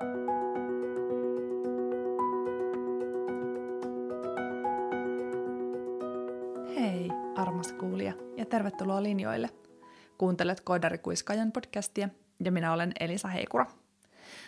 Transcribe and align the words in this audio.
Hei, 0.00 0.06
armas 7.36 7.72
kuulija, 7.72 8.12
ja 8.36 8.46
tervetuloa 8.46 9.02
linjoille. 9.02 9.50
Kuuntelet 10.18 10.60
Koodarikuiskajan 10.60 11.52
podcastia, 11.52 12.08
ja 12.44 12.52
minä 12.52 12.72
olen 12.72 12.92
Elisa 13.00 13.28
Heikura. 13.28 13.66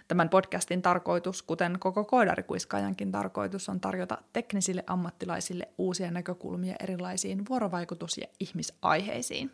Tämän 0.08 0.28
podcastin 0.28 0.82
tarkoitus, 0.82 1.42
kuten 1.42 1.78
koko 1.78 2.04
Koodarikuiskajankin 2.04 3.12
tarkoitus, 3.12 3.68
on 3.68 3.80
tarjota 3.80 4.18
teknisille 4.32 4.84
ammattilaisille 4.86 5.68
uusia 5.78 6.10
näkökulmia 6.10 6.74
erilaisiin 6.80 7.44
vuorovaikutus- 7.48 8.18
ja 8.18 8.26
ihmisaiheisiin. 8.40 9.50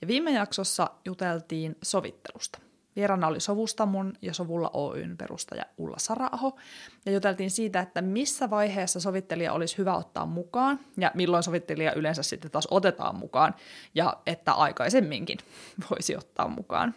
Ja 0.00 0.06
viime 0.06 0.32
jaksossa 0.32 0.90
juteltiin 1.04 1.76
sovittelusta. 1.82 2.65
Vieraana 2.96 3.26
oli 3.26 3.40
Sovustamon 3.40 4.12
ja 4.22 4.34
Sovulla 4.34 4.70
Oyn 4.74 5.16
perustaja 5.16 5.64
Ulla 5.78 5.98
Saraaho, 5.98 6.58
ja 7.06 7.12
juteltiin 7.12 7.50
siitä, 7.50 7.80
että 7.80 8.02
missä 8.02 8.50
vaiheessa 8.50 9.00
sovittelija 9.00 9.52
olisi 9.52 9.78
hyvä 9.78 9.94
ottaa 9.94 10.26
mukaan, 10.26 10.80
ja 10.96 11.10
milloin 11.14 11.42
sovittelija 11.42 11.92
yleensä 11.94 12.22
sitten 12.22 12.50
taas 12.50 12.68
otetaan 12.70 13.16
mukaan, 13.16 13.54
ja 13.94 14.16
että 14.26 14.52
aikaisemminkin 14.52 15.38
voisi 15.90 16.16
ottaa 16.16 16.48
mukaan. 16.48 16.94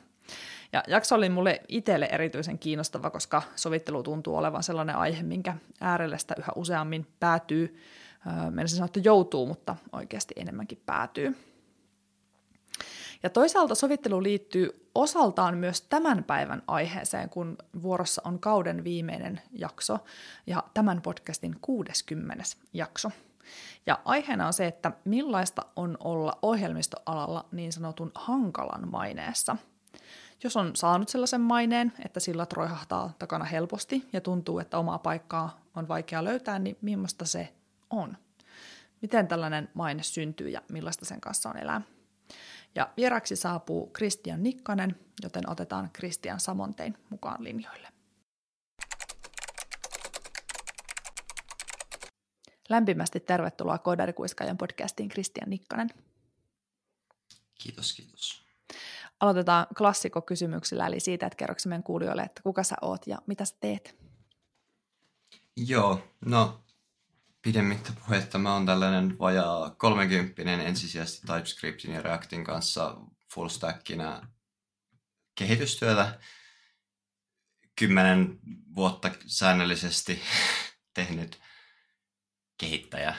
Ja 0.73 0.83
jakso 0.87 1.15
oli 1.15 1.29
mulle 1.29 1.61
itselle 1.67 2.09
erityisen 2.11 2.59
kiinnostava, 2.59 3.09
koska 3.09 3.41
sovittelu 3.55 4.03
tuntuu 4.03 4.35
olevan 4.35 4.63
sellainen 4.63 4.95
aihe, 4.95 5.23
minkä 5.23 5.53
äärelle 5.81 6.19
sitä 6.19 6.35
yhä 6.37 6.51
useammin 6.55 7.07
päätyy. 7.19 7.79
Meillä 8.49 8.67
se 8.67 8.75
sanoo, 8.75 8.85
että 8.85 8.99
joutuu, 9.03 9.45
mutta 9.45 9.75
oikeasti 9.91 10.33
enemmänkin 10.37 10.81
päätyy. 10.85 11.48
Ja 13.23 13.29
toisaalta 13.29 13.75
sovittelu 13.75 14.23
liittyy 14.23 14.89
osaltaan 14.95 15.57
myös 15.57 15.81
tämän 15.81 16.23
päivän 16.23 16.63
aiheeseen, 16.67 17.29
kun 17.29 17.57
vuorossa 17.81 18.21
on 18.25 18.39
kauden 18.39 18.83
viimeinen 18.83 19.41
jakso 19.51 19.99
ja 20.47 20.63
tämän 20.73 21.01
podcastin 21.01 21.55
60. 21.61 22.43
jakso. 22.73 23.11
Ja 23.85 23.99
aiheena 24.05 24.47
on 24.47 24.53
se, 24.53 24.67
että 24.67 24.91
millaista 25.05 25.61
on 25.75 25.97
olla 25.99 26.37
ohjelmistoalalla 26.41 27.45
niin 27.51 27.73
sanotun 27.73 28.11
hankalan 28.15 28.91
maineessa. 28.91 29.57
Jos 30.43 30.57
on 30.57 30.75
saanut 30.75 31.09
sellaisen 31.09 31.41
maineen, 31.41 31.93
että 32.05 32.19
sillä 32.19 32.47
roihahtaa 32.53 33.13
takana 33.19 33.45
helposti 33.45 34.09
ja 34.13 34.21
tuntuu, 34.21 34.59
että 34.59 34.77
omaa 34.77 34.99
paikkaa 34.99 35.61
on 35.75 35.87
vaikea 35.87 36.23
löytää, 36.23 36.59
niin 36.59 36.77
millaista 36.81 37.25
se 37.25 37.53
on? 37.89 38.17
Miten 39.01 39.27
tällainen 39.27 39.69
maine 39.73 40.03
syntyy 40.03 40.49
ja 40.49 40.61
millaista 40.71 41.05
sen 41.05 41.21
kanssa 41.21 41.49
on 41.49 41.57
elää? 41.57 41.81
Ja 42.75 42.93
vieraksi 42.97 43.35
saapuu 43.35 43.87
Kristian 43.87 44.43
Nikkanen, 44.43 44.99
joten 45.23 45.49
otetaan 45.49 45.89
Kristian 45.93 46.39
Samontein 46.39 46.97
mukaan 47.09 47.43
linjoille. 47.43 47.87
Lämpimästi 52.69 53.19
tervetuloa 53.19 53.77
Koodarikuiskajan 53.77 54.57
podcastiin 54.57 55.09
Kristian 55.09 55.49
Nikkanen. 55.49 55.89
Kiitos, 57.63 57.93
kiitos. 57.93 58.45
Aloitetaan 59.19 59.67
klassikokysymyksillä, 59.77 60.87
eli 60.87 60.99
siitä, 60.99 61.25
että 61.25 61.37
kerroksi 61.37 61.67
meidän 61.67 61.83
kuulijoille, 61.83 62.21
että 62.21 62.41
kuka 62.43 62.63
sä 62.63 62.75
oot 62.81 63.07
ja 63.07 63.17
mitä 63.27 63.45
sä 63.45 63.55
teet? 63.59 63.95
Joo, 65.57 66.03
no 66.25 66.59
pidemmittä 67.41 67.93
puhetta 68.05 68.37
mä 68.37 68.53
oon 68.53 68.65
tällainen 68.65 69.19
vajaa 69.19 69.69
kolmekymppinen 69.69 70.59
ensisijaisesti 70.59 71.27
TypeScriptin 71.27 71.93
ja 71.93 72.01
Reactin 72.01 72.43
kanssa 72.43 72.97
full 73.33 73.49
stackina 73.49 74.27
kehitystyötä. 75.35 76.19
Kymmenen 77.75 78.39
vuotta 78.75 79.11
säännöllisesti 79.25 80.21
tehnyt 80.93 81.39
kehittäjä. 82.57 83.15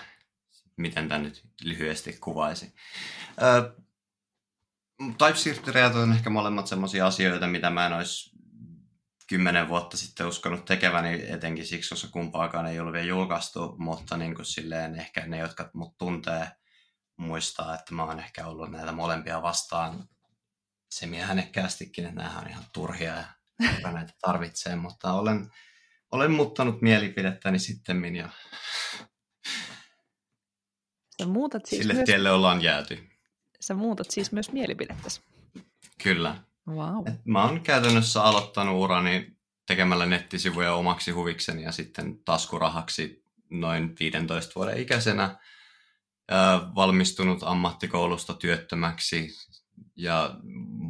Miten 0.76 1.08
tämä 1.08 1.20
nyt 1.20 1.44
lyhyesti 1.62 2.12
kuvaisi. 2.20 2.74
TypeScript 5.18 5.66
ja 5.66 5.72
React 5.72 5.96
on 5.96 6.12
ehkä 6.12 6.30
molemmat 6.30 6.66
sellaisia 6.66 7.06
asioita, 7.06 7.46
mitä 7.46 7.70
mä 7.70 7.86
en 7.86 7.92
olisi 7.92 8.29
kymmenen 9.30 9.68
vuotta 9.68 9.96
sitten 9.96 10.26
uskonut 10.26 10.64
tekeväni, 10.64 11.24
etenkin 11.28 11.66
siksi, 11.66 11.88
koska 11.90 12.08
kumpaakaan 12.08 12.66
ei 12.66 12.80
ole 12.80 12.92
vielä 12.92 13.06
julkaistu, 13.06 13.74
mutta 13.78 14.16
niin 14.16 14.34
kuin 14.34 14.46
silleen 14.46 15.00
ehkä 15.00 15.26
ne, 15.26 15.38
jotka 15.38 15.70
mut 15.74 15.98
tuntee, 15.98 16.48
muistaa, 17.16 17.74
että 17.74 17.94
mä 17.94 18.04
oon 18.04 18.18
ehkä 18.18 18.46
ollut 18.46 18.70
näitä 18.70 18.92
molempia 18.92 19.42
vastaan 19.42 20.08
semihänekkäästikin, 20.90 22.04
että 22.04 22.22
nämä 22.22 22.38
on 22.38 22.48
ihan 22.48 22.64
turhia 22.74 23.14
ja 23.14 23.24
kuka 23.76 23.92
näitä 23.98 24.12
tarvitsee, 24.20 24.76
mutta 24.76 25.12
olen, 25.12 25.50
olen 26.12 26.30
muuttanut 26.30 26.82
mielipidettäni 26.82 27.58
sitten 27.58 28.16
ja 28.16 28.28
Sä 31.22 31.26
muutat 31.26 31.66
siis 31.66 31.80
sille 31.82 31.94
myös... 31.94 32.06
tielle 32.06 32.30
ollaan 32.30 32.62
jääty. 32.62 33.08
Sä 33.60 33.74
muutat 33.74 34.10
siis 34.10 34.32
myös 34.32 34.52
mielipidettäsi. 34.52 35.20
Kyllä. 36.02 36.49
Wow. 36.70 37.08
Et 37.08 37.26
mä 37.26 37.44
oon 37.44 37.60
käytännössä 37.60 38.22
aloittanut 38.22 38.82
urani 38.82 39.36
tekemällä 39.66 40.06
nettisivuja 40.06 40.74
omaksi 40.74 41.10
huvikseni 41.10 41.62
ja 41.62 41.72
sitten 41.72 42.24
taskurahaksi 42.24 43.24
noin 43.50 43.96
15 44.00 44.52
vuoden 44.54 44.78
ikäisenä. 44.78 45.38
valmistunut 46.74 47.42
ammattikoulusta 47.42 48.34
työttömäksi 48.34 49.28
ja 49.96 50.34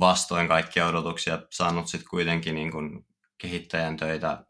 vastoin 0.00 0.48
kaikkia 0.48 0.86
odotuksia 0.86 1.42
saanut 1.50 1.88
sitten 1.88 2.08
kuitenkin 2.10 2.54
niin 2.54 2.72
kun 2.72 3.06
kehittäjän 3.38 3.96
töitä 3.96 4.44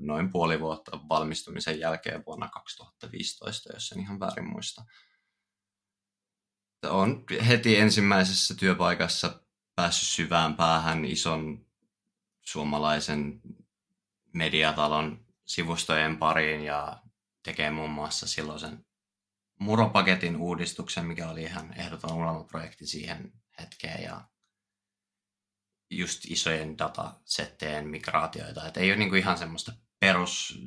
noin 0.00 0.32
puoli 0.32 0.60
vuotta 0.60 1.00
valmistumisen 1.08 1.80
jälkeen 1.80 2.22
vuonna 2.26 2.48
2015, 2.48 3.72
jos 3.72 3.92
en 3.92 4.00
ihan 4.00 4.20
väärin 4.20 4.48
muista. 4.48 4.84
On 6.90 7.24
heti 7.48 7.76
ensimmäisessä 7.76 8.54
työpaikassa 8.54 9.43
päässyt 9.76 10.08
syvään 10.08 10.56
päähän 10.56 11.04
ison 11.04 11.66
suomalaisen 12.40 13.40
mediatalon 14.32 15.26
sivustojen 15.44 16.16
pariin 16.16 16.64
ja 16.64 17.02
tekee 17.42 17.70
muun 17.70 17.90
muassa 17.90 18.26
silloisen 18.26 18.86
muropaketin 19.58 20.36
uudistuksen, 20.36 21.06
mikä 21.06 21.28
oli 21.28 21.42
ihan 21.42 21.80
ehdoton 21.80 22.12
unelmaprojekti 22.12 22.86
siihen 22.86 23.32
hetkeen 23.60 24.02
ja 24.02 24.28
just 25.90 26.24
isojen 26.24 26.78
datasetteen 26.78 27.88
migraatioita. 27.88 28.66
Et 28.66 28.76
ei 28.76 28.90
ole 28.90 28.98
niinku 28.98 29.14
ihan 29.14 29.38
semmoista 29.38 29.72
perus 30.00 30.58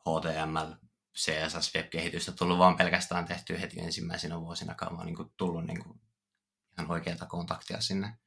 HTML, 0.00 0.72
CSS, 1.16 1.74
web-kehitystä 1.74 2.32
tullut 2.32 2.58
vaan 2.58 2.76
pelkästään 2.76 3.24
tehty 3.24 3.60
heti 3.60 3.80
ensimmäisenä 3.80 4.40
vuosina, 4.40 4.74
vaan 4.90 5.06
niinku 5.06 5.32
tullut 5.36 5.66
niinku 5.66 6.00
ihan 6.78 6.90
oikeata 6.90 7.26
kontaktia 7.26 7.80
sinne 7.80 8.18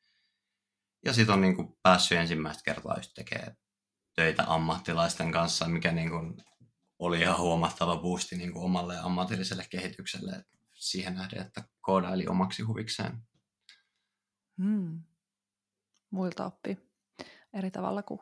ja 1.06 1.14
sitten 1.14 1.34
on 1.34 1.42
niin 1.42 1.56
kuin 1.56 1.78
päässyt 1.84 2.18
ensimmäistä 2.18 2.64
kertaa 2.66 2.98
just 2.98 3.12
tekemään 3.16 3.56
töitä 4.16 4.44
ammattilaisten 4.48 5.32
kanssa, 5.32 5.68
mikä 5.68 5.92
niin 5.92 6.10
kuin 6.10 6.44
oli 7.00 7.22
ihan 7.22 7.40
huomattava 7.40 7.98
boosti 7.98 8.38
niin 8.38 8.54
kuin 8.54 8.66
omalle 8.66 8.98
ammatilliselle 9.00 9.66
kehitykselle 9.70 10.46
siihen 10.74 11.16
nähden, 11.16 11.42
että 11.42 11.64
koodaili 11.82 12.28
omaksi 12.28 12.64
huvikseen. 12.64 13.18
Hmm. 14.64 15.04
Muilta 16.12 16.46
oppii 16.46 16.78
eri 17.54 17.72
tavalla 17.72 18.04
kuin 18.04 18.20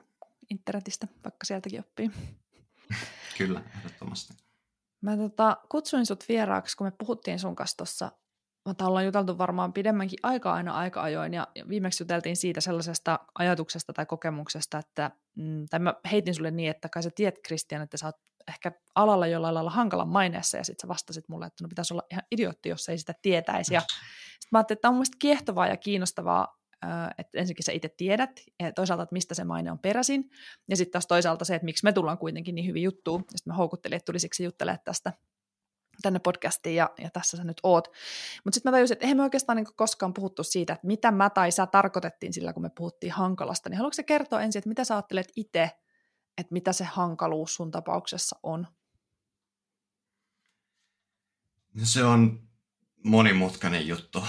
internetistä, 0.49 1.07
vaikka 1.23 1.45
sieltäkin 1.45 1.79
oppii. 1.79 2.11
Kyllä, 3.37 3.63
ehdottomasti. 3.77 4.33
Mä 5.01 5.17
tota, 5.17 5.57
kutsuin 5.69 6.05
sut 6.05 6.25
vieraaksi, 6.29 6.77
kun 6.77 6.87
me 6.87 6.91
puhuttiin 6.91 7.39
sun 7.39 7.55
kanssa 7.55 7.77
tuossa 7.77 8.11
mutta 8.69 8.87
ollaan 8.87 9.05
juteltu 9.05 9.37
varmaan 9.37 9.73
pidemmänkin 9.73 10.19
aika 10.23 10.53
aina 10.53 10.73
aika 10.73 11.01
ajoin, 11.01 11.33
ja 11.33 11.47
viimeksi 11.69 12.03
juteltiin 12.03 12.37
siitä 12.37 12.61
sellaisesta 12.61 13.19
ajatuksesta 13.39 13.93
tai 13.93 14.05
kokemuksesta, 14.05 14.77
että, 14.77 15.11
mm, 15.35 15.65
tai 15.69 15.79
mä 15.79 15.93
heitin 16.11 16.35
sulle 16.35 16.51
niin, 16.51 16.69
että 16.69 16.89
kai 16.89 17.03
sä 17.03 17.09
tiedät, 17.15 17.39
Kristian, 17.43 17.81
että 17.81 17.97
sä 17.97 18.05
oot 18.05 18.15
ehkä 18.47 18.71
alalla 18.95 19.27
jollain 19.27 19.55
lailla 19.55 19.69
hankalan 19.69 20.07
maineessa, 20.07 20.57
ja 20.57 20.63
sitten 20.63 20.81
sä 20.81 20.87
vastasit 20.87 21.29
mulle, 21.29 21.45
että 21.45 21.63
no 21.63 21.69
pitäisi 21.69 21.93
olla 21.93 22.03
ihan 22.11 22.23
idiootti, 22.31 22.69
jos 22.69 22.89
ei 22.89 22.97
sitä 22.97 23.13
tietäisi, 23.21 23.73
ja 23.73 23.81
sitten 24.41 24.49
mä 24.51 24.59
ajattelin, 24.59 24.77
että 24.77 24.81
tämä 24.81 24.89
on 24.89 24.95
mun 24.95 25.05
kiehtovaa 25.19 25.67
ja 25.67 25.77
kiinnostavaa, 25.77 26.59
että 27.17 27.39
ensinnäkin 27.39 27.63
sä 27.63 27.71
itse 27.71 27.89
tiedät, 27.97 28.31
ja 28.59 28.71
toisaalta, 28.71 29.03
että 29.03 29.13
mistä 29.13 29.35
se 29.35 29.43
maine 29.43 29.71
on 29.71 29.79
peräisin, 29.79 30.29
ja 30.69 30.77
sitten 30.77 30.91
taas 30.91 31.07
toisaalta 31.07 31.45
se, 31.45 31.55
että 31.55 31.65
miksi 31.65 31.83
me 31.83 31.93
tullaan 31.93 32.17
kuitenkin 32.17 32.55
niin 32.55 32.67
hyvin 32.67 32.83
juttuun, 32.83 33.21
ja 33.31 33.37
sitten 33.37 33.53
mä 33.53 33.57
houkuttelin, 33.57 33.95
että 33.95 34.05
tulisiksi 34.05 34.43
juttelemaan 34.43 34.79
tästä 34.83 35.13
tänne 36.01 36.19
podcastiin 36.19 36.75
ja, 36.75 36.89
ja 36.97 37.09
tässä 37.09 37.37
sä 37.37 37.43
nyt 37.43 37.59
oot. 37.63 37.87
Mutta 38.43 38.55
sitten 38.55 38.71
mä 38.71 38.75
tajusin, 38.75 38.95
että 38.95 39.05
eihän 39.05 39.17
me 39.17 39.23
oikeastaan 39.23 39.55
niin 39.55 39.67
koskaan 39.75 40.13
puhuttu 40.13 40.43
siitä, 40.43 40.73
että 40.73 40.87
mitä 40.87 41.11
mä 41.11 41.29
tai 41.29 41.51
sä 41.51 41.65
tarkoitettiin 41.65 42.33
sillä, 42.33 42.53
kun 42.53 42.63
me 42.63 42.69
puhuttiin 42.77 43.13
hankalasta. 43.13 43.69
Niin 43.69 43.77
haluatko 43.77 43.95
sä 43.95 44.03
kertoa 44.03 44.41
ensin, 44.41 44.59
että 44.59 44.69
mitä 44.69 44.83
sä 44.83 44.95
ajattelet 44.95 45.31
itse, 45.35 45.71
että 46.37 46.53
mitä 46.53 46.73
se 46.73 46.83
hankaluus 46.83 47.55
sun 47.55 47.71
tapauksessa 47.71 48.39
on? 48.43 48.67
No 51.73 51.81
se 51.83 52.03
on 52.03 52.49
monimutkainen 53.03 53.87
juttu. 53.87 54.23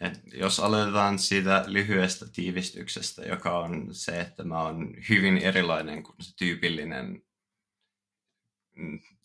Et 0.00 0.20
jos 0.32 0.60
aloitetaan 0.60 1.18
siitä 1.18 1.64
lyhyestä 1.66 2.26
tiivistyksestä, 2.32 3.22
joka 3.22 3.58
on 3.58 3.88
se, 3.92 4.20
että 4.20 4.44
mä 4.44 4.62
oon 4.62 4.94
hyvin 5.08 5.38
erilainen 5.38 6.02
kuin 6.02 6.16
se 6.20 6.36
tyypillinen 6.36 7.22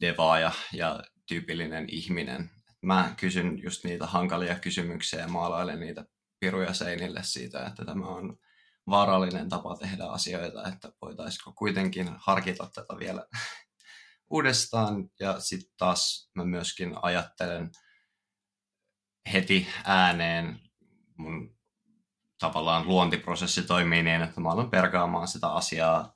devaaja 0.02 0.52
ja 0.74 1.00
tyypillinen 1.26 1.86
ihminen. 1.90 2.50
Mä 2.82 3.14
kysyn 3.18 3.64
just 3.64 3.84
niitä 3.84 4.06
hankalia 4.06 4.60
kysymyksiä 4.60 5.20
ja 5.20 5.28
maalailen 5.28 5.80
niitä 5.80 6.06
piruja 6.40 6.74
seinille 6.74 7.20
siitä, 7.24 7.66
että 7.66 7.86
tämä 7.86 8.08
on 8.08 8.38
vaarallinen 8.90 9.50
tapa 9.50 9.78
tehdä 9.78 10.06
asioita, 10.06 10.68
että 10.68 10.92
voitaisiko 11.02 11.54
kuitenkin 11.54 12.10
harkita 12.18 12.70
tätä 12.74 12.94
vielä 13.00 13.26
uudestaan. 14.30 15.10
Ja 15.20 15.40
sitten 15.40 15.74
taas 15.78 16.32
mä 16.36 16.46
myöskin 16.46 16.96
ajattelen 17.02 17.72
heti 19.34 19.68
ääneen 19.86 20.60
mun 21.18 21.56
tavallaan 22.40 22.88
luontiprosessi 22.88 23.64
toimii 23.64 24.04
niin, 24.04 24.22
että 24.22 24.42
mä 24.42 24.50
aloin 24.50 24.70
perkaamaan 24.70 25.28
sitä 25.28 25.48
asiaa 25.48 26.16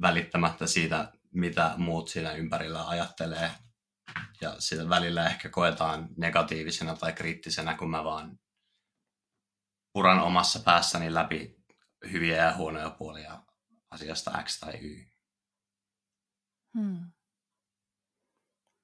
välittämättä 0.00 0.66
siitä, 0.66 1.12
mitä 1.34 1.74
muut 1.76 2.08
siinä 2.08 2.32
ympärillä 2.32 2.88
ajattelee. 2.88 3.50
Ja 4.40 4.60
sitä 4.60 4.88
välillä 4.88 5.26
ehkä 5.26 5.48
koetaan 5.48 6.08
negatiivisena 6.16 6.96
tai 6.96 7.12
kriittisenä, 7.12 7.76
kun 7.76 7.90
mä 7.90 8.04
vaan 8.04 8.38
puran 9.92 10.20
omassa 10.20 10.60
päässäni 10.60 11.14
läpi 11.14 11.56
hyviä 12.12 12.36
ja 12.36 12.56
huonoja 12.56 12.90
puolia 12.90 13.42
asiasta 13.90 14.42
X 14.42 14.60
tai 14.60 14.74
Y. 14.80 15.06
Hmm. 16.78 17.12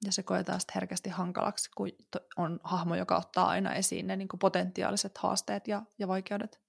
Ja 0.05 0.11
se 0.11 0.23
koetaan 0.23 0.59
sitten 0.59 0.73
herkästi 0.75 1.09
hankalaksi, 1.09 1.69
kun 1.77 1.91
on 2.37 2.59
hahmo, 2.63 2.95
joka 2.95 3.17
ottaa 3.17 3.47
aina 3.47 3.73
esiin 3.73 4.07
ne 4.07 4.15
niin 4.15 4.29
potentiaaliset 4.39 5.17
haasteet 5.17 5.67
ja, 5.67 5.83
ja 5.99 6.07
vaikeudet. 6.07 6.64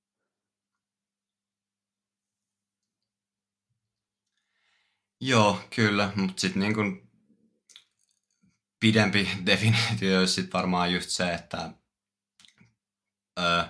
Joo, 5.27 5.61
kyllä, 5.77 6.13
mutta 6.15 6.41
sitten 6.41 6.61
niin 6.61 6.75
kuin 6.75 7.11
pidempi 8.81 9.29
definiitio 9.47 10.19
olisi 10.19 10.35
sitten 10.35 10.53
varmaan 10.53 10.93
just 10.93 11.11
se, 11.11 11.35
että 11.35 11.71
öö, 13.41 13.65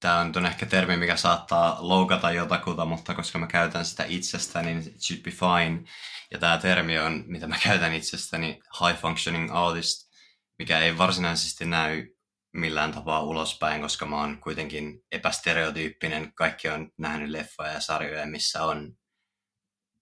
tämä 0.00 0.20
on 0.20 0.46
ehkä 0.46 0.66
termi, 0.66 0.96
mikä 0.96 1.16
saattaa 1.16 1.76
loukata 1.80 2.30
jotakuta, 2.30 2.84
mutta 2.84 3.14
koska 3.14 3.38
mä 3.38 3.46
käytän 3.46 3.84
sitä 3.84 4.04
itsestäni, 4.04 4.74
niin 4.74 4.88
it 4.88 5.00
should 5.00 5.22
be 5.22 5.30
fine. 5.30 5.90
Ja 6.30 6.38
tämä 6.38 6.58
termi 6.58 6.98
on, 6.98 7.24
mitä 7.26 7.46
mä 7.46 7.56
käytän 7.62 7.94
itsestäni, 7.94 8.60
high 8.80 9.00
functioning 9.00 9.50
artist, 9.52 10.10
mikä 10.58 10.78
ei 10.78 10.98
varsinaisesti 10.98 11.64
näy 11.64 12.06
millään 12.52 12.92
tapaa 12.92 13.22
ulospäin, 13.22 13.80
koska 13.80 14.06
mä 14.06 14.20
oon 14.20 14.40
kuitenkin 14.40 15.00
epästereotyyppinen. 15.12 16.34
Kaikki 16.34 16.68
on 16.68 16.90
nähnyt 16.98 17.30
leffoja 17.30 17.72
ja 17.72 17.80
sarjoja, 17.80 18.26
missä 18.26 18.64
on 18.64 19.01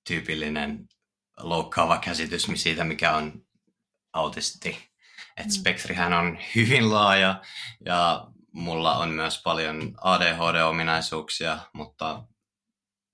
tyypillinen 0.06 0.88
loukkaava 1.40 1.98
käsitys 1.98 2.48
siitä, 2.54 2.84
mikä 2.84 3.16
on 3.16 3.46
autisti. 4.12 4.90
Et 5.36 5.46
mm. 5.46 5.50
spektrihän 5.50 6.12
on 6.12 6.38
hyvin 6.54 6.90
laaja 6.90 7.42
ja 7.84 8.26
mulla 8.52 8.96
on 8.96 9.08
myös 9.08 9.42
paljon 9.42 9.94
ADHD-ominaisuuksia, 10.00 11.58
mutta 11.72 12.24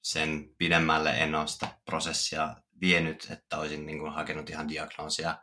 sen 0.02 0.54
pidemmälle 0.58 1.10
en 1.10 1.34
ole 1.34 1.46
sitä 1.46 1.78
prosessia 1.84 2.56
vienyt, 2.80 3.26
että 3.30 3.58
olisin 3.58 3.86
niin 3.86 3.98
kuin 3.98 4.12
hakenut 4.12 4.50
ihan 4.50 4.68
diagnoosia. 4.68 5.38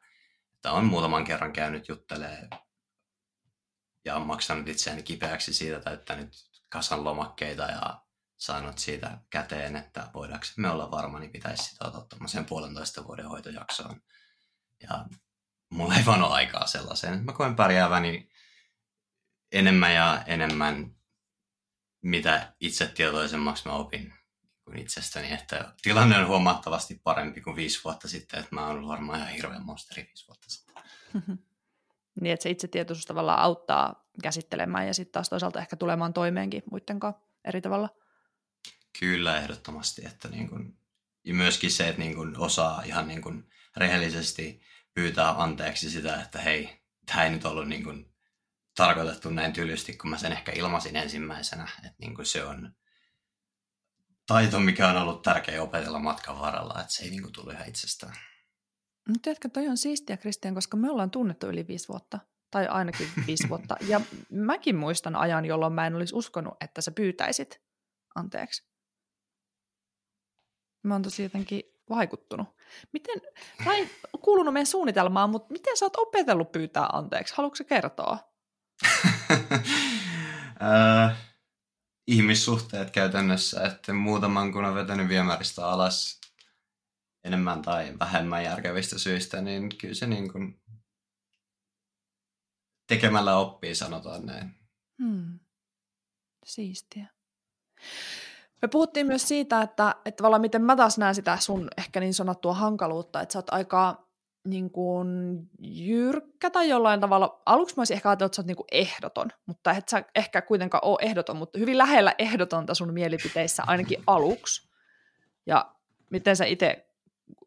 Että 0.54 0.72
on 0.72 0.86
muutaman 0.86 1.24
kerran 1.24 1.54
käynyt 1.54 1.88
juttelee 1.88 2.48
ja 4.06 4.16
on 4.16 4.28
maksanut 4.28 4.68
itseäni 4.68 5.04
kipeäksi 5.04 5.54
siitä, 5.54 5.80
täyttänyt 5.80 6.30
kasan 6.70 7.04
lomakkeita 7.04 7.64
ja 7.64 8.02
saanut 8.44 8.78
siitä 8.78 9.18
käteen, 9.30 9.76
että 9.76 10.10
voidaanko 10.14 10.46
me 10.58 10.70
olla 10.70 10.92
varma, 10.92 11.20
niin 11.20 11.32
pitäisi 11.32 11.76
ottaa 11.82 12.28
sen 12.28 12.46
puolentoista 12.46 13.04
vuoden 13.04 13.28
hoitojaksoon. 13.28 14.02
Ja 14.82 15.06
mulla 15.70 15.96
ei 15.96 16.06
vaan 16.06 16.24
ole 16.24 16.34
aikaa 16.34 16.68
sellaiseen. 16.68 17.26
Mä 17.26 17.32
koen 17.32 17.56
pärjääväni 17.56 18.30
enemmän 19.52 19.94
ja 19.94 20.24
enemmän, 20.28 20.96
mitä 22.02 22.54
itsetietoisemmaksi 22.60 23.68
mä 23.68 23.74
opin 23.74 24.14
kuin 24.64 24.80
itsestäni, 24.80 25.34
että 25.34 25.74
tilanne 25.82 26.18
on 26.18 26.28
huomattavasti 26.28 27.02
parempi 27.04 27.42
kuin 27.42 27.56
viisi 27.56 27.84
vuotta 27.84 28.08
sitten, 28.08 28.40
että 28.40 28.56
mä 28.56 28.68
oon 28.68 28.88
varmaan 28.88 29.20
ihan 29.20 29.32
hirveän 29.32 29.66
monsteri 29.66 30.04
viisi 30.04 30.28
vuotta 30.28 30.50
sitten. 30.50 30.76
niin, 32.22 32.34
että 32.34 32.44
se 32.44 32.50
itsetietoisuus 32.50 33.06
tavallaan 33.06 33.40
auttaa 33.40 34.06
käsittelemään 34.24 34.88
ja 34.88 34.94
sitten 34.94 35.14
taas 35.14 35.30
toisaalta 35.30 35.60
ehkä 35.60 35.76
tulemaan 35.76 36.14
toimeenkin 36.14 36.64
muiden 36.72 37.00
eri 37.46 37.62
tavalla. 37.62 37.90
Kyllä, 39.00 39.38
ehdottomasti. 39.38 40.06
Että 40.06 40.28
niin 40.28 40.50
kun, 40.50 40.78
ja 41.24 41.34
myöskin 41.34 41.72
se, 41.72 41.90
että 41.90 42.02
niin 42.02 42.16
kun 42.16 42.38
osaa 42.38 42.82
ihan 42.84 43.08
niin 43.08 43.22
kun 43.22 43.48
rehellisesti 43.78 44.62
pyytää 44.94 45.42
anteeksi 45.42 45.90
sitä, 45.90 46.22
että 46.22 46.40
hei, 46.40 46.82
tämä 47.06 47.24
ei 47.24 47.32
nyt 47.32 47.46
ollut 47.46 47.68
niin 47.68 47.84
kun 47.84 48.14
tarkoitettu 48.76 49.30
näin 49.30 49.54
tylysti, 49.54 49.94
kun 49.94 50.10
mä 50.10 50.18
sen 50.18 50.32
ehkä 50.32 50.52
ilmasin 50.52 50.96
ensimmäisenä. 50.96 51.68
Että 51.78 51.98
niin 52.00 52.16
kuin 52.16 52.26
se 52.26 52.46
on 52.46 52.76
taito, 54.28 54.60
mikä 54.60 54.90
on 54.90 54.98
ollut 54.98 55.22
tärkeä 55.22 55.64
opetella 55.64 56.00
matkan 56.00 56.40
varrella, 56.40 56.82
että 56.82 56.94
se 56.94 57.04
ei 57.04 57.10
niin 57.10 57.22
kuin 57.22 57.34
tullut 57.34 57.54
ihan 57.54 57.70
itsestään. 57.70 58.14
No 59.10 59.16
tiedätkö, 59.22 59.50
toi 59.50 59.68
on 59.68 59.78
siistiä, 59.78 60.18
Kristian, 60.18 60.56
koska 60.56 60.78
me 60.78 60.92
ollaan 60.92 61.12
tunnettu 61.12 61.48
yli 61.48 61.68
viisi 61.68 61.88
vuotta, 61.88 62.20
tai 62.52 62.68
ainakin 62.68 63.08
viisi 63.28 63.50
vuotta. 63.50 63.76
Ja 63.88 64.02
mäkin 64.32 64.76
muistan 64.76 65.16
ajan, 65.16 65.46
jolloin 65.46 65.74
mä 65.74 65.88
en 65.88 65.96
olisi 65.96 66.16
uskonut, 66.16 66.54
että 66.62 66.82
sä 66.82 66.92
pyytäisit 66.92 67.62
anteeksi. 68.16 68.73
Mä 70.84 70.94
oon 70.94 71.02
tosi 71.02 71.24
jotenkin 71.24 71.64
vaikuttunut. 71.90 72.48
Miten, 72.94 73.22
tai 73.66 73.88
kuulunut 74.22 74.54
meidän 74.54 74.68
suunnitelmaan, 74.68 75.30
mutta 75.30 75.54
miten 75.54 75.78
sä 75.78 75.86
oot 75.86 75.96
opetellut 75.96 76.52
pyytää 76.52 76.86
anteeksi? 76.94 77.34
Haluatko 77.38 77.64
kertoa? 77.64 78.18
äh, 80.64 81.18
ihmissuhteet 82.08 82.92
käytännössä, 82.92 83.64
että 83.66 83.94
muutaman 83.94 84.52
kun 84.52 84.66
on 84.66 84.76
vetänyt 84.76 85.08
viemäristä 85.08 85.68
alas 85.68 86.22
enemmän 87.24 87.62
tai 87.62 87.94
vähemmän 88.00 88.44
järkevistä 88.44 89.00
syistä, 89.00 89.42
niin 89.42 89.78
kyllä 89.78 89.94
se 89.94 90.08
niin 90.08 90.32
kuin 90.32 90.62
tekemällä 92.88 93.38
oppii, 93.38 93.76
sanotaan 93.76 94.26
näin. 94.26 94.56
Hmm. 95.04 95.40
Siistiä. 96.46 97.08
Me 98.64 98.68
puhuttiin 98.68 99.08
myös 99.08 99.28
siitä, 99.28 99.62
että, 99.62 99.96
että 100.06 100.18
tavallaan 100.18 100.42
miten 100.42 100.62
mä 100.62 100.76
taas 100.76 100.98
näen 100.98 101.16
sitä 101.16 101.38
sun 101.38 101.68
ehkä 101.78 102.00
niin 102.00 102.14
sanottua 102.14 102.54
hankaluutta, 102.54 103.22
että 103.22 103.34
sä 103.34 103.40
oot 103.40 103.54
aika 103.54 104.08
niin 104.48 104.70
kuin 104.70 105.08
jyrkkä 105.60 106.50
tai 106.50 106.70
jollain 106.70 107.00
tavalla, 107.00 107.42
aluksi 107.46 107.76
mä 107.78 107.82
olisin 107.82 107.96
ehkä 107.96 108.10
ajatellut, 108.10 108.30
että 108.30 108.36
sä 108.36 108.42
oot 108.42 108.48
niin 108.48 108.58
kuin 108.58 108.68
ehdoton, 108.72 109.30
mutta 109.46 109.72
et 109.72 109.90
sä 109.90 110.04
ehkä 110.16 110.42
kuitenkaan 110.42 110.86
ole 110.86 110.98
ehdoton, 111.02 111.38
mutta 111.38 111.60
hyvin 111.60 111.78
lähellä 111.78 112.16
ehdotonta 112.18 112.74
sun 112.74 112.94
mielipiteissä 112.94 113.64
ainakin 113.68 114.04
aluksi. 114.08 114.70
Ja 115.46 115.76
miten 116.10 116.36
sä 116.36 116.46
itse 116.46 116.88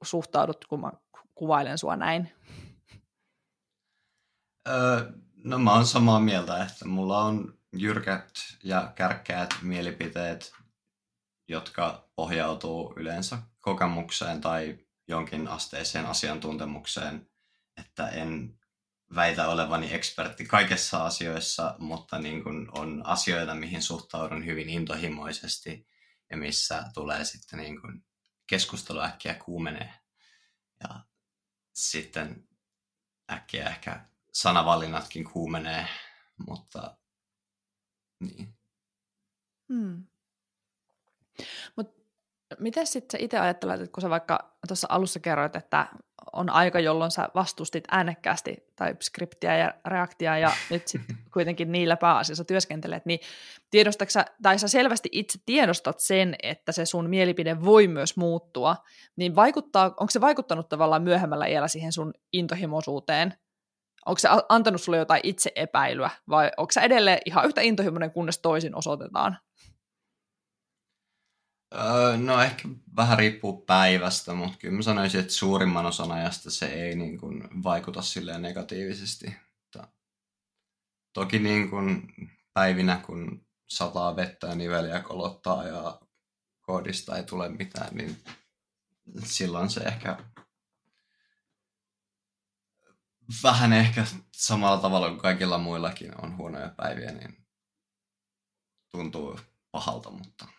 suhtaudut, 0.03 0.65
kun 0.65 0.81
mä 0.81 0.93
kuvailen 1.35 1.79
sua 1.79 1.97
näin? 1.97 2.33
Öö, 4.69 5.13
no 5.45 5.59
mä 5.59 5.73
oon 5.73 5.87
samaa 5.87 6.21
mieltä, 6.21 6.63
että 6.63 6.89
mulla 6.89 7.19
on 7.19 7.55
jyrkät 7.73 8.31
ja 8.65 8.93
kärkkäät 8.95 9.51
mielipiteet, 9.63 10.53
jotka 11.49 12.09
pohjautuu 12.17 12.95
yleensä 12.97 13.39
kokemukseen 13.61 14.41
tai 14.41 14.79
jonkin 15.09 15.49
asteiseen 15.49 16.07
asiantuntemukseen, 16.07 17.31
että 17.77 18.09
en 18.09 18.59
väitä 19.15 19.49
olevani 19.49 19.95
ekspertti 19.95 20.47
kaikessa 20.47 21.07
asioissa, 21.07 21.75
mutta 21.79 22.19
niin 22.19 22.43
kuin 22.43 22.69
on 22.79 23.07
asioita, 23.07 23.55
mihin 23.55 23.83
suhtaudun 23.83 24.47
hyvin 24.47 24.71
intohimoisesti 24.71 25.89
ja 26.31 26.37
missä 26.37 26.85
tulee 26.95 27.25
sitten 27.25 27.59
niin 27.59 27.81
kuin 27.81 28.05
keskustelu 28.47 29.01
äkkiä 29.01 29.35
kuumenee. 29.35 29.95
Ja 30.81 31.01
sitten 31.73 32.49
äkkiä 33.33 33.69
ehkä 33.69 34.09
sanavalinnatkin 34.33 35.25
kuumenee, 35.25 35.89
mutta 36.47 36.99
niin. 38.21 38.55
Hmm. 39.69 40.07
Mutta 41.77 41.97
Miten 42.59 42.87
sitten 42.87 43.21
itse 43.21 43.39
ajattelet, 43.39 43.81
että 43.81 43.93
kun 43.93 44.03
sä 44.03 44.11
vaikka 44.11 44.57
tuossa 44.69 44.87
alussa 44.91 45.21
kerroit, 45.21 45.57
että 45.57 45.87
on 46.33 46.51
aika, 46.51 46.81
jolloin 46.81 47.11
sä 47.11 47.29
vastustit 47.35 47.85
äänekkäästi 47.91 48.57
tai 48.77 48.97
skriptiä 49.01 49.57
ja 49.57 49.75
reaktia 49.87 50.39
ja 50.39 50.53
nyt 50.71 50.89
sitten 50.89 51.17
kuitenkin 51.33 51.73
niillä 51.73 51.97
pääasiassa 51.97 52.45
työskentelet, 52.45 53.07
niin 53.07 53.21
tiedostatko 53.71 54.21
tai 54.43 54.59
sä 54.59 54.69
selvästi 54.69 55.09
itse 55.13 55.39
tiedostat 55.47 56.01
sen, 56.01 56.37
että 56.43 56.73
se 56.73 56.87
sun 56.87 57.11
mielipide 57.11 57.65
voi 57.65 57.89
myös 57.89 58.17
muuttua, 58.17 58.77
niin 59.17 59.35
vaikuttaa, 59.35 59.87
onko 59.87 60.11
se 60.11 60.21
vaikuttanut 60.21 60.69
tavallaan 60.69 61.03
myöhemmällä 61.03 61.47
iällä 61.47 61.69
siihen 61.69 61.93
sun 61.93 62.15
intohimoisuuteen 62.33 63.35
Onko 64.07 64.19
se 64.19 64.29
antanut 64.49 64.81
sulle 64.81 64.99
jotain 64.99 65.21
itseepäilyä 65.25 66.11
vai 66.29 66.51
onko 66.57 66.73
se 66.73 66.81
edelleen 66.81 67.19
ihan 67.25 67.47
yhtä 67.47 67.61
intohimoinen, 67.61 68.11
kunnes 68.11 68.39
toisin 68.39 68.75
osoitetaan? 68.75 69.39
Öö, 71.75 72.17
no 72.17 72.43
ehkä 72.43 72.69
vähän 72.97 73.19
riippuu 73.19 73.61
päivästä, 73.61 74.35
mutta 74.35 74.59
kyllä 74.59 74.77
mä 74.77 74.83
sanoisin, 74.83 75.21
että 75.21 75.33
suurimman 75.33 75.87
osan 75.87 76.13
ajasta 76.13 76.51
se 76.51 76.67
ei 76.67 76.97
niin 76.97 77.19
kuin 77.19 77.63
vaikuta 77.63 78.03
silleen 78.03 78.43
negatiivisesti. 78.43 79.37
Toki 81.13 81.39
niin 81.39 81.71
kuin 81.71 82.15
päivinä, 82.55 82.97
kun 83.07 83.47
sataa 83.69 84.17
vettä 84.17 84.47
ja 84.47 84.55
niveliä 84.55 85.01
kolottaa 85.01 85.65
ja 85.65 86.01
koodista 86.63 87.17
ei 87.17 87.23
tule 87.23 87.49
mitään, 87.49 87.97
niin 87.97 88.25
silloin 89.25 89.71
se 89.71 89.81
ehkä 89.81 90.19
vähän 93.43 93.73
ehkä 93.73 94.05
samalla 94.37 94.79
tavalla 94.79 95.09
kuin 95.09 95.21
kaikilla 95.21 95.59
muillakin 95.59 96.25
on 96.25 96.37
huonoja 96.37 96.69
päiviä, 96.77 97.13
niin 97.13 97.47
tuntuu 98.91 99.41
pahalta, 99.71 100.11
mutta... 100.11 100.56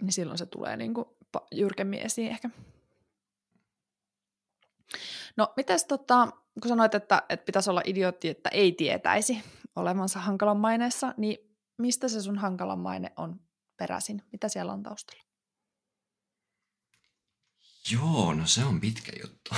Niin 0.00 0.12
silloin 0.12 0.38
se 0.38 0.46
tulee 0.46 0.76
niin 0.76 0.94
kuin 0.94 1.06
jyrkemmin 1.52 2.00
esiin 2.00 2.30
ehkä. 2.30 2.50
No, 5.36 5.52
mites 5.56 5.84
tota, 5.84 6.28
kun 6.62 6.68
sanoit, 6.68 6.94
että, 6.94 7.22
että 7.28 7.44
pitäisi 7.44 7.70
olla 7.70 7.82
idiootti, 7.84 8.28
että 8.28 8.48
ei 8.48 8.72
tietäisi 8.72 9.42
olevansa 9.76 10.20
hankalan 10.20 10.56
maineessa, 10.56 11.14
niin 11.16 11.38
mistä 11.78 12.08
se 12.08 12.22
sun 12.22 12.38
hankalan 12.38 12.78
maine 12.78 13.12
on 13.16 13.40
peräisin? 13.76 14.22
Mitä 14.32 14.48
siellä 14.48 14.72
on 14.72 14.82
taustalla? 14.82 15.22
Joo, 17.92 18.34
no 18.34 18.46
se 18.46 18.64
on 18.64 18.80
pitkä 18.80 19.12
juttu. 19.22 19.54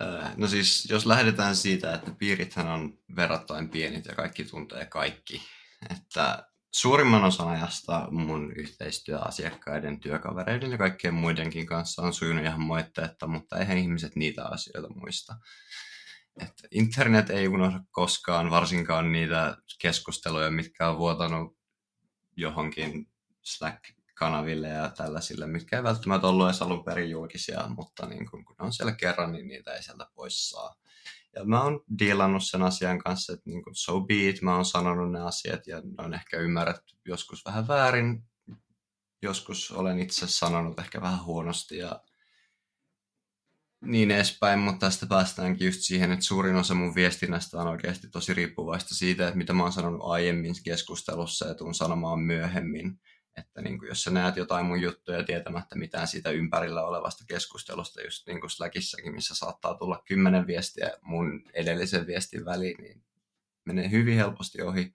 no 0.36 0.46
siis, 0.46 0.86
jos 0.90 1.06
lähdetään 1.06 1.56
siitä, 1.56 1.94
että 1.94 2.10
piirithän 2.10 2.66
on 2.66 2.98
verrattain 3.16 3.68
pienit 3.68 4.06
ja 4.06 4.14
kaikki 4.14 4.44
tuntee 4.44 4.86
kaikki, 4.86 5.42
että 5.90 6.47
suurimman 6.74 7.24
osan 7.24 7.48
ajasta 7.48 8.08
mun 8.10 8.52
yhteistyö 8.52 9.18
asiakkaiden, 9.18 10.00
työkavereiden 10.00 10.70
ja 10.70 10.78
kaikkien 10.78 11.14
muidenkin 11.14 11.66
kanssa 11.66 12.02
on 12.02 12.14
sujunut 12.14 12.44
ihan 12.44 12.60
moitteetta, 12.60 13.26
mutta 13.26 13.58
eihän 13.58 13.78
ihmiset 13.78 14.16
niitä 14.16 14.44
asioita 14.44 14.88
muista. 14.88 15.36
että 16.40 16.68
internet 16.70 17.30
ei 17.30 17.48
unohda 17.48 17.80
koskaan, 17.90 18.50
varsinkaan 18.50 19.12
niitä 19.12 19.56
keskusteluja, 19.78 20.50
mitkä 20.50 20.88
on 20.88 20.98
vuotanut 20.98 21.58
johonkin 22.36 23.10
Slack-kanaville 23.42 24.68
ja 24.68 24.88
tällaisille, 24.88 25.46
mitkä 25.46 25.76
ei 25.76 25.82
välttämättä 25.82 26.26
ollut 26.26 26.46
edes 26.46 26.62
alun 26.62 26.84
perin 26.84 27.10
julkisia, 27.10 27.68
mutta 27.68 28.06
niin 28.06 28.30
kun, 28.30 28.44
kun 28.44 28.56
on 28.58 28.72
siellä 28.72 28.92
kerran, 28.92 29.32
niin 29.32 29.48
niitä 29.48 29.72
ei 29.72 29.82
sieltä 29.82 30.06
pois 30.14 30.48
saa. 30.48 30.74
Ja 31.38 31.44
mä 31.44 31.62
oon 31.62 31.80
dealannut 31.98 32.42
sen 32.44 32.62
asian 32.62 32.98
kanssa, 32.98 33.32
että 33.32 33.50
niin 33.50 33.64
kuin 33.64 33.74
so 33.74 34.00
be 34.00 34.28
it, 34.28 34.42
mä 34.42 34.54
oon 34.54 34.64
sanonut 34.64 35.12
ne 35.12 35.20
asiat 35.20 35.66
ja 35.66 35.80
ne 35.80 36.04
on 36.04 36.14
ehkä 36.14 36.38
ymmärretty 36.38 36.96
joskus 37.04 37.44
vähän 37.44 37.68
väärin. 37.68 38.24
Joskus 39.22 39.70
olen 39.70 39.98
itse 39.98 40.26
sanonut 40.28 40.78
ehkä 40.78 41.00
vähän 41.00 41.24
huonosti 41.24 41.78
ja 41.78 42.02
niin 43.84 44.10
edespäin, 44.10 44.58
mutta 44.58 44.86
tästä 44.86 45.06
päästäänkin 45.06 45.66
just 45.66 45.80
siihen, 45.80 46.12
että 46.12 46.24
suurin 46.24 46.56
osa 46.56 46.74
mun 46.74 46.94
viestinnästä 46.94 47.58
on 47.58 47.66
oikeasti 47.66 48.08
tosi 48.08 48.34
riippuvaista 48.34 48.94
siitä, 48.94 49.26
että 49.26 49.38
mitä 49.38 49.52
mä 49.52 49.62
oon 49.62 49.72
sanonut 49.72 50.00
aiemmin 50.02 50.54
keskustelussa 50.64 51.46
ja 51.48 51.54
tuun 51.54 51.74
sanomaan 51.74 52.20
myöhemmin. 52.20 53.00
Että 53.38 53.62
niin 53.62 53.78
kuin 53.78 53.88
jos 53.88 54.04
sä 54.04 54.10
näet 54.10 54.36
jotain 54.36 54.66
mun 54.66 54.80
juttuja 54.80 55.24
tietämättä 55.24 55.76
mitään 55.76 56.08
siitä 56.08 56.30
ympärillä 56.30 56.84
olevasta 56.84 57.24
keskustelusta, 57.28 58.02
just 58.02 58.26
niin 58.26 58.40
kuin 58.40 58.50
Slackissakin, 58.50 59.14
missä 59.14 59.34
saattaa 59.34 59.74
tulla 59.74 60.02
kymmenen 60.06 60.46
viestiä 60.46 60.90
mun 61.02 61.42
edellisen 61.54 62.06
viestin 62.06 62.44
väliin, 62.44 62.76
niin 62.82 63.04
menee 63.64 63.90
hyvin 63.90 64.16
helposti 64.16 64.62
ohi. 64.62 64.94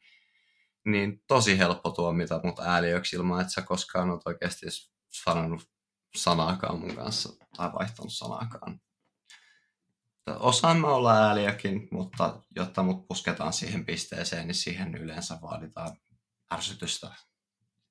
Niin 0.85 1.23
tosi 1.27 1.57
helppo 1.57 1.91
tuomita 1.91 2.41
mut 2.43 2.59
ääliöksi 2.59 3.15
ilman, 3.15 3.41
että 3.41 3.53
sä 3.53 3.61
koskaan 3.61 4.09
oot 4.09 4.21
oikeasti 4.25 4.65
sanonut 5.09 5.69
sanaakaan 6.15 6.79
mun 6.79 6.95
kanssa 6.95 7.29
tai 7.57 7.73
vaihtanut 7.73 8.13
sanaakaan. 8.13 8.81
Osaan 10.39 10.79
mä 10.79 10.87
olla 10.87 11.27
ääliökin, 11.27 11.87
mutta 11.91 12.41
jotta 12.55 12.83
mut 12.83 13.07
pusketaan 13.07 13.53
siihen 13.53 13.85
pisteeseen, 13.85 14.47
niin 14.47 14.55
siihen 14.55 14.95
yleensä 14.95 15.37
vaaditaan 15.41 15.97
ärsytystä 16.53 17.11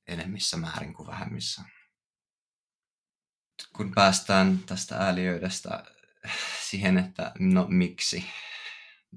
enemmissä 0.06 0.56
määrin 0.56 0.94
kuin 0.94 1.06
vähemmissä. 1.06 1.62
Kun 3.72 3.92
päästään 3.94 4.58
tästä 4.58 4.96
ääliöidestä 4.96 5.84
siihen, 6.68 6.98
että 6.98 7.32
no 7.38 7.66
miksi, 7.68 8.24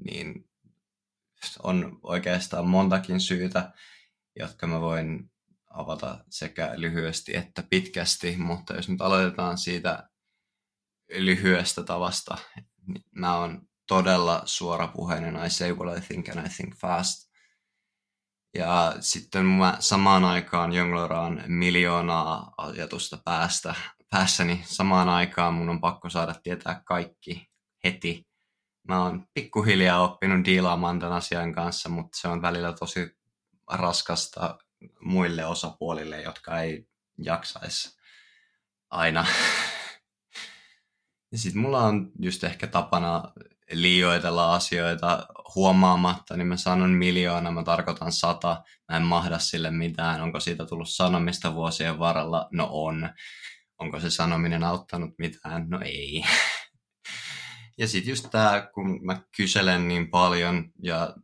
niin 0.06 0.50
on 1.64 2.00
oikeastaan 2.04 2.68
montakin 2.68 3.20
syytä, 3.20 3.74
jotka 4.40 4.68
mä 4.68 4.82
voin 4.82 5.32
avata 5.70 6.26
sekä 6.30 6.74
lyhyesti 6.76 7.38
että 7.38 7.64
pitkästi, 7.70 8.38
mutta 8.38 8.76
jos 8.76 8.90
nyt 8.90 9.02
aloitetaan 9.02 9.58
siitä 9.58 10.10
lyhyestä 11.10 11.84
tavasta, 11.84 12.38
niin 12.88 13.04
mä 13.12 13.38
oon 13.38 13.68
todella 13.88 14.42
suorapuheinen, 14.46 15.46
I 15.46 15.50
say 15.50 15.74
what 15.74 15.98
I 15.98 16.02
think 16.02 16.30
and 16.30 16.46
I 16.46 16.50
think 16.50 16.76
fast. 16.76 17.25
Ja 18.56 18.96
sitten 19.00 19.46
mä 19.46 19.78
samaan 19.80 20.24
aikaan 20.26 20.74
jongloraan 20.74 21.44
miljoonaa 21.48 22.54
ajatusta 22.58 23.18
päästä, 23.26 23.76
päässäni. 24.10 24.64
Samaan 24.66 25.10
aikaan 25.10 25.54
mun 25.54 25.70
on 25.70 25.82
pakko 25.82 26.10
saada 26.10 26.36
tietää 26.44 26.82
kaikki 26.86 27.48
heti. 27.84 28.28
Mä 28.88 29.04
oon 29.04 29.28
pikkuhiljaa 29.34 30.04
oppinut 30.04 30.46
diilaamaan 30.46 31.00
tämän 31.00 31.18
asian 31.18 31.54
kanssa, 31.54 31.90
mutta 31.90 32.18
se 32.22 32.28
on 32.28 32.42
välillä 32.42 32.74
tosi 32.74 33.18
raskasta 33.72 34.58
muille 35.02 35.46
osapuolille, 35.46 36.22
jotka 36.22 36.60
ei 36.60 36.88
jaksaisi 37.18 37.98
aina. 38.90 39.26
Ja 41.32 41.40
sitten 41.40 41.62
mulla 41.62 41.84
on 41.84 42.12
just 42.20 42.44
ehkä 42.44 42.68
tapana 42.68 43.24
liioitella 43.72 44.56
asioita 44.56 45.28
huomaamatta, 45.56 46.38
niin 46.38 46.48
mä 46.48 46.58
sanon 46.58 46.90
miljoona, 46.90 47.52
mä 47.52 47.64
tarkoitan 47.64 48.12
sata, 48.12 48.64
mä 48.92 48.98
en 48.98 49.04
mahda 49.04 49.40
sille 49.40 49.72
mitään. 49.72 50.22
Onko 50.22 50.40
siitä 50.40 50.66
tullut 50.66 50.90
sanomista 50.90 51.56
vuosien 51.56 52.00
varrella? 52.00 52.48
No 52.52 52.68
on. 52.72 53.10
Onko 53.78 54.00
se 54.00 54.10
sanominen 54.10 54.64
auttanut 54.64 55.10
mitään? 55.18 55.70
No 55.70 55.80
ei. 55.86 56.24
Ja 57.78 57.88
sitten 57.88 58.10
just 58.10 58.28
tämä, 58.32 58.70
kun 58.74 59.06
mä 59.06 59.22
kyselen 59.38 59.88
niin 59.88 60.10
paljon 60.10 60.72
ja 60.84 61.16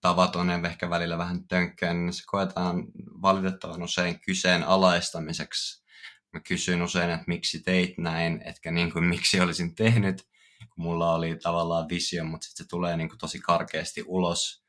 tavat 0.00 0.36
on 0.36 0.66
ehkä 0.66 0.90
välillä 0.90 1.18
vähän 1.18 1.48
tönkkään, 1.48 2.06
niin 2.06 2.12
se 2.12 2.22
koetaan 2.26 2.84
valitettavan 3.22 3.82
usein 3.82 4.20
kyseenalaistamiseksi. 4.20 5.84
Mä 6.32 6.40
kysyn 6.40 6.82
usein, 6.82 7.10
että 7.10 7.24
miksi 7.26 7.62
teit 7.62 7.98
näin, 7.98 8.42
etkä 8.44 8.70
niin 8.70 8.92
kuin 8.92 9.04
miksi 9.04 9.40
olisin 9.40 9.74
tehnyt 9.74 10.29
mulla 10.76 11.14
oli 11.14 11.36
tavallaan 11.42 11.88
visio, 11.88 12.24
mutta 12.24 12.44
sitten 12.44 12.64
se 12.64 12.68
tulee 12.68 12.96
niin 12.96 13.08
kuin 13.08 13.18
tosi 13.18 13.38
karkeasti 13.38 14.04
ulos. 14.06 14.64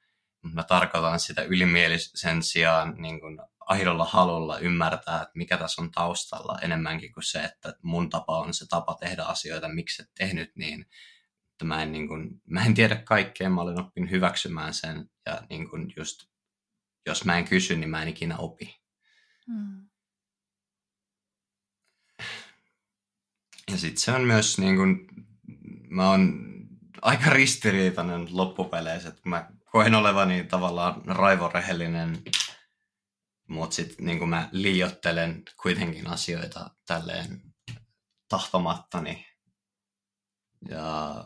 Mä 0.53 0.63
tarkoitan 0.63 1.19
sitä 1.19 1.41
ylimielisen 1.41 2.43
sijaan 2.43 2.95
niin 2.98 3.19
kuin 3.19 3.39
aidolla 3.60 4.05
halulla 4.05 4.60
ymmärtää, 4.60 5.21
että 5.21 5.31
mikä 5.36 5.57
tässä 5.57 5.81
on 5.81 5.91
taustalla 5.91 6.60
enemmänkin 6.62 7.13
kuin 7.13 7.24
se, 7.24 7.39
että 7.39 7.74
mun 7.81 8.10
tapa 8.10 8.39
on 8.39 8.53
se 8.53 8.65
tapa 8.69 8.98
tehdä 9.00 9.24
asioita, 9.24 9.69
miksi 9.69 10.01
et 10.01 10.12
tehnyt 10.17 10.55
niin. 10.55 10.86
Että 11.51 11.65
mä, 11.65 11.83
en, 11.83 11.91
niin 11.91 12.07
kuin, 12.07 12.41
mä 12.45 12.65
en 12.65 12.74
tiedä 12.74 12.95
kaikkea, 12.95 13.50
mä 13.50 13.62
olen 13.62 13.79
oppinut 13.79 14.12
hyväksymään 14.12 14.74
sen 14.74 15.10
ja 15.25 15.41
niin 15.50 15.69
kuin 15.69 15.93
just, 15.98 16.19
jos 17.05 17.25
mä 17.25 17.38
en 17.38 17.45
kysy, 17.45 17.77
niin 17.77 17.89
mä 17.89 18.01
en 18.01 18.07
ikinä 18.07 18.38
opi. 18.38 18.81
Hmm. 19.48 19.89
Ja 23.71 23.77
sitten 23.77 24.01
se 24.01 24.12
on 24.12 24.21
myös 24.21 24.57
niin 24.57 24.75
kuin, 24.75 25.07
mä 25.91 26.10
oon 26.10 26.51
aika 27.01 27.29
ristiriitainen 27.29 28.38
loppupeleissä, 28.38 29.10
että 29.10 29.29
mä 29.29 29.50
koen 29.71 29.95
olevani 29.95 30.43
tavallaan 30.43 31.01
raivorehellinen, 31.05 32.17
mutta 33.48 33.75
sitten 33.75 34.05
niin 34.05 34.29
mä 34.29 34.50
liiottelen 34.51 35.43
kuitenkin 35.62 36.07
asioita 36.07 36.69
tälleen 36.88 37.41
tahtomattani 38.29 39.25
ja 40.69 41.25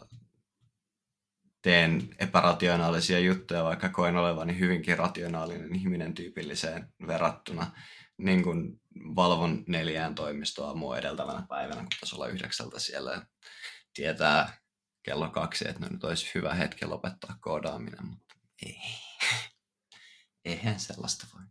teen 1.62 2.16
epärationaalisia 2.20 3.20
juttuja, 3.20 3.64
vaikka 3.64 3.90
koen 3.90 4.18
olevani 4.18 4.60
hyvinkin 4.60 4.98
rationaalinen 4.98 5.76
ihminen 5.76 6.14
tyypilliseen 6.14 6.94
verrattuna. 7.08 7.72
Niin 8.18 8.44
kuin 8.44 8.82
valvon 8.96 9.64
neljään 9.68 10.16
toimistoa 10.16 10.76
mua 10.76 10.98
edeltävänä 10.98 11.46
päivänä, 11.50 11.82
kun 11.82 11.90
taisi 12.00 12.16
olla 12.16 12.28
yhdeksältä 12.28 12.80
siellä 12.80 13.26
tietää 13.96 14.58
kello 15.04 15.30
kaksi, 15.30 15.70
että 15.70 15.82
no 15.82 15.88
nyt 15.92 16.04
olisi 16.04 16.32
hyvä 16.36 16.54
hetki 16.54 16.86
lopettaa 16.86 17.38
koodaaminen, 17.42 18.06
mutta 18.06 18.36
ei. 18.66 18.82
Eihän 20.46 20.80
sellaista 20.80 21.28
voi. 21.34 21.42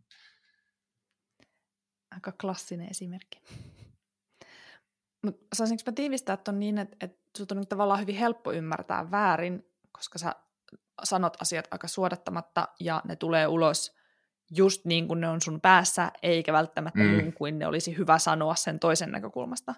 Aika 2.11 2.31
klassinen 2.31 2.89
esimerkki. 2.91 3.41
Mutta 5.25 5.45
saisinko 5.53 5.83
mä 5.85 5.91
tiivistää, 5.91 6.33
että 6.33 6.51
on 6.51 6.59
niin, 6.59 6.77
että, 6.77 6.97
että 6.99 7.17
sut 7.37 7.51
on 7.51 7.67
tavallaan 7.67 7.99
hyvin 7.99 8.15
helppo 8.15 8.51
ymmärtää 8.51 9.11
väärin, 9.11 9.65
koska 9.91 10.19
sä 10.19 10.35
sanot 11.03 11.41
asiat 11.41 11.67
aika 11.71 11.87
suodattamatta 11.87 12.67
ja 12.79 13.01
ne 13.05 13.15
tulee 13.15 13.47
ulos 13.47 13.95
just 14.51 14.85
niin 14.85 15.07
kuin 15.07 15.21
ne 15.21 15.29
on 15.29 15.41
sun 15.41 15.61
päässä, 15.61 16.11
eikä 16.23 16.53
välttämättä 16.53 16.99
mm. 16.99 17.17
niin 17.17 17.33
kuin 17.33 17.59
ne 17.59 17.67
olisi 17.67 17.97
hyvä 17.97 18.19
sanoa 18.19 18.55
sen 18.55 18.79
toisen 18.79 19.11
näkökulmasta. 19.11 19.75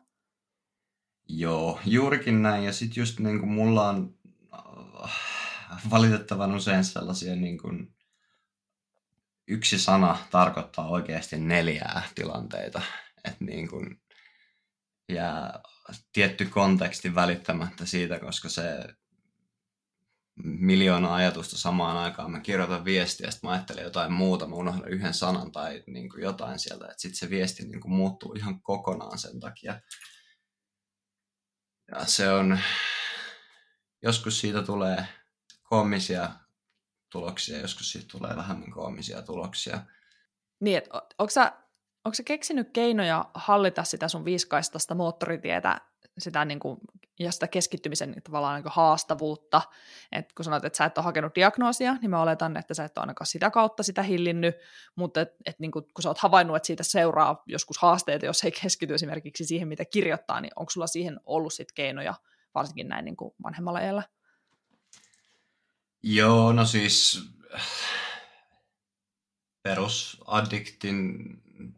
Joo, 1.29 1.79
juurikin 1.85 2.41
näin. 2.41 2.63
Ja 2.63 2.73
sitten 2.73 3.01
just 3.01 3.19
niin 3.19 3.39
kuin 3.39 3.51
mulla 3.51 3.89
on 3.89 4.15
äh, 5.03 5.11
valitettavan 5.89 6.55
usein 6.55 6.83
sellaisia 6.83 7.35
niin 7.35 7.57
kuin 7.57 7.93
yksi 9.47 9.79
sana 9.79 10.17
tarkoittaa 10.31 10.87
oikeasti 10.87 11.37
neljää 11.37 12.01
tilanteita. 12.15 12.81
Että 13.23 13.45
niin 13.45 13.67
kuin 13.67 14.01
jää 15.09 15.59
tietty 16.13 16.45
konteksti 16.45 17.15
välittämättä 17.15 17.85
siitä, 17.85 18.19
koska 18.19 18.49
se 18.49 18.63
miljoona 20.43 21.15
ajatusta 21.15 21.57
samaan 21.57 21.97
aikaan. 21.97 22.31
Mä 22.31 22.39
kirjoitan 22.39 22.85
viestiä, 22.85 23.31
sitten 23.31 23.47
mä 23.47 23.53
ajattelen 23.53 23.83
jotain 23.83 24.13
muuta, 24.13 24.47
mä 24.47 24.55
unohdan 24.55 24.89
yhden 24.89 25.13
sanan 25.13 25.51
tai 25.51 25.83
niin 25.87 26.09
kuin 26.09 26.23
jotain 26.23 26.59
sieltä, 26.59 26.93
sitten 26.97 27.17
se 27.17 27.29
viesti 27.29 27.63
niin 27.67 27.81
kuin 27.81 27.91
muuttuu 27.91 28.33
ihan 28.33 28.61
kokonaan 28.61 29.17
sen 29.17 29.39
takia. 29.39 29.81
Ja 31.91 32.05
se 32.05 32.31
on, 32.31 32.59
joskus 34.03 34.39
siitä 34.39 34.63
tulee 34.63 35.05
koomisia 35.63 36.29
tuloksia, 37.11 37.59
joskus 37.59 37.91
siitä 37.91 38.07
tulee 38.11 38.35
vähemmän 38.35 38.71
koomisia 38.71 39.21
tuloksia. 39.21 39.81
Niin, 40.59 40.77
että 40.77 41.01
onko 41.19 42.13
keksinyt 42.25 42.69
keinoja 42.73 43.25
hallita 43.33 43.83
sitä 43.83 44.07
sun 44.07 44.25
viiskaistasta 44.25 44.95
moottoritietä 44.95 45.81
sitä 46.17 46.45
niin 46.45 46.59
kuin, 46.59 46.79
ja 47.19 47.31
sitä 47.31 47.47
keskittymisen 47.47 48.15
tavallaan 48.23 48.61
niin 48.61 48.71
haastavuutta. 48.75 49.61
Et 50.11 50.33
kun 50.33 50.45
sanoit, 50.45 50.65
että 50.65 50.77
sä 50.77 50.85
et 50.85 50.97
ole 50.97 51.03
hakenut 51.03 51.35
diagnoosia, 51.35 51.93
niin 51.93 52.09
mä 52.09 52.21
oletan, 52.21 52.57
että 52.57 52.73
sä 52.73 52.83
et 52.83 52.97
ole 52.97 53.03
ainakaan 53.03 53.27
sitä 53.27 53.49
kautta 53.49 53.83
sitä 53.83 54.03
hillinnyt, 54.03 54.55
mutta 54.95 55.21
et, 55.21 55.29
et 55.45 55.59
niin 55.59 55.71
kuin, 55.71 55.85
kun 55.93 56.03
sä 56.03 56.09
oot 56.09 56.17
havainnut, 56.17 56.55
että 56.55 56.67
siitä 56.67 56.83
seuraa 56.83 57.43
joskus 57.45 57.77
haasteita, 57.77 58.25
jos 58.25 58.43
ei 58.43 58.51
keskity 58.51 58.93
esimerkiksi 58.93 59.45
siihen, 59.45 59.67
mitä 59.67 59.85
kirjoittaa, 59.85 60.41
niin 60.41 60.51
onko 60.55 60.69
sulla 60.69 60.87
siihen 60.87 61.19
ollut 61.25 61.53
sit 61.53 61.71
keinoja, 61.71 62.13
varsinkin 62.55 62.87
näin 62.87 63.05
niin 63.05 63.17
kuin 63.17 63.33
vanhemmalla 63.43 63.79
iällä? 63.79 64.03
Joo, 66.03 66.53
no 66.53 66.65
siis 66.65 67.23
perusaddiktin 69.63 71.17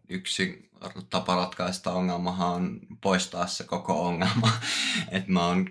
yksi 0.09 0.69
tapa 1.09 1.35
ratkaista 1.35 1.91
ongelmahan 1.91 2.49
on 2.49 2.79
poistaa 3.01 3.47
se 3.47 3.63
koko 3.63 4.07
ongelma. 4.07 4.51
Et 5.11 5.27
mä 5.27 5.45
oon 5.45 5.69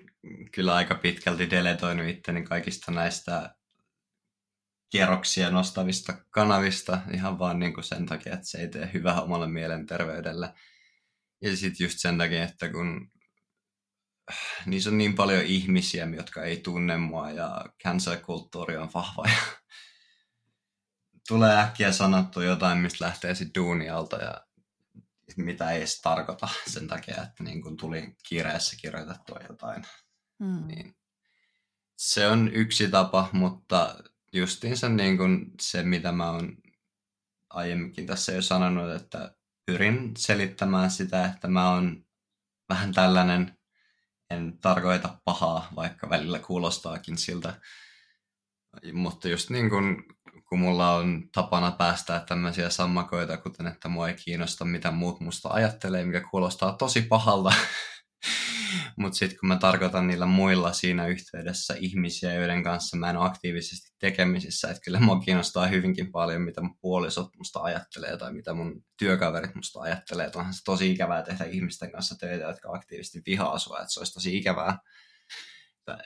kyllä 0.53 0.75
aika 0.75 0.95
pitkälti 0.95 1.51
deletoinut 1.51 2.09
itteni 2.09 2.43
kaikista 2.43 2.93
näistä 2.93 3.55
kierroksia 4.91 5.51
nostavista 5.51 6.15
kanavista 6.31 7.01
ihan 7.13 7.39
vaan 7.39 7.59
niin 7.59 7.75
kuin 7.75 7.85
sen 7.85 8.07
takia, 8.07 8.35
että 8.35 8.47
se 8.47 8.59
ei 8.59 8.69
tee 8.69 8.91
hyvää 8.95 9.21
omalle 9.21 9.47
mielenterveydelle. 9.47 10.55
Ja 11.43 11.57
sitten 11.57 11.85
just 11.85 11.99
sen 11.99 12.19
takia, 12.19 12.45
että 12.45 12.69
kun 12.73 13.11
niissä 14.67 14.91
on 14.91 14.99
niin 14.99 15.15
paljon 15.15 15.45
ihmisiä, 15.45 16.09
jotka 16.17 16.43
ei 16.43 16.57
tunne 16.57 16.97
mua 16.97 17.31
ja 17.31 17.65
cancel-kulttuuri 17.83 18.77
on 18.77 18.91
vahva 18.95 19.25
ja 19.29 19.58
tulee 21.29 21.59
äkkiä 21.59 21.93
sanottu 21.93 22.41
jotain, 22.41 22.79
mistä 22.79 23.05
lähtee 23.05 23.35
sitten 23.35 23.63
duunialta 23.63 24.17
ja 24.17 24.47
mitä 25.37 25.71
ei 25.71 25.79
edes 25.79 26.01
tarkoita 26.01 26.49
sen 26.67 26.89
takia, 26.89 27.23
että 27.23 27.45
niin 27.45 27.63
kun 27.63 27.77
tuli 27.77 28.17
kiireessä 28.29 28.77
kirjoitettua 28.81 29.39
jotain. 29.49 29.87
Mm. 30.39 30.67
Niin 30.67 30.97
se 31.97 32.29
on 32.29 32.55
yksi 32.55 32.89
tapa, 32.89 33.29
mutta 33.33 33.97
justiinsa 34.33 34.89
niin 34.89 35.19
kun 35.19 35.51
se, 35.61 35.83
mitä 35.83 36.13
mä 36.13 36.31
oon 36.31 36.57
aiemminkin 37.51 38.07
tässä 38.07 38.33
jo 38.33 38.43
sanonut, 38.43 38.91
että 38.91 39.35
pyrin 39.67 40.17
selittämään 40.17 40.91
sitä, 40.91 41.27
että 41.27 41.49
mä 41.49 41.71
oon 41.71 42.05
vähän 42.69 42.93
tällainen, 42.93 43.59
en 44.31 44.59
tarkoita 44.59 45.21
pahaa, 45.25 45.69
vaikka 45.77 46.11
välillä 46.11 46.39
kuulostaakin 46.39 47.19
siltä. 47.19 47.61
Mutta 48.93 49.29
just 49.29 49.51
niin 49.51 49.71
kuin 49.71 50.05
kun 50.49 50.59
mulla 50.59 50.97
on 50.97 51.23
tapana 51.35 51.71
päästää 51.71 52.25
tämmöisiä 52.29 52.71
sammakoita, 52.71 53.37
kuten 53.37 53.67
että 53.67 53.89
mua 53.89 54.09
ei 54.09 54.15
kiinnosta, 54.15 54.65
mitä 54.65 54.91
muut 54.91 55.21
musta 55.21 55.49
ajattelee, 55.49 56.05
mikä 56.05 56.23
kuulostaa 56.31 56.73
tosi 56.73 57.03
pahalta. 57.03 57.53
Mutta 58.97 59.19
sitten 59.19 59.39
kun 59.39 59.49
mä 59.49 59.57
tarkoitan 59.57 60.07
niillä 60.07 60.27
muilla 60.27 60.73
siinä 60.73 61.07
yhteydessä 61.07 61.75
ihmisiä, 61.79 62.35
joiden 62.35 62.63
kanssa 62.63 62.97
mä 62.97 63.11
en 63.11 63.17
ole 63.17 63.27
aktiivisesti 63.27 63.95
tekemisissä, 63.99 64.69
että 64.69 64.81
kyllä 64.85 65.01
mua 65.01 65.21
kiinnostaa 65.21 65.67
hyvinkin 65.67 66.13
paljon, 66.13 66.43
mitä 66.43 66.61
mun 66.61 66.79
puolisot 66.81 67.37
musta 67.37 67.61
ajattelee 67.61 68.17
tai 68.17 68.33
mitä 68.33 68.55
mun 68.55 68.85
työkaverit 68.99 69.55
musta 69.55 69.81
ajattelee. 69.81 70.31
Onhan 70.35 70.55
se 70.55 70.65
tosi 70.65 70.93
ikävää 70.93 71.23
tehdä 71.23 71.45
ihmisten 71.45 71.93
kanssa 71.93 72.15
töitä, 72.19 72.45
jotka 72.45 72.73
aktiivisesti 72.73 73.23
vihaa 73.27 73.59
sua, 73.59 73.79
että 73.79 73.93
se 73.93 74.01
olisi 74.01 74.15
tosi 74.15 74.37
ikävää 74.37 74.79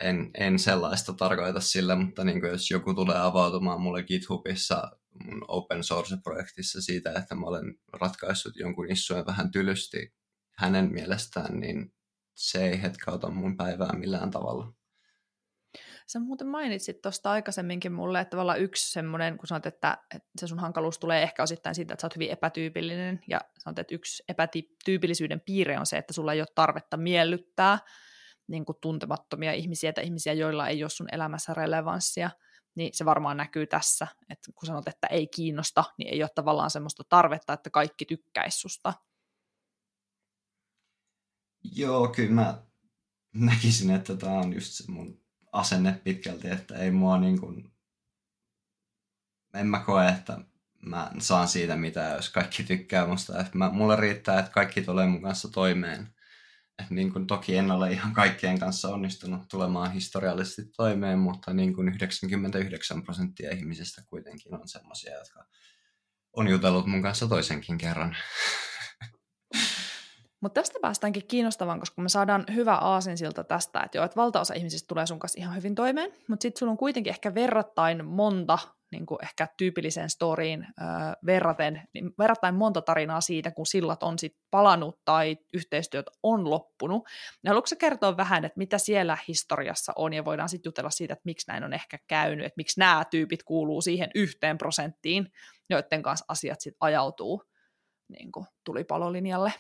en, 0.01 0.31
en 0.35 0.59
sellaista 0.59 1.13
tarkoita 1.13 1.61
sillä, 1.61 1.97
mutta 1.97 2.25
niin 2.25 2.47
jos 2.47 2.71
joku 2.71 2.95
tulee 2.95 3.19
avautumaan 3.19 3.81
mulle 3.81 4.03
GitHubissa 4.03 4.91
mun 5.25 5.45
open 5.49 5.85
source-projektissa 5.85 6.83
siitä, 6.83 7.13
että 7.13 7.35
mä 7.35 7.47
olen 7.47 7.75
ratkaissut 7.93 8.57
jonkun 8.57 8.93
issueen 8.93 9.27
vähän 9.27 9.51
tylysti 9.51 10.15
hänen 10.59 10.93
mielestään, 10.93 11.61
niin 11.61 11.95
se 12.35 12.69
ei 12.69 12.83
hetkauta 12.83 13.31
mun 13.31 13.57
päivää 13.57 13.93
millään 13.93 14.31
tavalla. 14.31 14.73
Sä 16.07 16.21
muuten 16.21 16.47
mainitsit 16.47 17.03
tuosta 17.03 17.31
aikaisemminkin 17.31 17.93
mulle, 17.93 18.21
että 18.21 18.31
tavallaan 18.31 18.61
yksi 18.61 18.93
semmoinen, 18.93 19.39
kun 19.39 19.47
sanot, 19.47 19.67
että, 19.67 19.99
että 20.15 20.29
se 20.39 20.47
sun 20.47 20.59
hankaluus 20.59 20.99
tulee 20.99 21.23
ehkä 21.23 21.43
osittain 21.43 21.75
siitä, 21.75 21.95
että 21.95 22.01
sä 22.01 22.07
oot 22.07 22.17
hyvin 22.17 22.31
epätyypillinen, 22.31 23.21
ja 23.29 23.41
sanot, 23.59 23.79
että 23.79 23.95
yksi 23.95 24.23
epätyypillisyyden 24.29 25.41
piirre 25.41 25.79
on 25.79 25.87
se, 25.87 25.99
että 25.99 26.13
sulla 26.13 26.33
ei 26.33 26.41
ole 26.41 26.49
tarvetta 26.55 26.97
miellyttää, 26.97 27.79
niin 28.49 28.65
kuin 28.65 28.79
tuntemattomia 28.81 29.53
ihmisiä 29.53 29.93
tai 29.93 30.05
ihmisiä, 30.05 30.33
joilla 30.33 30.69
ei 30.69 30.85
ole 30.85 30.91
sun 30.91 31.09
elämässä 31.13 31.55
relevanssia, 31.55 32.31
niin 32.75 32.91
se 32.95 33.05
varmaan 33.05 33.37
näkyy 33.37 33.67
tässä, 33.67 34.07
että 34.31 34.53
kun 34.55 34.67
sanot, 34.67 34.89
että 34.89 35.07
ei 35.07 35.27
kiinnosta, 35.27 35.85
niin 35.99 36.15
ei 36.15 36.23
ole 36.23 36.31
tavallaan 36.35 36.71
semmoista 36.71 37.03
tarvetta, 37.09 37.53
että 37.53 37.71
kaikki 37.71 38.05
tykkäisi 38.05 38.59
susta. 38.59 38.95
Joo, 41.75 42.09
kyllä 42.09 42.33
mä 42.33 42.63
näkisin, 43.35 43.91
että 43.91 44.17
tämä 44.17 44.33
on 44.33 44.53
just 44.53 44.73
se 44.73 44.93
mun 44.93 45.23
asenne 45.53 46.01
pitkälti, 46.05 46.49
että 46.49 46.77
ei 46.77 46.91
mua 46.91 47.19
niin 47.19 47.41
kuin, 47.41 47.73
en 49.55 49.67
mä 49.67 49.81
koe, 49.81 50.09
että 50.09 50.39
mä 50.81 51.11
saan 51.19 51.49
siitä 51.49 51.77
mitään, 51.77 52.17
jos 52.17 52.31
kaikki 52.31 52.63
tykkää 52.63 53.07
musta. 53.07 53.41
Että 53.41 53.59
mä, 53.59 53.71
mulle 53.71 53.97
riittää, 53.97 54.39
että 54.39 54.51
kaikki 54.51 54.83
tulee 54.83 55.07
mun 55.07 55.23
kanssa 55.23 55.49
toimeen 55.49 56.12
niin 56.91 57.13
kuin 57.13 57.27
toki 57.27 57.57
en 57.57 57.71
ole 57.71 57.93
ihan 57.93 58.13
kaikkien 58.13 58.59
kanssa 58.59 58.89
onnistunut 58.89 59.43
tulemaan 59.51 59.93
historiallisesti 59.93 60.63
toimeen, 60.77 61.19
mutta 61.19 61.53
niin 61.53 61.75
kuin 61.75 61.89
99 61.89 63.03
prosenttia 63.03 63.51
ihmisistä 63.51 64.03
kuitenkin 64.07 64.55
on 64.55 64.69
sellaisia, 64.69 65.19
jotka 65.19 65.45
on 66.37 66.49
jutellut 66.49 66.87
mun 66.87 67.03
kanssa 67.03 67.29
toisenkin 67.29 67.79
kerran. 67.79 68.17
Mutta 70.41 70.61
tästä 70.61 70.79
päästäänkin 70.83 71.27
kiinnostavaan, 71.27 71.81
koska 71.81 72.03
me 72.03 72.09
saadaan 72.09 72.45
hyvä 72.55 72.75
aasinsilta 72.75 73.45
tästä, 73.45 73.81
että 73.81 73.99
joo, 73.99 74.05
että 74.05 74.17
valtaosa 74.17 74.55
ihmisistä 74.55 74.87
tulee 74.87 75.07
sun 75.07 75.19
kanssa 75.19 75.41
ihan 75.41 75.57
hyvin 75.57 75.75
toimeen, 75.75 76.13
mutta 76.29 76.43
sitten 76.43 76.59
sulla 76.59 76.73
on 76.73 76.79
kuitenkin 76.79 77.11
ehkä 77.11 77.35
verrattain 77.35 78.05
monta 78.05 78.59
niin 78.93 79.07
kuin 79.07 79.19
ehkä 79.23 79.49
tyypilliseen 79.57 80.11
storiin 80.11 80.63
äh, 80.63 81.13
verraten, 81.27 81.83
niin 81.95 82.15
verrattain 82.19 82.55
monta 82.55 82.83
tarinaa 82.83 83.21
siitä, 83.21 83.51
kun 83.51 83.67
sillat 83.67 84.03
on 84.03 84.19
sit 84.19 84.37
palannut 84.51 85.01
tai 85.05 85.37
yhteistyöt 85.55 86.07
on 86.23 86.51
loppunut. 86.51 87.09
Haluatko 87.47 87.77
kertoa 87.79 88.17
vähän, 88.17 88.45
että 88.45 88.59
mitä 88.59 88.79
siellä 88.79 89.19
historiassa 89.29 89.93
on, 89.97 90.13
ja 90.13 90.25
voidaan 90.25 90.49
sitten 90.49 90.69
jutella 90.69 90.91
siitä, 90.91 91.13
että 91.13 91.23
miksi 91.25 91.49
näin 91.49 91.65
on 91.65 91.73
ehkä 91.73 91.99
käynyt, 92.07 92.47
että 92.47 92.57
miksi 92.57 92.81
nämä 92.81 93.05
tyypit 93.11 93.43
kuuluu 93.43 93.81
siihen 93.81 94.11
yhteen 94.15 94.59
prosenttiin, 94.59 95.33
joiden 95.71 96.03
kanssa 96.03 96.25
asiat 96.29 96.61
sitten 96.61 96.79
ajautuu 96.81 97.43
niin 98.09 98.33
kuin 98.33 98.47
tulipalolinjalle. 98.65 99.53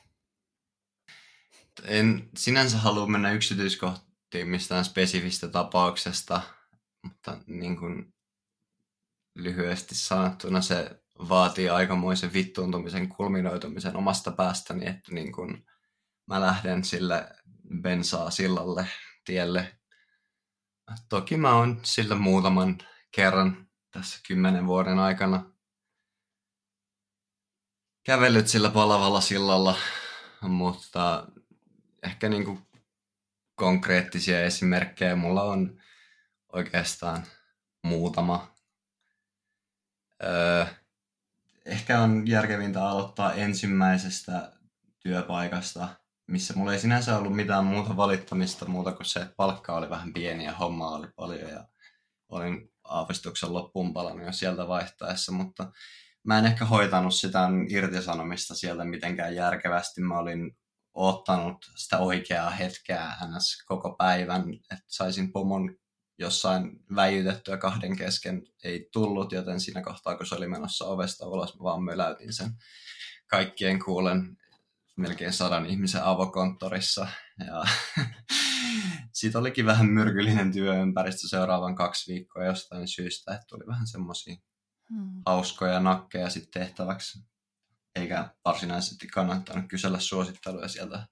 En 1.84 2.28
sinänsä 2.36 2.78
halua 2.78 3.06
mennä 3.06 3.32
yksityiskohtiin 3.32 4.48
mistään 4.48 4.84
spesifistä 4.84 5.48
tapauksesta, 5.48 6.42
mutta 7.02 7.38
niin 7.46 7.76
kuin 7.76 8.14
lyhyesti 9.34 9.94
sanottuna 9.94 10.60
se 10.60 11.02
vaatii 11.28 11.68
aikamoisen 11.68 12.32
vittuuntumisen 12.32 13.08
kulminoitumisen 13.08 13.96
omasta 13.96 14.32
päästäni, 14.32 14.86
että 14.86 15.14
niin 15.14 15.32
kun 15.32 15.64
mä 16.26 16.40
lähden 16.40 16.84
sille 16.84 17.28
bensaa 17.82 18.30
sillalle 18.30 18.86
tielle. 19.24 19.78
Toki 21.08 21.36
mä 21.36 21.54
oon 21.54 21.80
sillä 21.82 22.14
muutaman 22.14 22.78
kerran 23.14 23.68
tässä 23.90 24.20
kymmenen 24.26 24.66
vuoden 24.66 24.98
aikana 24.98 25.52
kävellyt 28.04 28.48
sillä 28.48 28.70
palavalla 28.70 29.20
sillalla, 29.20 29.76
mutta 30.40 31.26
ehkä 32.02 32.28
niin 32.28 32.44
kuin 32.44 32.66
konkreettisia 33.54 34.44
esimerkkejä 34.44 35.16
mulla 35.16 35.42
on 35.42 35.80
oikeastaan 36.52 37.26
muutama. 37.82 38.52
Öö, 40.22 40.66
ehkä 41.64 42.00
on 42.00 42.28
järkevintä 42.28 42.88
aloittaa 42.88 43.32
ensimmäisestä 43.32 44.52
työpaikasta, 44.98 45.88
missä 46.26 46.54
mulla 46.56 46.72
ei 46.72 46.78
sinänsä 46.78 47.18
ollut 47.18 47.36
mitään 47.36 47.64
muuta 47.64 47.96
valittamista 47.96 48.64
muuta 48.64 48.92
kuin 48.92 49.06
se, 49.06 49.20
että 49.20 49.34
palkka 49.36 49.76
oli 49.76 49.90
vähän 49.90 50.12
pieni 50.12 50.44
ja 50.44 50.52
homma 50.52 50.90
oli 50.90 51.08
paljon 51.16 51.50
ja 51.50 51.64
olin 52.28 52.72
aavistuksen 52.84 53.52
loppuun 53.52 53.92
palannut 53.92 54.26
jo 54.26 54.32
sieltä 54.32 54.68
vaihtaessa, 54.68 55.32
mutta 55.32 55.72
mä 56.24 56.38
en 56.38 56.46
ehkä 56.46 56.64
hoitanut 56.64 57.14
sitä 57.14 57.48
irtisanomista 57.68 58.54
sieltä 58.54 58.84
mitenkään 58.84 59.34
järkevästi. 59.34 60.00
Mä 60.00 60.18
olin 60.18 60.56
ottanut 60.94 61.56
sitä 61.76 61.98
oikeaa 61.98 62.50
hetkeä 62.50 63.12
ns. 63.36 63.64
koko 63.66 63.94
päivän, 63.98 64.42
että 64.54 64.84
saisin 64.86 65.32
pomon 65.32 65.76
jossain 66.18 66.80
väijytettyä 66.96 67.56
kahden 67.56 67.96
kesken 67.96 68.42
ei 68.64 68.88
tullut, 68.92 69.32
joten 69.32 69.60
siinä 69.60 69.82
kohtaa, 69.82 70.16
kun 70.16 70.26
se 70.26 70.34
oli 70.34 70.48
menossa 70.48 70.84
ovesta 70.84 71.26
ulos, 71.26 71.58
mä 71.58 71.62
vaan 71.62 71.82
möläytin 71.82 72.32
sen 72.32 72.50
kaikkien 73.26 73.84
kuulen 73.84 74.36
melkein 74.96 75.32
sadan 75.32 75.66
ihmisen 75.66 76.04
avokonttorissa. 76.04 77.08
Ja 77.46 77.64
siitä 79.12 79.38
olikin 79.38 79.66
vähän 79.66 79.86
myrkyllinen 79.86 80.52
työympäristö 80.52 81.28
seuraavan 81.28 81.74
kaksi 81.74 82.12
viikkoa 82.12 82.44
jostain 82.44 82.88
syystä, 82.88 83.34
että 83.34 83.46
tuli 83.48 83.66
vähän 83.66 83.86
semmoisia 83.86 84.36
hmm. 84.88 85.22
hauskoja 85.26 85.80
nakkeja 85.80 86.30
sitten 86.30 86.62
tehtäväksi. 86.62 87.18
Eikä 87.94 88.30
varsinaisesti 88.44 89.06
kannattanut 89.06 89.64
kysellä 89.68 90.00
suositteluja 90.00 90.68
sieltä, 90.68 91.06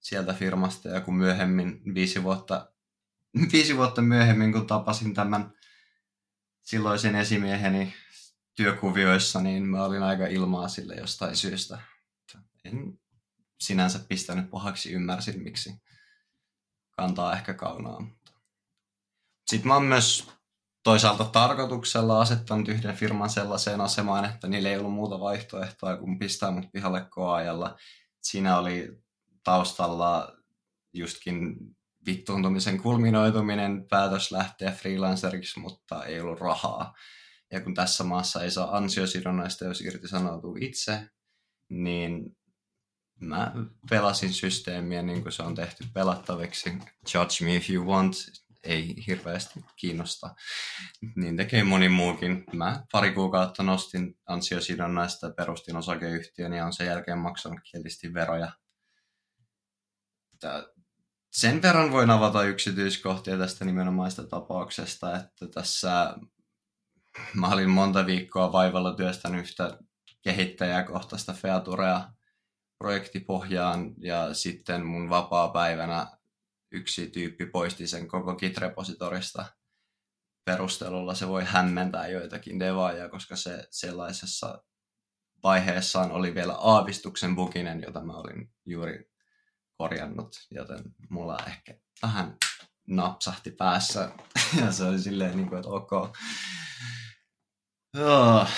sieltä 0.00 0.32
firmasta. 0.32 0.88
Ja 0.88 1.00
kun 1.00 1.16
myöhemmin, 1.16 1.94
viisi 1.94 2.22
vuotta, 2.22 2.72
viisi 3.52 3.76
vuotta 3.76 4.02
myöhemmin, 4.02 4.52
kun 4.52 4.66
tapasin 4.66 5.14
tämän 5.14 5.52
silloisen 6.60 7.14
esimieheni 7.14 7.94
työkuvioissa, 8.54 9.40
niin 9.40 9.66
mä 9.66 9.84
olin 9.84 10.02
aika 10.02 10.26
ilmaa 10.26 10.68
sille 10.68 10.94
jostain 10.94 11.36
syystä. 11.36 11.78
En 12.64 13.00
sinänsä 13.60 13.98
pistänyt 14.08 14.50
pahaksi, 14.50 14.92
ymmärsin 14.92 15.42
miksi 15.42 15.82
kantaa 16.90 17.32
ehkä 17.32 17.54
kaunaa. 17.54 18.06
Sitten 19.46 19.68
mä 19.68 19.74
oon 19.74 19.84
myös 19.84 20.28
toisaalta 20.82 21.24
tarkoituksella 21.24 22.20
asettanut 22.20 22.68
yhden 22.68 22.96
firman 22.96 23.30
sellaiseen 23.30 23.80
asemaan, 23.80 24.24
että 24.24 24.48
niillä 24.48 24.68
ei 24.68 24.78
ollut 24.78 24.92
muuta 24.92 25.20
vaihtoehtoa 25.20 25.96
kuin 25.96 26.18
pistää 26.18 26.50
mut 26.50 26.72
pihalle 26.72 27.06
koajalla. 27.10 27.76
Siinä 28.22 28.58
oli 28.58 29.02
taustalla 29.44 30.36
justkin 30.92 31.56
vittuuntumisen 32.06 32.82
kulminoituminen, 32.82 33.86
päätös 33.88 34.32
lähteä 34.32 34.72
freelanceriksi, 34.72 35.60
mutta 35.60 36.04
ei 36.04 36.20
ollut 36.20 36.40
rahaa. 36.40 36.94
Ja 37.50 37.60
kun 37.60 37.74
tässä 37.74 38.04
maassa 38.04 38.42
ei 38.42 38.50
saa 38.50 38.76
ansiosidonnaista, 38.76 39.64
jos 39.64 39.80
irtisanoutuu 39.80 40.56
itse, 40.60 41.10
niin 41.68 42.36
mä 43.20 43.52
pelasin 43.90 44.32
systeemiä 44.32 45.02
niin 45.02 45.22
kuin 45.22 45.32
se 45.32 45.42
on 45.42 45.54
tehty 45.54 45.84
pelattaviksi. 45.94 46.70
Judge 47.14 47.44
me 47.44 47.56
if 47.56 47.70
you 47.70 47.86
want, 47.86 48.16
ei 48.64 48.94
hirveästi 49.06 49.64
kiinnosta. 49.76 50.34
Niin 51.16 51.36
tekee 51.36 51.64
moni 51.64 51.88
muukin. 51.88 52.44
Mä 52.52 52.84
pari 52.92 53.12
kuukautta 53.12 53.62
nostin 53.62 54.14
ansiosidonnaista 54.26 55.30
perustin 55.30 55.76
osakeyhtiön 55.76 56.52
ja 56.52 56.66
on 56.66 56.72
sen 56.72 56.86
jälkeen 56.86 57.18
maksanut 57.18 57.60
kielisesti 57.70 58.14
veroja. 58.14 58.52
Tää, 60.40 60.62
sen 61.30 61.62
verran 61.62 61.92
voin 61.92 62.10
avata 62.10 62.44
yksityiskohtia 62.44 63.38
tästä 63.38 63.64
nimenomaista 63.64 64.24
tapauksesta, 64.26 65.16
että 65.16 65.46
tässä 65.46 66.16
mä 67.34 67.48
olin 67.48 67.70
monta 67.70 68.06
viikkoa 68.06 68.52
vaivalla 68.52 68.94
työstänyt 68.94 69.40
yhtä 69.40 69.78
kehittäjäkohtaista 70.22 71.32
featurea 71.32 72.12
projektipohjaan 72.78 73.94
ja 73.98 74.34
sitten 74.34 74.86
mun 74.86 75.10
vapaa-päivänä 75.10 76.06
yksi 76.72 77.10
tyyppi 77.10 77.46
poisti 77.46 77.86
sen 77.86 78.08
koko 78.08 78.32
Git-repositorista 78.32 79.44
perustelulla. 80.44 81.14
Se 81.14 81.28
voi 81.28 81.44
hämmentää 81.44 82.08
joitakin 82.08 82.60
devaajia, 82.60 83.08
koska 83.08 83.36
se 83.36 83.66
sellaisessa 83.70 84.64
vaiheessaan 85.42 86.12
oli 86.12 86.34
vielä 86.34 86.52
aavistuksen 86.52 87.36
buginen, 87.36 87.82
jota 87.86 88.04
mä 88.04 88.12
olin 88.12 88.52
juuri 88.66 89.09
korjannut, 89.80 90.46
joten 90.50 90.84
mulla 91.10 91.38
ehkä 91.46 91.74
vähän 92.02 92.36
napsahti 92.86 93.50
päässä 93.50 94.12
ja 94.60 94.72
se 94.72 94.84
oli 94.84 94.98
silleen, 94.98 95.36
niin 95.36 95.48
kuin, 95.48 95.58
että 95.58 95.70
ok. 95.70 95.92
Oh 97.98 98.48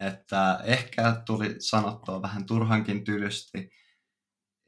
että 0.00 0.60
ehkä 0.64 1.22
tuli 1.26 1.56
sanottua 1.58 2.22
vähän 2.22 2.46
turhankin 2.46 3.04
tylysti. 3.04 3.70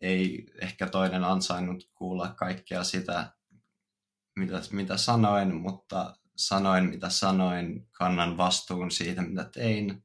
Ei 0.01 0.47
ehkä 0.61 0.87
toinen 0.87 1.25
ansainnut 1.25 1.91
kuulla 1.95 2.35
kaikkea 2.35 2.85
sitä, 2.85 3.33
mitä, 4.39 4.63
mitä 4.73 4.97
sanoin, 4.97 5.55
mutta 5.55 6.17
sanoin, 6.37 6.85
mitä 6.85 7.09
sanoin, 7.09 7.89
kannan 7.93 8.37
vastuun 8.37 8.91
siitä, 8.91 9.23
mitä 9.23 9.45
tein. 9.45 10.05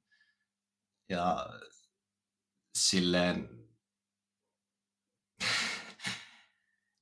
Ja 1.10 1.46
silleen, 2.78 3.50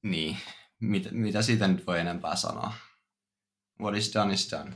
niin, 0.03 0.37
mitä, 0.79 1.09
mitä 1.11 1.41
siitä 1.41 1.67
nyt 1.67 1.87
voi 1.87 1.99
enempää 1.99 2.35
sanoa? 2.35 2.73
What 3.81 3.95
is 3.95 4.13
done 4.13 4.33
is 4.33 4.51
done. 4.51 4.73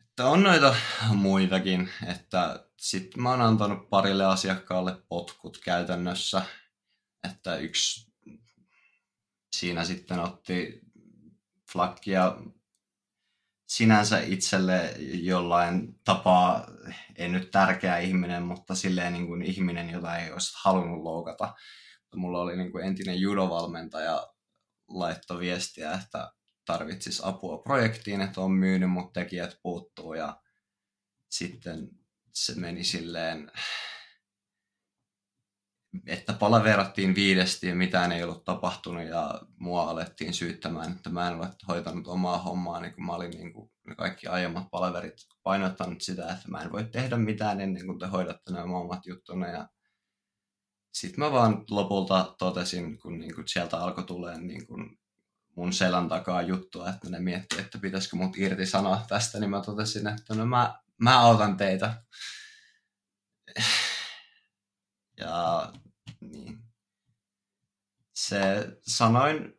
Että 0.00 0.26
on 0.26 0.42
noita 0.42 0.76
muitakin, 1.14 1.90
että 2.06 2.66
sit 2.76 3.16
mä 3.16 3.30
oon 3.30 3.40
antanut 3.40 3.90
parille 3.90 4.24
asiakkaalle 4.24 5.02
potkut 5.08 5.58
käytännössä, 5.64 6.42
että 7.30 7.56
yksi 7.56 8.12
siinä 9.56 9.84
sitten 9.84 10.18
otti 10.18 10.80
flakkia 11.72 12.36
sinänsä 13.66 14.20
itselle 14.20 14.94
jollain 14.98 16.00
tapaa, 16.04 16.66
en 17.16 17.32
nyt 17.32 17.50
tärkeä 17.50 17.98
ihminen, 17.98 18.42
mutta 18.42 18.74
silleen 18.74 19.12
niin 19.12 19.26
kuin 19.26 19.42
ihminen, 19.42 19.90
jota 19.90 20.16
ei 20.16 20.32
olisi 20.32 20.54
halunnut 20.56 21.02
loukata. 21.02 21.54
Mulla 22.14 22.40
oli 22.40 22.56
niin 22.56 22.72
kuin 22.72 22.84
entinen 22.84 23.20
judovalmentaja 23.20 24.26
laitto 24.88 25.38
viestiä, 25.38 25.92
että 25.92 26.32
tarvitsisi 26.66 27.22
apua 27.24 27.58
projektiin, 27.58 28.20
että 28.20 28.40
on 28.40 28.52
myynyt, 28.52 28.90
mutta 28.90 29.20
tekijät 29.20 29.58
puuttuu 29.62 30.14
ja 30.14 30.40
sitten 31.30 31.88
se 32.32 32.54
meni 32.54 32.84
silleen, 32.84 33.50
että 36.06 36.32
palaverattiin 36.32 37.14
viidesti 37.14 37.68
ja 37.68 37.74
mitään 37.74 38.12
ei 38.12 38.22
ollut 38.22 38.44
tapahtunut 38.44 39.04
ja 39.04 39.40
mua 39.58 39.90
alettiin 39.90 40.34
syyttämään, 40.34 40.92
että 40.92 41.10
mä 41.10 41.28
en 41.28 41.36
ole 41.36 41.48
hoitanut 41.68 42.06
omaa 42.06 42.38
hommaa, 42.38 42.80
niin 42.80 42.94
kun 42.94 43.06
mä 43.06 43.12
olin 43.12 43.30
niin 43.30 43.52
kuin 43.52 43.70
kaikki 43.96 44.26
aiemmat 44.26 44.70
palaverit 44.70 45.14
painottanut 45.42 46.00
sitä, 46.00 46.32
että 46.32 46.48
mä 46.48 46.62
en 46.62 46.72
voi 46.72 46.84
tehdä 46.84 47.16
mitään 47.16 47.60
ennen 47.60 47.86
kuin 47.86 47.98
te 47.98 48.06
hoidatte 48.06 48.52
nämä 48.52 48.78
omat 48.78 49.06
juttune 49.06 49.50
ja 49.50 49.68
sitten 50.96 51.24
mä 51.24 51.32
vaan 51.32 51.64
lopulta 51.70 52.34
totesin, 52.38 52.98
kun 52.98 53.18
niin 53.18 53.34
kuin 53.34 53.48
sieltä 53.48 53.78
alkoi 53.78 54.04
tulee 54.04 54.40
niin 54.40 54.66
kuin 54.66 54.98
mun 55.56 55.72
selän 55.72 56.08
takaa 56.08 56.42
juttua, 56.42 56.88
että 56.88 57.10
ne 57.10 57.20
miettii, 57.20 57.60
että 57.60 57.78
pitäisikö 57.78 58.16
mut 58.16 58.36
irti 58.36 58.66
sanoa 58.66 59.04
tästä, 59.08 59.40
niin 59.40 59.50
mä 59.50 59.60
totesin, 59.60 60.06
että 60.06 60.34
no 60.34 60.46
mä, 60.46 60.80
mä 60.98 61.20
autan 61.20 61.56
teitä. 61.56 62.02
Ja 65.18 65.72
niin. 66.20 66.58
Se 68.14 68.68
sanoin, 68.82 69.54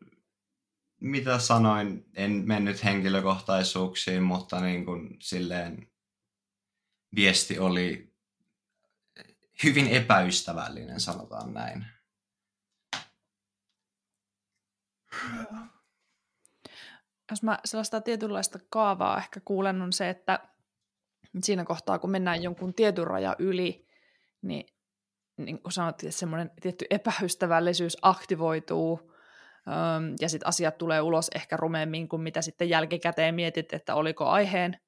mitä 1.00 1.38
sanoin, 1.38 2.04
en 2.14 2.30
mennyt 2.46 2.84
henkilökohtaisuuksiin, 2.84 4.22
mutta 4.22 4.60
niin 4.60 4.84
kuin 4.84 5.16
silleen 5.20 5.90
viesti 7.14 7.58
oli 7.58 8.07
hyvin 9.64 9.88
epäystävällinen, 9.88 11.00
sanotaan 11.00 11.54
näin. 11.54 11.86
jos 17.30 17.42
mä 17.42 17.58
sellaista 17.64 18.00
tietynlaista 18.00 18.58
kaavaa 18.70 19.18
ehkä 19.18 19.40
kuulen, 19.44 19.82
on 19.82 19.92
se, 19.92 20.08
että 20.08 20.48
siinä 21.42 21.64
kohtaa, 21.64 21.98
kun 21.98 22.10
mennään 22.10 22.42
jonkun 22.42 22.74
tietyn 22.74 23.06
raja 23.06 23.36
yli, 23.38 23.86
niin, 24.42 24.66
niin 25.36 25.62
kuin 25.62 25.72
sanottiin, 25.72 26.08
että 26.08 26.18
semmoinen 26.18 26.50
tietty 26.60 26.84
epäystävällisyys 26.90 27.96
aktivoituu, 28.02 29.12
ja 30.20 30.28
sitten 30.28 30.48
asiat 30.48 30.78
tulee 30.78 31.00
ulos 31.00 31.30
ehkä 31.34 31.56
rumemmin 31.56 32.08
kuin 32.08 32.22
mitä 32.22 32.42
sitten 32.42 32.68
jälkikäteen 32.68 33.34
mietit, 33.34 33.72
että 33.72 33.94
oliko 33.94 34.26
aiheen, 34.26 34.80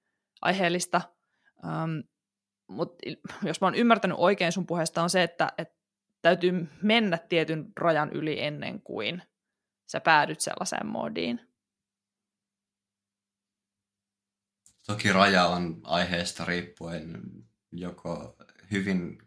aiheellista. 0.43 1.01
Mutta 2.71 3.09
jos 3.43 3.61
mä 3.61 3.67
oon 3.67 3.75
ymmärtänyt 3.75 4.17
oikein 4.21 4.53
sun 4.53 4.67
puheesta 4.67 5.03
on 5.03 5.11
se, 5.11 5.23
että, 5.23 5.53
että 5.59 5.75
täytyy 6.23 6.69
mennä 6.83 7.19
tietyn 7.19 7.73
rajan 7.77 8.11
yli 8.13 8.43
ennen 8.43 8.83
kuin 8.83 9.23
sä 9.87 10.01
päädyt 10.01 10.41
sellaiseen 10.41 10.87
moodiin. 10.87 11.41
Toki 14.87 15.13
raja 15.13 15.47
on 15.47 15.81
aiheesta 15.85 16.45
riippuen 16.45 17.23
joko 17.73 18.37
hyvin 18.71 19.19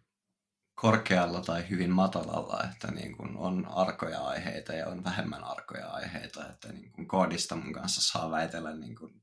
korkealla 0.76 1.42
tai 1.42 1.70
hyvin 1.70 1.92
matalalla, 1.92 2.64
että 2.72 2.92
niin 2.92 3.18
kuin 3.18 3.38
on 3.38 3.66
arkoja 3.66 4.22
aiheita 4.22 4.74
ja 4.74 4.88
on 4.88 5.04
vähemmän 5.04 5.44
arkoja 5.44 5.88
aiheita, 5.88 6.50
että 6.50 6.72
niin 6.72 6.92
kuin 6.92 7.08
koodista 7.08 7.56
mun 7.56 7.74
kanssa 7.74 8.02
saa 8.02 8.32
väitellä 8.32 8.76
niin 8.76 8.96
kuin 8.96 9.23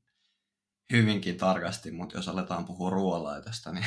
hyvinkin 0.91 1.37
tarkasti, 1.37 1.91
mutta 1.91 2.17
jos 2.17 2.27
aletaan 2.27 2.65
puhua 2.65 2.89
ruoanlaitosta, 2.89 3.71
niin 3.71 3.85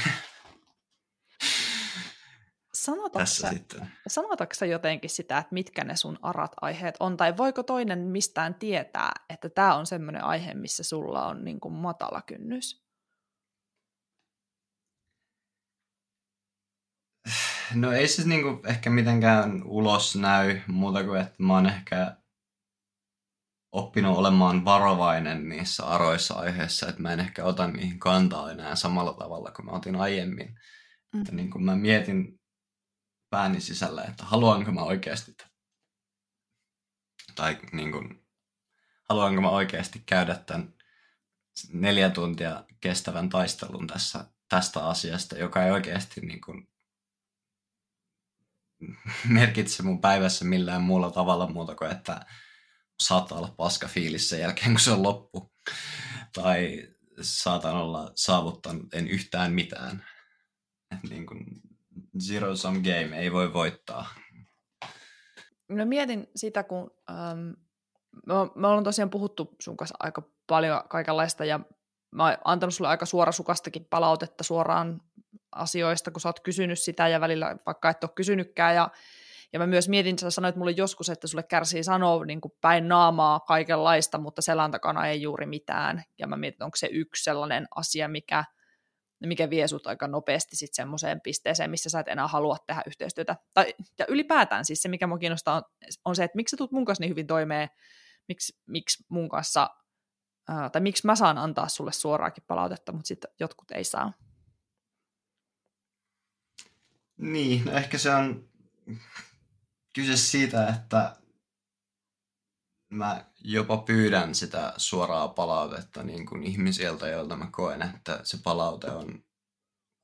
sitten. 3.50 3.92
Sanotatko 4.06 4.64
jotenkin 4.64 5.10
sitä, 5.10 5.38
että 5.38 5.54
mitkä 5.54 5.84
ne 5.84 5.96
sun 5.96 6.18
arat-aiheet 6.22 6.94
on, 7.00 7.16
tai 7.16 7.36
voiko 7.36 7.62
toinen 7.62 7.98
mistään 7.98 8.54
tietää, 8.54 9.12
että 9.28 9.48
tämä 9.48 9.74
on 9.74 9.86
semmoinen 9.86 10.24
aihe, 10.24 10.54
missä 10.54 10.82
sulla 10.82 11.26
on 11.26 11.44
niin 11.44 11.60
kuin 11.60 11.74
matala 11.74 12.22
kynnys? 12.22 12.84
No 17.74 17.92
ei 17.92 18.08
se 18.08 18.28
niinku 18.28 18.62
ehkä 18.66 18.90
mitenkään 18.90 19.62
ulos 19.64 20.16
näy 20.16 20.60
muuta 20.66 21.04
kuin, 21.04 21.20
että 21.20 21.34
mä 21.38 21.54
oon 21.54 21.66
ehkä 21.66 22.16
oppinut 23.74 24.18
olemaan 24.18 24.64
varovainen 24.64 25.48
niissä 25.48 25.84
aroissa 25.84 26.34
aiheissa, 26.34 26.88
että 26.88 27.02
mä 27.02 27.12
en 27.12 27.20
ehkä 27.20 27.44
ota 27.44 27.66
niihin 27.66 27.98
kantaa 27.98 28.50
enää 28.50 28.76
samalla 28.76 29.12
tavalla 29.12 29.50
kuin 29.50 29.66
mä 29.66 29.72
otin 29.72 29.96
aiemmin. 29.96 30.60
Mm. 31.12 31.20
Että 31.20 31.32
niin 31.32 31.50
kuin 31.50 31.64
mä 31.64 31.76
mietin 31.76 32.40
pääni 33.30 33.60
sisällä, 33.60 34.04
että 34.04 34.24
haluanko 34.24 34.72
mä 34.72 34.82
oikeasti 34.82 35.36
tai 37.34 37.58
niin 37.72 37.92
kuin, 37.92 38.24
haluanko 39.08 39.40
mä 39.40 39.50
oikeasti 39.50 40.02
käydä 40.06 40.34
tämän 40.34 40.74
neljä 41.72 42.10
tuntia 42.10 42.64
kestävän 42.80 43.28
taistelun 43.28 43.86
tässä, 43.86 44.24
tästä 44.48 44.88
asiasta, 44.88 45.38
joka 45.38 45.64
ei 45.64 45.70
oikeasti 45.70 46.20
niin 46.20 46.40
kuin, 46.40 46.68
merkitse 49.28 49.82
mun 49.82 50.00
päivässä 50.00 50.44
millään 50.44 50.82
muulla 50.82 51.10
tavalla 51.10 51.46
muuta 51.46 51.74
kuin, 51.74 51.90
että 51.90 52.26
saattaa 53.02 53.38
olla 53.38 53.54
paska 53.56 53.88
fiilis 53.88 54.28
sen 54.28 54.40
jälkeen, 54.40 54.70
kun 54.70 54.80
se 54.80 54.90
on 54.90 55.02
loppu. 55.02 55.52
Tai 56.32 56.88
saatan 57.20 57.74
olla 57.74 58.12
saavuttanut 58.14 58.94
en 58.94 59.08
yhtään 59.08 59.52
mitään. 59.52 60.04
Niin 61.10 61.26
kuin 61.26 61.44
zero 62.26 62.56
sum 62.56 62.82
game, 62.82 63.18
ei 63.18 63.32
voi 63.32 63.52
voittaa. 63.52 64.14
No 65.68 65.84
mietin 65.84 66.26
sitä, 66.36 66.62
kun 66.62 66.90
ähm, 67.10 67.50
me, 68.26 68.34
me 68.54 68.66
ollaan 68.66 68.84
tosiaan 68.84 69.10
puhuttu 69.10 69.56
sun 69.62 69.76
kanssa 69.76 69.96
aika 69.98 70.22
paljon 70.46 70.82
kaikenlaista 70.88 71.44
ja 71.44 71.60
mä 72.10 72.24
oon 72.24 72.36
antanut 72.44 72.74
sulle 72.74 72.90
aika 72.90 73.06
suorasukastakin 73.06 73.86
palautetta 73.90 74.44
suoraan 74.44 75.00
asioista, 75.52 76.10
kun 76.10 76.20
sä 76.20 76.28
oot 76.28 76.40
kysynyt 76.40 76.78
sitä 76.78 77.08
ja 77.08 77.20
välillä 77.20 77.56
vaikka 77.66 77.90
et 77.90 78.04
ole 78.04 78.10
kysynytkään. 78.14 78.74
Ja, 78.74 78.90
ja 79.54 79.58
mä 79.60 79.66
myös 79.66 79.88
mietin, 79.88 80.18
sä 80.18 80.30
sanoit 80.30 80.56
mulle 80.56 80.70
joskus, 80.70 81.08
että 81.08 81.26
sulle 81.26 81.42
kärsii 81.42 81.84
sanoa 81.84 82.24
niin 82.24 82.40
kuin 82.40 82.52
päin 82.60 82.88
naamaa 82.88 83.40
kaikenlaista, 83.40 84.18
mutta 84.18 84.42
selän 84.42 84.70
takana 84.70 85.06
ei 85.06 85.22
juuri 85.22 85.46
mitään. 85.46 86.04
Ja 86.18 86.26
mä 86.26 86.36
mietin, 86.36 86.62
onko 86.62 86.76
se 86.76 86.88
yksi 86.92 87.24
sellainen 87.24 87.66
asia, 87.76 88.08
mikä, 88.08 88.44
mikä 89.26 89.50
vie 89.50 89.68
sut 89.68 89.86
aika 89.86 90.08
nopeasti 90.08 90.56
sitten 90.56 90.74
semmoiseen 90.74 91.20
pisteeseen, 91.20 91.70
missä 91.70 91.90
sä 91.90 92.00
et 92.00 92.08
enää 92.08 92.28
halua 92.28 92.56
tehdä 92.66 92.82
yhteistyötä. 92.86 93.36
Tai, 93.54 93.74
ja 93.98 94.04
ylipäätään 94.08 94.64
siis 94.64 94.82
se, 94.82 94.88
mikä 94.88 95.06
mua 95.06 95.18
kiinnostaa, 95.18 95.56
on, 95.56 95.62
on 96.04 96.16
se, 96.16 96.24
että 96.24 96.36
miksi 96.36 96.50
sä 96.50 96.56
tulet 96.56 96.72
mun 96.72 96.84
kanssa 96.84 97.02
niin 97.02 97.10
hyvin 97.10 97.26
toimeen, 97.26 97.68
miksi, 98.28 98.60
miksi 98.66 99.04
mun 99.08 99.28
kanssa, 99.28 99.70
ää, 100.48 100.70
tai 100.70 100.80
miksi 100.80 101.06
mä 101.06 101.16
saan 101.16 101.38
antaa 101.38 101.68
sulle 101.68 101.92
suoraakin 101.92 102.44
palautetta, 102.46 102.92
mutta 102.92 103.08
sitten 103.08 103.30
jotkut 103.40 103.70
ei 103.70 103.84
saa. 103.84 104.12
Niin, 107.16 107.64
no 107.64 107.72
ehkä 107.72 107.98
se 107.98 108.10
on 108.10 108.48
kyse 109.94 110.16
siitä, 110.16 110.68
että 110.68 111.16
mä 112.90 113.24
jopa 113.40 113.76
pyydän 113.76 114.34
sitä 114.34 114.72
suoraa 114.76 115.28
palautetta 115.28 116.02
niin 116.02 116.26
kuin 116.26 116.42
ihmisiltä, 116.42 117.08
joilta 117.08 117.36
mä 117.36 117.48
koen, 117.52 117.82
että 117.82 118.20
se 118.22 118.38
palaute 118.44 118.90
on 118.90 119.24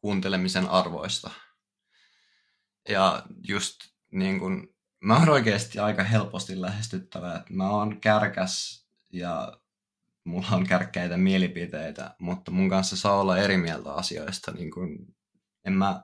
kuuntelemisen 0.01 0.69
arvoista. 0.69 1.31
Ja 2.89 3.23
just 3.49 3.77
niin 4.13 4.39
kuin, 4.39 4.77
mä 5.05 5.19
oon 5.19 5.29
oikeasti 5.29 5.79
aika 5.79 6.03
helposti 6.03 6.61
lähestyttävä, 6.61 7.35
että 7.35 7.55
mä 7.55 7.71
oon 7.71 8.01
kärkäs 8.01 8.87
ja 9.13 9.61
mulla 10.25 10.49
on 10.51 10.67
kärkkäitä 10.67 11.17
mielipiteitä, 11.17 12.15
mutta 12.19 12.51
mun 12.51 12.69
kanssa 12.69 12.97
saa 12.97 13.21
olla 13.21 13.39
eri 13.39 13.57
mieltä 13.57 13.93
asioista. 13.93 14.53
Niin 14.53 14.71
kuin, 14.71 15.17
en 15.67 15.73
mä 15.73 16.03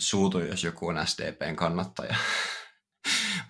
suutu, 0.00 0.38
jos 0.38 0.64
joku 0.64 0.88
on 0.88 1.06
SDPn 1.06 1.56
kannattaja, 1.56 2.16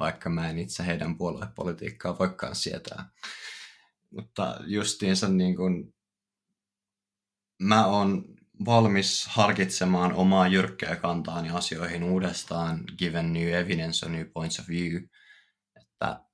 vaikka 0.03 0.31
mä 0.31 0.51
en 0.51 0.59
itse 0.59 0.87
heidän 0.87 1.17
puoluepolitiikkaa 1.19 2.19
voikaan 2.19 2.57
sietää. 2.57 3.11
Mutta 4.11 4.61
justiinsa 4.67 5.29
niin 5.29 5.57
kuin, 5.57 5.95
mä 7.63 7.87
oon 7.87 8.25
valmis 8.65 9.27
harkitsemaan 9.27 10.13
omaa 10.13 10.49
jyrkkää 10.49 10.97
kantaani 10.97 11.51
asioihin 11.51 12.03
uudestaan, 12.03 12.85
given 12.99 13.33
new 13.33 13.49
evidence 13.49 14.07
or 14.07 14.13
new 14.13 14.27
points 14.35 14.61
of 14.61 14.69
view. 14.69 15.03
Että 15.81 16.25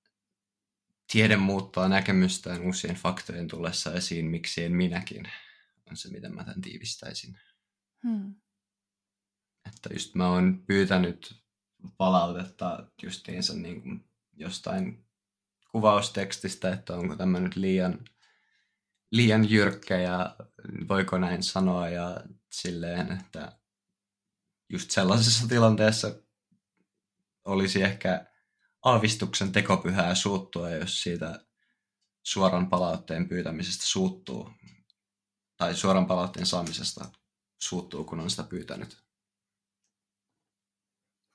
tiede 1.13 1.37
muuttaa 1.37 1.89
näkemystään 1.89 2.61
uusien 2.61 2.95
faktojen 2.97 3.49
tullessa 3.49 3.93
esiin, 3.95 4.27
miksi 4.27 4.65
en 4.65 4.73
minäkin, 4.73 5.29
on 5.91 5.97
se, 5.97 6.11
miten 6.11 6.35
mä 6.35 6.45
tämän 6.45 6.61
tiivistäisin. 6.61 7.39
Hmm. 8.03 8.35
Että 9.67 9.89
just 9.93 10.15
mä 10.15 10.29
oon 10.29 10.65
pyytänyt 10.67 11.48
palautetta 11.97 12.87
justiinsa 13.03 13.55
niin 13.55 13.83
kuin 13.83 14.05
jostain 14.37 15.05
kuvaustekstistä, 15.73 16.73
että 16.73 16.95
onko 16.95 17.17
tämä 17.17 17.41
nyt 17.41 17.57
liian, 17.57 18.05
liian 19.11 19.51
jyrkkä 19.51 19.99
ja 19.99 20.37
voiko 20.89 21.19
näin 21.19 21.43
sanoa 21.43 21.89
ja 21.89 22.21
silleen, 22.53 23.13
että 23.13 23.59
just 24.69 24.91
sellaisessa 24.91 25.49
tilanteessa 25.49 26.15
olisi 27.45 27.83
ehkä 27.83 28.27
aavistuksen 28.85 29.53
tekopyhää 29.53 30.15
suuttua, 30.15 30.71
jos 30.71 31.03
siitä 31.03 31.45
suoran 32.23 32.69
palautteen 32.69 33.29
pyytämisestä 33.29 33.87
suuttuu, 33.87 34.51
tai 35.57 35.75
suoran 35.75 36.07
palautteen 36.07 36.47
saamisesta 36.47 37.05
suuttuu, 37.63 38.05
kun 38.05 38.21
on 38.21 38.31
sitä 38.31 38.43
pyytänyt. 38.43 39.08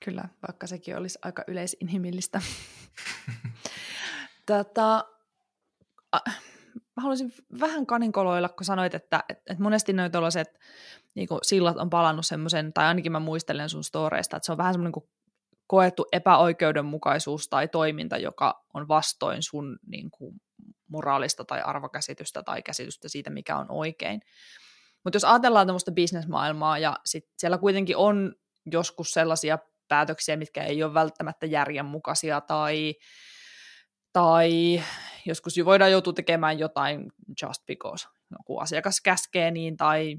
Kyllä, 0.03 0.23
vaikka 0.47 0.67
sekin 0.67 0.97
olisi 0.97 1.19
aika 1.21 1.43
yleisinhimillistä. 1.47 2.41
Tätä, 4.45 5.03
mä 6.75 7.01
haluaisin 7.01 7.33
vähän 7.59 7.85
kaninkoloilla, 7.85 8.49
kun 8.49 8.65
sanoit, 8.65 8.95
että, 8.95 9.23
että 9.29 9.63
monesti 9.63 9.93
noin 9.93 10.11
tuollaiset 10.11 10.59
niin 11.15 11.27
sillat 11.41 11.77
on 11.77 11.89
palannut 11.89 12.25
semmoisen, 12.25 12.73
tai 12.73 12.85
ainakin 12.85 13.11
mä 13.11 13.19
muistelen 13.19 13.69
sun 13.69 13.83
storeista, 13.83 14.37
että 14.37 14.45
se 14.45 14.51
on 14.51 14.57
vähän 14.57 14.73
semmoinen 14.73 14.91
kuin 14.91 15.09
koettu 15.67 16.05
epäoikeudenmukaisuus 16.11 17.47
tai 17.49 17.67
toiminta, 17.67 18.17
joka 18.17 18.65
on 18.73 18.87
vastoin 18.87 19.43
sun 19.43 19.79
niin 19.87 20.11
kuin, 20.11 20.35
moraalista 20.87 21.45
tai 21.45 21.61
arvokäsitystä 21.61 22.43
tai 22.43 22.61
käsitystä 22.61 23.09
siitä, 23.09 23.29
mikä 23.29 23.57
on 23.57 23.65
oikein. 23.69 24.21
Mutta 25.03 25.15
jos 25.15 25.23
ajatellaan 25.23 25.67
tämmöistä 25.67 25.91
bisnesmaailmaa 25.91 26.77
ja 26.77 26.95
sit 27.05 27.25
siellä 27.37 27.57
kuitenkin 27.57 27.97
on 27.97 28.35
joskus 28.71 29.11
sellaisia 29.11 29.57
päätöksiä, 29.93 30.37
mitkä 30.37 30.63
ei 30.63 30.83
ole 30.83 30.93
välttämättä 30.93 31.45
järjenmukaisia 31.45 32.41
tai, 32.41 32.95
tai 34.13 34.81
joskus 35.25 35.53
voidaan 35.65 35.91
joutua 35.91 36.13
tekemään 36.13 36.59
jotain 36.59 37.11
just 37.41 37.65
because 37.65 38.07
joku 38.31 38.59
asiakas 38.59 39.01
käskee 39.01 39.51
niin 39.51 39.77
tai 39.77 40.17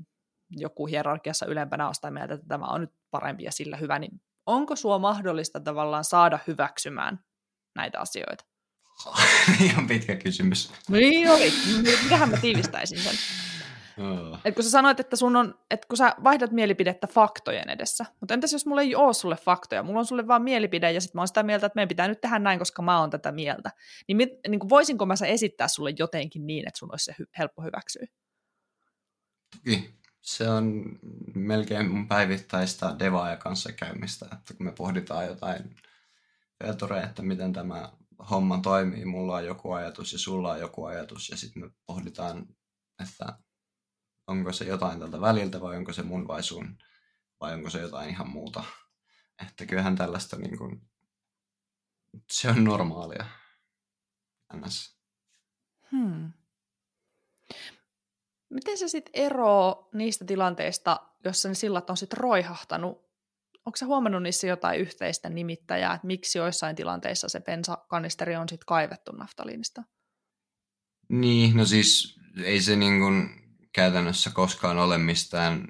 joku 0.50 0.86
hierarkiassa 0.86 1.46
ylempänä 1.46 1.88
on 1.88 1.94
sitä 1.94 2.10
mieltä, 2.10 2.34
että 2.34 2.46
tämä 2.48 2.66
on 2.66 2.80
nyt 2.80 2.90
parempi 3.10 3.44
ja 3.44 3.52
sillä 3.52 3.76
hyvä, 3.76 3.98
niin 3.98 4.20
onko 4.46 4.76
suo 4.76 4.98
mahdollista 4.98 5.60
tavallaan 5.60 6.04
saada 6.04 6.38
hyväksymään 6.46 7.18
näitä 7.74 8.00
asioita? 8.00 8.44
Ihan 9.66 9.86
pitkä 9.86 10.16
kysymys. 10.16 10.72
Niin 10.88 11.30
oli. 11.30 11.52
Mitähän 12.02 12.30
mä 12.30 12.36
tiivistäisin 12.36 12.98
sen? 12.98 13.14
Et 14.44 14.54
kun 14.54 14.64
sä 14.64 14.70
sanoit, 14.70 15.00
että, 15.00 15.16
sun 15.16 15.36
on, 15.36 15.54
että 15.70 15.88
kun 15.88 15.96
sä 15.96 16.14
vaihdat 16.24 16.50
mielipidettä 16.50 17.06
faktojen 17.06 17.70
edessä, 17.70 18.06
mutta 18.20 18.34
entäs 18.34 18.52
jos 18.52 18.66
mulla 18.66 18.82
ei 18.82 18.94
ole 18.94 19.14
sulle 19.14 19.36
faktoja, 19.36 19.82
mulla 19.82 19.98
on 19.98 20.06
sulle 20.06 20.28
vaan 20.28 20.42
mielipide 20.42 20.92
ja 20.92 21.00
sitten 21.00 21.18
mä 21.18 21.20
oon 21.20 21.28
sitä 21.28 21.42
mieltä, 21.42 21.66
että 21.66 21.76
meidän 21.76 21.88
pitää 21.88 22.08
nyt 22.08 22.20
tehdä 22.20 22.38
näin, 22.38 22.58
koska 22.58 22.82
mä 22.82 23.00
oon 23.00 23.10
tätä 23.10 23.32
mieltä. 23.32 23.70
Niin, 24.08 24.16
mit, 24.16 24.30
niin 24.48 24.60
kuin 24.60 24.70
voisinko 24.70 25.06
mä 25.06 25.16
se 25.16 25.30
esittää 25.30 25.68
sulle 25.68 25.92
jotenkin 25.98 26.46
niin, 26.46 26.68
että 26.68 26.78
sun 26.78 26.92
olisi 26.92 27.04
se 27.04 27.14
hy, 27.18 27.26
helppo 27.38 27.62
hyväksyä? 27.62 28.06
Se 30.20 30.48
on 30.48 30.84
melkein 31.34 31.90
mun 31.90 32.08
päivittäistä 32.08 32.96
devaaja 32.98 33.36
kanssa 33.36 33.72
käymistä, 33.72 34.26
että 34.32 34.54
kun 34.54 34.66
me 34.66 34.72
pohditaan 34.72 35.26
jotain 35.26 35.76
featureja, 36.62 37.04
että 37.04 37.22
miten 37.22 37.52
tämä 37.52 37.92
homma 38.30 38.58
toimii, 38.58 39.04
mulla 39.04 39.34
on 39.34 39.46
joku 39.46 39.72
ajatus 39.72 40.12
ja 40.12 40.18
sulla 40.18 40.52
on 40.52 40.60
joku 40.60 40.84
ajatus 40.84 41.28
ja 41.28 41.36
sitten 41.36 41.62
me 41.62 41.70
pohditaan, 41.86 42.46
että 43.02 43.38
onko 44.26 44.52
se 44.52 44.64
jotain 44.64 44.98
tältä 44.98 45.20
väliltä 45.20 45.60
vai 45.60 45.76
onko 45.76 45.92
se 45.92 46.02
mun 46.02 46.28
vai 46.28 46.42
sun 46.42 46.78
vai 47.40 47.54
onko 47.54 47.70
se 47.70 47.80
jotain 47.80 48.10
ihan 48.10 48.28
muuta. 48.28 48.64
Että 49.46 49.66
kyllähän 49.66 49.96
tällaista 49.96 50.36
niin 50.36 50.58
kuin, 50.58 50.82
se 52.32 52.48
on 52.48 52.64
normaalia. 52.64 53.26
NS. 54.56 54.98
Hmm. 55.90 56.32
Miten 58.50 58.78
se 58.78 58.88
sitten 58.88 59.10
eroo 59.14 59.88
niistä 59.94 60.24
tilanteista, 60.24 61.00
jossa 61.24 61.48
ne 61.48 61.54
sillat 61.54 61.90
on 61.90 61.96
sitten 61.96 62.16
roihahtanut? 62.16 63.04
Onko 63.66 63.76
se 63.76 63.84
huomannut 63.84 64.22
niissä 64.22 64.46
jotain 64.46 64.80
yhteistä 64.80 65.28
nimittäjää, 65.28 65.94
että 65.94 66.06
miksi 66.06 66.38
joissain 66.38 66.76
tilanteissa 66.76 67.28
se 67.28 67.40
bensakanisteri 67.40 68.36
on 68.36 68.48
sitten 68.48 68.66
kaivettu 68.66 69.12
naftaliinista? 69.12 69.82
Niin, 71.08 71.56
no 71.56 71.64
siis 71.64 72.18
ei 72.44 72.60
se 72.60 72.76
niin 72.76 73.00
kuin 73.00 73.43
käytännössä 73.74 74.30
koskaan 74.30 74.78
ole 74.78 74.98
mistään 74.98 75.68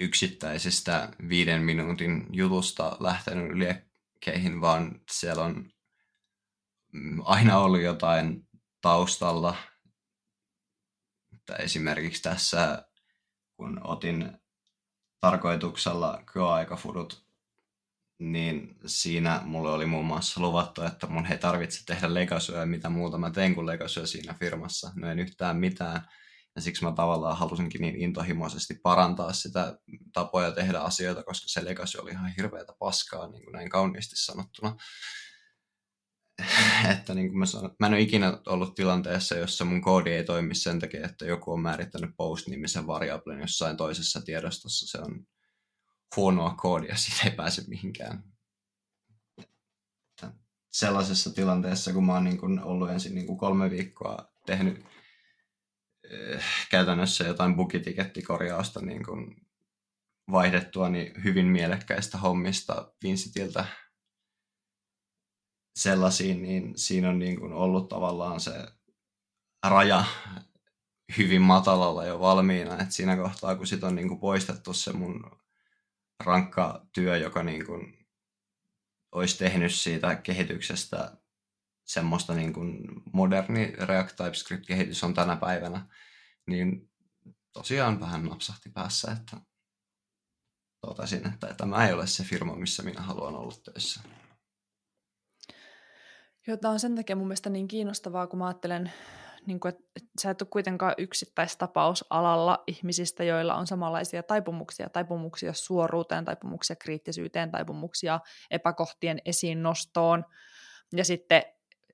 yksittäisestä 0.00 1.08
viiden 1.28 1.62
minuutin 1.62 2.26
jutusta 2.32 2.96
lähtenyt 3.00 3.52
liekkeihin, 3.52 4.60
vaan 4.60 5.00
siellä 5.10 5.44
on 5.44 5.70
aina 7.24 7.58
ollut 7.58 7.80
jotain 7.80 8.48
taustalla. 8.80 9.56
Että 11.34 11.56
esimerkiksi 11.56 12.22
tässä, 12.22 12.84
kun 13.56 13.80
otin 13.84 14.38
tarkoituksella 15.20 16.22
kyoaikafudut, 16.32 17.26
niin 18.18 18.76
siinä 18.86 19.40
mulle 19.44 19.72
oli 19.72 19.86
muun 19.86 20.06
muassa 20.06 20.40
luvattu, 20.40 20.82
että 20.82 21.06
mun 21.06 21.26
ei 21.26 21.38
tarvitse 21.38 21.84
tehdä 21.86 22.14
legasyöä, 22.14 22.66
mitä 22.66 22.88
muuta 22.88 23.18
mä 23.18 23.30
teen 23.30 23.54
kuin 23.54 23.66
legasyö 23.66 24.06
siinä 24.06 24.34
firmassa. 24.34 24.92
No 24.94 25.10
en 25.10 25.18
yhtään 25.18 25.56
mitään. 25.56 26.08
Ja 26.56 26.62
siksi 26.62 26.84
mä 26.84 26.92
tavallaan 26.92 27.36
halusinkin 27.36 27.80
niin 27.80 27.96
intohimoisesti 27.96 28.74
parantaa 28.74 29.32
sitä 29.32 29.78
tapoja 30.12 30.52
tehdä 30.52 30.78
asioita, 30.78 31.22
koska 31.22 31.48
se 31.48 31.64
legacy 31.64 31.98
oli 31.98 32.10
ihan 32.10 32.32
hirveätä 32.36 32.72
paskaa, 32.78 33.28
niin 33.28 33.44
kuin 33.44 33.52
näin 33.52 33.70
kauniisti 33.70 34.16
sanottuna. 34.16 34.76
että 36.92 37.14
niin 37.14 37.28
kuin 37.28 37.38
mä, 37.38 37.46
sanon, 37.46 37.76
mä 37.78 37.86
en 37.86 37.92
ole 37.92 38.00
ikinä 38.00 38.38
ollut 38.46 38.74
tilanteessa, 38.74 39.34
jossa 39.34 39.64
mun 39.64 39.80
koodi 39.80 40.10
ei 40.10 40.24
toimi 40.24 40.54
sen 40.54 40.80
takia, 40.80 41.06
että 41.06 41.24
joku 41.24 41.52
on 41.52 41.60
määrittänyt 41.60 42.10
post-nimisen 42.16 42.86
variablen 42.86 43.40
jossain 43.40 43.76
toisessa 43.76 44.20
tiedostossa. 44.20 44.86
Se 44.86 45.04
on 45.04 45.26
huonoa 46.16 46.54
koodia, 46.54 46.96
siitä 47.02 47.20
ei 47.24 47.30
pääse 47.30 47.62
mihinkään. 47.68 48.24
Sellaisessa 50.72 51.34
tilanteessa, 51.34 51.92
kun 51.92 52.06
mä 52.06 52.14
oon 52.14 52.24
niin 52.24 52.38
kuin 52.38 52.62
ollut 52.62 52.90
ensin 52.90 53.14
niin 53.14 53.26
kuin 53.26 53.38
kolme 53.38 53.70
viikkoa 53.70 54.32
tehnyt 54.46 54.78
eh, 54.78 54.99
käytännössä 56.70 57.24
jotain 57.24 57.56
bugitikettikorjausta 57.56 58.80
niin 58.80 59.04
kuin 59.04 59.46
vaihdettua 60.30 60.88
niin 60.88 61.24
hyvin 61.24 61.46
mielekkäistä 61.46 62.18
hommista 62.18 62.92
Vincitiltä 63.02 63.64
sellaisiin, 65.76 66.42
niin 66.42 66.78
siinä 66.78 67.08
on 67.08 67.18
niin 67.18 67.40
kuin 67.40 67.52
ollut 67.52 67.88
tavallaan 67.88 68.40
se 68.40 68.52
raja 69.68 70.04
hyvin 71.18 71.42
matalalla 71.42 72.04
jo 72.04 72.20
valmiina, 72.20 72.72
että 72.72 72.94
siinä 72.94 73.16
kohtaa, 73.16 73.56
kun 73.56 73.66
sit 73.66 73.84
on 73.84 73.94
niin 73.94 74.08
kuin 74.08 74.20
poistettu 74.20 74.72
se 74.72 74.92
mun 74.92 75.30
rankka 76.24 76.86
työ, 76.94 77.16
joka 77.16 77.42
niin 77.42 77.66
kuin 77.66 78.08
olisi 79.12 79.38
tehnyt 79.38 79.74
siitä 79.74 80.16
kehityksestä 80.16 81.16
semmoista 81.92 82.34
niin 82.34 82.52
kuin 82.52 82.80
moderni 83.12 83.66
React 83.66 84.16
TypeScript-kehitys 84.16 85.04
on 85.04 85.14
tänä 85.14 85.36
päivänä, 85.36 85.86
niin 86.46 86.90
tosiaan 87.52 88.00
vähän 88.00 88.24
napsahti 88.24 88.70
päässä, 88.70 89.12
että 89.12 89.36
totesin, 90.80 91.26
että 91.26 91.54
tämä 91.54 91.86
ei 91.86 91.92
ole 91.92 92.06
se 92.06 92.24
firma, 92.24 92.56
missä 92.56 92.82
minä 92.82 93.00
haluan 93.00 93.36
olla 93.36 93.54
töissä. 93.64 94.00
Joo, 96.46 96.56
tämä 96.56 96.72
on 96.72 96.80
sen 96.80 96.96
takia 96.96 97.16
mun 97.16 97.26
mielestä 97.26 97.50
niin 97.50 97.68
kiinnostavaa, 97.68 98.26
kun 98.26 98.38
mä 98.38 98.46
ajattelen, 98.46 98.92
niin 99.46 99.60
kuin, 99.60 99.68
että 99.68 100.10
sä 100.22 100.30
et 100.30 100.42
ole 100.42 100.48
kuitenkaan 100.52 100.94
yksittäistapaus 100.98 102.04
alalla 102.10 102.64
ihmisistä, 102.66 103.24
joilla 103.24 103.54
on 103.54 103.66
samanlaisia 103.66 104.22
taipumuksia, 104.22 104.90
taipumuksia 104.90 105.52
suoruuteen, 105.52 106.24
taipumuksia 106.24 106.76
kriittisyyteen, 106.76 107.50
taipumuksia 107.50 108.20
epäkohtien 108.50 109.18
esiin 109.24 109.62
nostoon. 109.62 110.24
Ja 110.92 111.04
sitten 111.04 111.42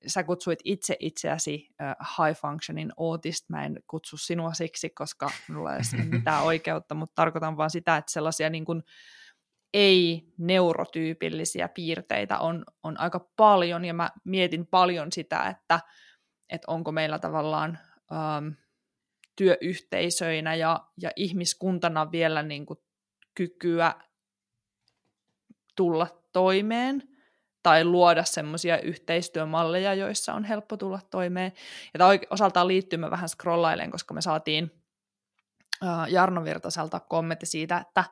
sä 0.07 0.23
kutsuit 0.23 0.59
itse 0.63 0.95
itseäsi 0.99 1.69
uh, 1.69 2.25
high 2.25 2.39
functioning 2.39 2.91
autist. 2.97 3.49
Mä 3.49 3.65
en 3.65 3.79
kutsu 3.87 4.17
sinua 4.17 4.53
siksi, 4.53 4.89
koska 4.89 5.31
minulla 5.47 5.75
ei 5.75 5.79
ole 5.93 6.05
mitään 6.17 6.43
oikeutta, 6.43 6.95
mutta 6.95 7.15
tarkoitan 7.15 7.57
vaan 7.57 7.69
sitä, 7.69 7.97
että 7.97 8.11
sellaisia 8.11 8.49
niin 8.49 8.65
kuin, 8.65 8.83
ei-neurotyypillisiä 9.73 11.67
piirteitä 11.67 12.39
on, 12.39 12.65
on 12.83 12.99
aika 12.99 13.29
paljon, 13.35 13.85
ja 13.85 13.93
mä 13.93 14.09
mietin 14.23 14.67
paljon 14.67 15.11
sitä, 15.11 15.43
että, 15.43 15.79
että 16.49 16.71
onko 16.71 16.91
meillä 16.91 17.19
tavallaan 17.19 17.79
ähm, 18.11 18.47
työyhteisöinä 19.35 20.55
ja, 20.55 20.87
ja 21.01 21.11
ihmiskuntana 21.15 22.11
vielä 22.11 22.43
niin 22.43 22.65
kuin 22.65 22.79
kykyä 23.35 23.93
tulla 25.75 26.23
toimeen 26.33 27.16
tai 27.67 27.85
luoda 27.85 28.23
semmoisia 28.23 28.79
yhteistyömalleja, 28.79 29.93
joissa 29.93 30.33
on 30.33 30.43
helppo 30.43 30.77
tulla 30.77 30.99
toimeen. 31.11 31.51
Ja 31.93 31.97
tämä 31.97 32.09
osaltaan 32.29 32.67
liittyy, 32.67 32.99
mä 32.99 33.11
vähän 33.11 33.29
scrollailen, 33.29 33.91
koska 33.91 34.13
me 34.13 34.21
saatiin 34.21 34.71
Jarno 36.09 36.43
Virtaselta 36.43 36.99
kommentti 36.99 37.45
siitä, 37.45 37.77
että 37.77 38.03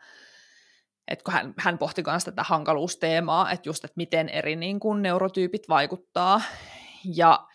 että 1.07 1.23
kun 1.23 1.33
hän, 1.33 1.53
hän 1.57 1.77
pohti 1.77 2.03
myös 2.07 2.23
tätä 2.23 2.43
hankaluusteemaa, 2.43 3.51
että 3.51 3.69
just, 3.69 3.85
että 3.85 3.93
miten 3.97 4.29
eri 4.29 4.55
niin 4.55 4.79
kuin, 4.79 5.01
neurotyypit 5.01 5.69
vaikuttaa, 5.69 6.41
ja 7.15 7.47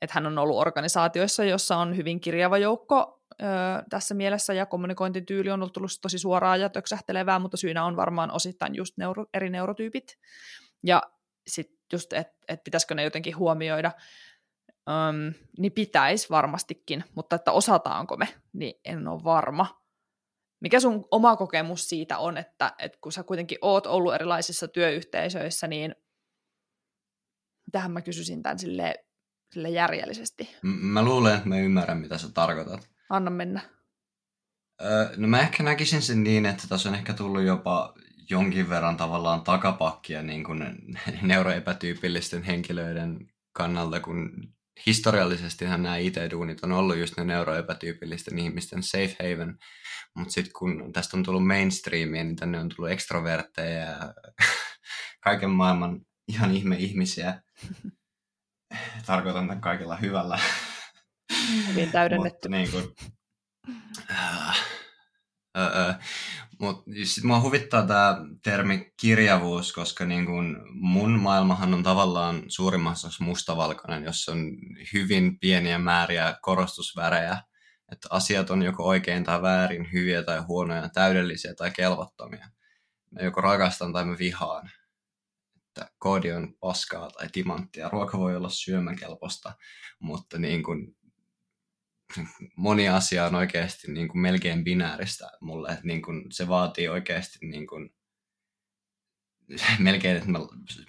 että 0.00 0.14
hän 0.14 0.26
on 0.26 0.38
ollut 0.38 0.58
organisaatioissa, 0.58 1.44
jossa 1.44 1.76
on 1.76 1.96
hyvin 1.96 2.20
kirjava 2.20 2.58
joukko 2.58 3.22
ö, 3.42 3.44
tässä 3.90 4.14
mielessä, 4.14 4.54
ja 4.54 4.66
kommunikointityyli 4.66 5.50
on 5.50 5.60
ollut 5.60 5.72
tullut 5.72 5.90
tosi 6.02 6.18
suoraa 6.18 6.56
ja 6.56 6.68
töksähtelevää, 6.68 7.38
mutta 7.38 7.56
syynä 7.56 7.84
on 7.84 7.96
varmaan 7.96 8.30
osittain 8.30 8.74
just 8.74 8.96
neuro, 8.96 9.26
eri 9.34 9.50
neurotyypit, 9.50 10.18
ja 10.84 11.02
sitten 11.46 11.76
just, 11.92 12.12
että 12.12 12.36
et 12.48 12.64
pitäisikö 12.64 12.94
ne 12.94 13.02
jotenkin 13.02 13.36
huomioida, 13.36 13.92
Öm, 14.88 15.34
niin 15.58 15.72
pitäisi 15.72 16.30
varmastikin, 16.30 17.04
mutta 17.14 17.36
että 17.36 17.52
osataanko 17.52 18.16
me, 18.16 18.28
niin 18.52 18.80
en 18.84 19.08
ole 19.08 19.24
varma. 19.24 19.80
Mikä 20.60 20.80
sun 20.80 21.04
oma 21.10 21.36
kokemus 21.36 21.88
siitä 21.88 22.18
on, 22.18 22.36
että, 22.36 22.72
että 22.78 22.98
kun 23.00 23.12
sä 23.12 23.22
kuitenkin 23.22 23.58
oot 23.60 23.86
ollut 23.86 24.14
erilaisissa 24.14 24.68
työyhteisöissä, 24.68 25.66
niin 25.66 25.94
tähän 27.72 27.92
mä 27.92 28.02
kysyisin 28.02 28.42
tämän 28.42 28.58
sille, 28.58 28.94
sille 29.54 29.70
järjellisesti. 29.70 30.56
Mä 30.62 31.02
luulen, 31.02 31.36
että 31.36 31.48
mä 31.48 31.58
ymmärrän, 31.58 31.98
mitä 31.98 32.18
sä 32.18 32.28
tarkoitat. 32.32 32.88
Anna 33.10 33.30
mennä. 33.30 33.60
Öö, 34.82 35.16
no 35.16 35.28
mä 35.28 35.40
ehkä 35.40 35.62
näkisin 35.62 36.02
sen 36.02 36.24
niin, 36.24 36.46
että 36.46 36.68
tässä 36.68 36.88
on 36.88 36.94
ehkä 36.94 37.12
tullut 37.12 37.42
jopa 37.42 37.94
jonkin 38.30 38.68
verran 38.68 38.96
tavallaan 38.96 39.42
takapakkia 39.42 40.22
niin 40.22 40.44
kuin 40.44 40.64
neuroepätyypillisten 41.22 42.42
henkilöiden 42.42 43.26
kannalta, 43.52 44.00
kun 44.00 44.30
historiallisesti 44.86 45.64
nämä 45.64 45.96
IT-duunit 45.96 46.64
on 46.64 46.72
ollut 46.72 46.96
just 46.96 47.16
ne 47.16 47.24
neuroepätyypillisten 47.24 48.38
ihmisten 48.38 48.82
safe 48.82 49.16
haven, 49.20 49.58
mutta 50.14 50.32
sitten 50.32 50.52
kun 50.58 50.92
tästä 50.92 51.16
on 51.16 51.22
tullut 51.22 51.46
mainstreamia, 51.46 52.24
niin 52.24 52.36
tänne 52.36 52.60
on 52.60 52.68
tullut 52.68 52.92
ekstrovertteja 52.92 53.80
ja 53.80 54.14
kaiken 55.24 55.50
maailman 55.50 56.00
ihan 56.28 56.50
ihme 56.50 56.76
ihmisiä. 56.76 57.42
Tarkoitan 59.06 59.48
tämän 59.48 59.60
kaikella 59.60 59.96
hyvällä. 59.96 60.38
Hyvin 61.68 61.92
täydennetty. 61.92 62.48
Mutta 62.48 62.48
niin 62.48 62.70
kuin, 62.70 62.94
äh, 64.10 64.48
äh, 65.58 65.88
äh, 65.88 65.98
mutta 66.60 66.90
sitten 67.04 67.26
mua 67.26 67.40
huvittaa 67.40 67.86
tämä 67.86 68.16
termi 68.44 68.92
kirjavuus, 69.00 69.72
koska 69.72 70.04
niin 70.04 70.26
kun 70.26 70.62
mun 70.70 71.20
maailmahan 71.20 71.74
on 71.74 71.82
tavallaan 71.82 72.42
suurimmassa 72.48 73.08
osassa 73.08 73.24
mustavalkoinen, 73.24 74.04
jossa 74.04 74.32
on 74.32 74.50
hyvin 74.92 75.38
pieniä 75.38 75.78
määriä 75.78 76.36
korostusvärejä. 76.42 77.42
Että 77.92 78.08
asiat 78.10 78.50
on 78.50 78.62
joko 78.62 78.84
oikein 78.84 79.24
tai 79.24 79.42
väärin, 79.42 79.92
hyviä 79.92 80.22
tai 80.22 80.40
huonoja, 80.40 80.88
täydellisiä 80.88 81.54
tai 81.54 81.70
kelvottomia. 81.70 82.48
Mä 83.10 83.20
joko 83.22 83.40
rakastan 83.40 83.92
tai 83.92 84.04
mä 84.04 84.16
vihaan. 84.18 84.70
Että 85.56 85.90
koodi 85.98 86.32
on 86.32 86.54
paskaa 86.60 87.10
tai 87.10 87.28
timanttia. 87.32 87.88
Ruoka 87.88 88.18
voi 88.18 88.36
olla 88.36 88.48
syömäkelpoista, 88.48 89.52
mutta 89.98 90.38
niin 90.38 90.62
kun 90.62 90.94
moni 92.56 92.88
asia 92.88 93.26
on 93.26 93.34
oikeasti 93.34 93.92
niin 93.92 94.08
kuin 94.08 94.20
melkein 94.20 94.64
binääristä 94.64 95.30
mulle. 95.40 95.68
Että 95.72 95.86
niin 95.86 96.02
kuin 96.02 96.32
se 96.32 96.48
vaatii 96.48 96.88
oikeasti 96.88 97.38
niin 97.46 97.66
kuin, 97.66 97.90
melkein, 99.78 100.16
että 100.16 100.30
mä 100.30 100.38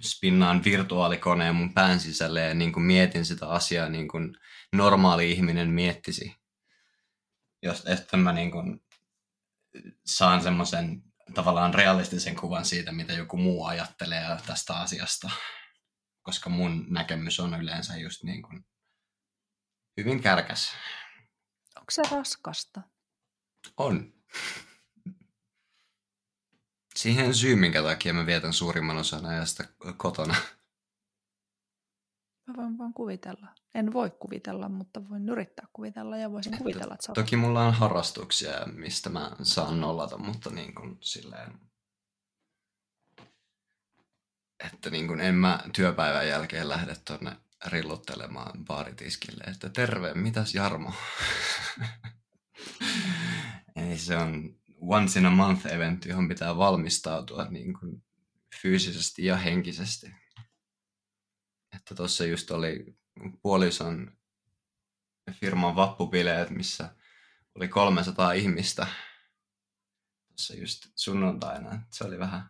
spinnaan 0.01 0.63
virtuaalikoneen 0.63 1.55
mun 1.55 1.73
pään 1.73 1.99
sisälle 1.99 2.41
ja 2.41 2.53
niin 2.53 2.73
kuin 2.73 2.83
mietin 2.83 3.25
sitä 3.25 3.49
asiaa 3.49 3.89
niin 3.89 4.07
kuin 4.07 4.37
normaali 4.73 5.31
ihminen 5.31 5.69
miettisi. 5.69 6.35
Jos, 7.63 7.85
että 7.85 8.17
mä 8.17 8.33
niin 8.33 8.51
kuin 8.51 8.83
saan 10.05 10.41
semmoisen 10.41 11.03
tavallaan 11.33 11.73
realistisen 11.73 12.35
kuvan 12.35 12.65
siitä, 12.65 12.91
mitä 12.91 13.13
joku 13.13 13.37
muu 13.37 13.65
ajattelee 13.65 14.37
tästä 14.47 14.75
asiasta. 14.75 15.29
Koska 16.21 16.49
mun 16.49 16.85
näkemys 16.89 17.39
on 17.39 17.61
yleensä 17.61 17.97
just 17.97 18.23
niin 18.23 18.41
kuin 18.41 18.65
hyvin 19.97 20.21
kärkäs. 20.21 20.75
Onko 21.97 22.09
se 22.09 22.15
raskasta? 22.15 22.81
On. 23.77 24.13
Siihen 26.95 27.35
syy, 27.35 27.55
minkä 27.55 27.83
takia 27.83 28.13
mä 28.13 28.25
vietän 28.25 28.53
suurimman 28.53 28.97
osan 28.97 29.25
ajasta 29.25 29.63
kotona. 29.97 30.35
Mä 32.47 32.53
voin 32.57 32.77
vaan 32.77 32.93
kuvitella. 32.93 33.47
En 33.75 33.93
voi 33.93 34.11
kuvitella, 34.11 34.69
mutta 34.69 35.09
voin 35.09 35.29
yrittää 35.29 35.67
kuvitella 35.73 36.17
ja 36.17 36.31
voisin 36.31 36.57
kuvitella, 36.57 36.93
että 36.93 37.13
Toki 37.13 37.35
mulla 37.35 37.67
on 37.67 37.73
harrastuksia, 37.73 38.65
mistä 38.65 39.09
mä 39.09 39.31
saan 39.43 39.81
nollata, 39.81 40.17
mutta 40.17 40.49
niin 40.49 40.75
kuin 40.75 40.97
silleen... 41.01 41.59
Että 44.73 44.89
niin 44.89 45.07
kuin 45.07 45.19
en 45.19 45.35
mä 45.35 45.59
työpäivän 45.73 46.27
jälkeen 46.27 46.69
lähde 46.69 46.95
tonne 47.05 47.37
rilluttelemaan 47.65 48.65
baaritiskille, 48.65 49.43
että 49.43 49.69
terve, 49.69 50.13
mitäs 50.13 50.55
Jarmo? 50.55 50.93
Ei 53.75 53.97
se 53.97 54.17
on 54.17 54.55
once 54.81 55.19
in 55.19 55.25
a 55.25 55.29
month 55.29 55.67
event, 55.67 56.05
johon 56.05 56.27
pitää 56.27 56.57
valmistautua 56.57 57.45
niin 57.45 57.79
kuin 57.79 58.03
fyysisesti 58.61 59.25
ja 59.25 59.37
henkisesti. 59.37 60.11
Että 61.75 61.95
tuossa 61.95 62.25
just 62.25 62.51
oli 62.51 62.97
puolison 63.41 64.17
firman 65.31 65.75
vappupileet, 65.75 66.49
missä 66.49 66.95
oli 67.55 67.67
300 67.67 68.31
ihmistä 68.31 68.87
tuossa 70.27 70.55
just 70.55 70.87
sunnuntaina. 70.95 71.81
Se 71.91 72.03
oli 72.03 72.19
vähän 72.19 72.49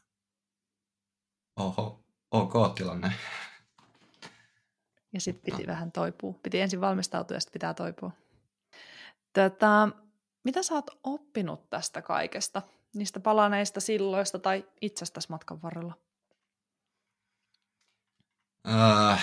oho, 1.55 2.05
ok 2.31 2.75
tilanne. 2.75 3.13
Ja 5.13 5.21
sitten 5.21 5.53
piti 5.53 5.67
vähän 5.67 5.91
toipua. 5.91 6.39
Piti 6.43 6.61
ensin 6.61 6.81
valmistautua 6.81 7.35
ja 7.35 7.39
sitten 7.39 7.53
pitää 7.53 7.73
toipua. 7.73 8.11
Tätä, 9.33 9.87
mitä 10.43 10.63
sä 10.63 10.73
oot 10.73 10.99
oppinut 11.03 11.69
tästä 11.69 12.01
kaikesta? 12.01 12.61
Niistä 12.95 13.19
palaneista 13.19 13.79
silloista 13.79 14.39
tai 14.39 14.65
itsestäsi 14.81 15.29
matkan 15.29 15.61
varrella? 15.61 15.93
Uh, 18.67 19.19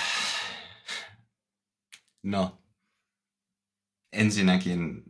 no, 2.23 2.59
ensinnäkin 4.13 5.03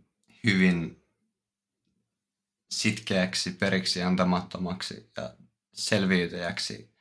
hyvin 0.44 1.04
sitkeäksi, 2.70 3.50
periksi 3.50 4.02
antamattomaksi 4.02 5.10
ja 5.16 5.36
selviytyjäksi 5.72 6.97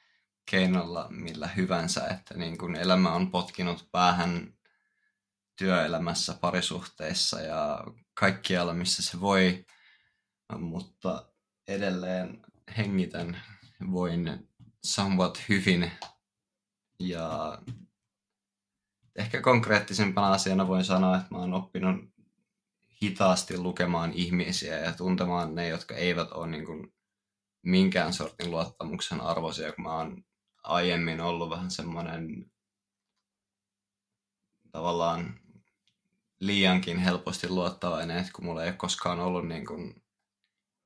keinolla 0.50 1.08
millä 1.10 1.48
hyvänsä, 1.48 2.08
että 2.08 2.38
niin 2.38 2.58
kun 2.58 2.76
elämä 2.76 3.14
on 3.14 3.32
potkinut 3.32 3.88
päähän 3.92 4.54
työelämässä, 5.56 6.38
parisuhteissa 6.42 7.42
ja 7.42 7.84
kaikkialla, 8.14 8.74
missä 8.74 9.04
se 9.04 9.20
voi, 9.22 9.66
mutta 10.58 11.30
edelleen 11.68 12.42
hengitän, 12.78 13.42
voin 13.92 14.50
somewhat 14.86 15.42
hyvin 15.50 15.92
ja 17.00 17.58
ehkä 19.16 19.42
konkreettisempana 19.42 20.32
asiana 20.32 20.68
voin 20.68 20.86
sanoa, 20.86 21.18
että 21.18 21.28
mä 21.32 21.38
oon 21.38 21.54
oppinut 21.54 22.18
hitaasti 23.02 23.58
lukemaan 23.58 24.14
ihmisiä 24.14 24.80
ja 24.80 24.94
tuntemaan 24.94 25.56
ne, 25.56 25.68
jotka 25.68 25.96
eivät 25.96 26.32
ole 26.32 26.48
niin 26.48 26.66
kuin 26.66 26.94
minkään 27.62 28.14
sortin 28.14 28.52
luottamuksen 28.52 29.22
arvoisia, 29.22 29.74
kun 29.74 29.84
mä 29.84 29.98
oon 29.98 30.24
aiemmin 30.68 31.22
ollut 31.22 31.50
vähän 31.50 31.72
semmoinen 31.72 32.52
tavallaan 34.72 35.40
liiankin 36.40 36.98
helposti 36.98 37.50
luottavainen, 37.50 38.18
että 38.18 38.32
kun 38.34 38.46
mulla 38.46 38.64
ei 38.64 38.70
ole 38.70 38.78
koskaan 38.78 39.20
ollut 39.20 39.48
niin 39.48 39.66
kuin 39.66 40.04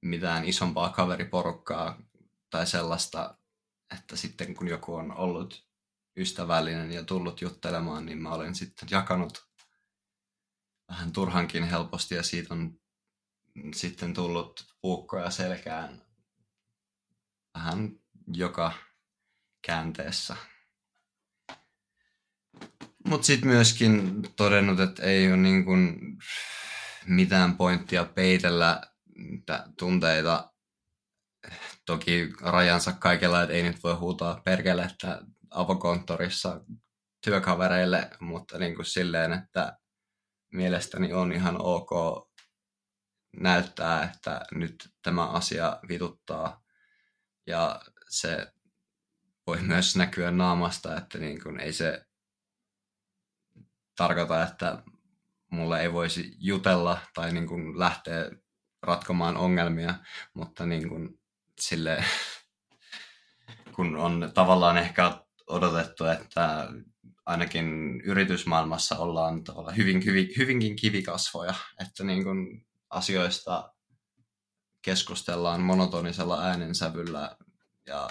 mitään 0.02 0.46
isompaa 0.46 0.90
kaveriporukkaa 0.90 2.02
tai 2.50 2.68
sellaista, 2.68 3.38
että 3.96 4.16
sitten 4.16 4.56
kun 4.56 4.68
joku 4.68 4.96
on 4.96 5.18
ollut 5.18 5.68
ystävällinen 6.18 6.92
ja 6.92 7.04
tullut 7.04 7.42
juttelemaan, 7.42 8.06
niin 8.06 8.22
mä 8.22 8.34
olen 8.34 8.56
sitten 8.56 8.88
jakanut 8.92 9.52
vähän 10.90 11.12
turhankin 11.12 11.64
helposti 11.64 12.16
ja 12.16 12.24
siitä 12.24 12.54
on 12.54 12.80
sitten 13.76 14.14
tullut 14.14 14.66
puukkoja 14.82 15.32
selkään 15.32 16.02
vähän 17.54 17.90
joka 18.28 18.74
käänteessä. 19.62 20.36
Mutta 23.07 23.26
sitten 23.26 23.49
myöskin 23.49 24.22
todennut, 24.36 24.80
että 24.80 25.03
ei 25.03 25.28
ole 25.28 25.38
niin 25.38 25.66
kuin 25.66 25.99
mitään 27.05 27.57
pointtia 27.57 28.05
peitellä 28.05 28.82
tunteita. 29.78 30.51
Toki 31.86 32.34
rajansa 32.41 32.93
kaikella, 32.93 33.41
että 33.41 33.53
ei 33.53 33.64
nyt 33.64 33.84
voi 33.84 33.93
huutaa 33.93 34.41
perkele, 34.45 34.84
että 34.84 35.22
avokonttorissa 35.49 36.62
työkavereille, 37.24 38.09
mutta 38.20 38.57
niin 38.57 38.76
kuin 38.76 38.86
silleen, 38.86 39.34
että 39.34 39.78
mielestäni 40.53 41.14
on 41.14 41.32
ihan 41.32 41.55
ok 41.62 41.91
näyttää, 43.38 44.03
että 44.03 44.45
nyt 44.51 44.89
tämä 45.01 45.28
asia 45.28 45.80
vituttaa. 45.88 46.64
Ja 47.47 47.82
se 48.09 48.53
voi 49.52 49.62
myös 49.62 49.95
näkyä 49.95 50.32
naamasta, 50.32 50.97
että 50.97 51.18
niin 51.18 51.43
kuin 51.43 51.60
ei 51.60 51.74
se 51.74 52.06
tarkoita, 53.95 54.43
että 54.43 54.84
mulla 55.49 55.80
ei 55.80 55.93
voisi 55.93 56.36
jutella 56.39 56.99
tai 57.14 57.34
niin 57.34 57.47
kuin 57.47 57.80
lähteä 57.80 58.32
ratkomaan 58.82 59.38
ongelmia, 59.38 59.95
mutta 60.34 60.66
niin 60.66 60.89
kuin 60.89 61.20
sille, 61.60 62.04
kun 63.76 63.95
on 63.95 64.32
tavallaan 64.34 64.78
ehkä 64.78 65.22
odotettu, 65.47 66.06
että 66.06 66.68
ainakin 67.26 68.02
yritysmaailmassa 68.02 68.97
ollaan 68.97 69.43
hyvin, 69.78 70.06
hyvin, 70.06 70.30
hyvinkin 70.38 70.76
kivikasvoja, 70.76 71.54
että 71.82 72.04
niin 72.04 72.24
kuin 72.24 72.66
asioista 72.89 73.74
keskustellaan 74.82 75.62
monotonisella 75.62 76.41
äänensävyllä 76.41 77.38
ja 77.88 78.10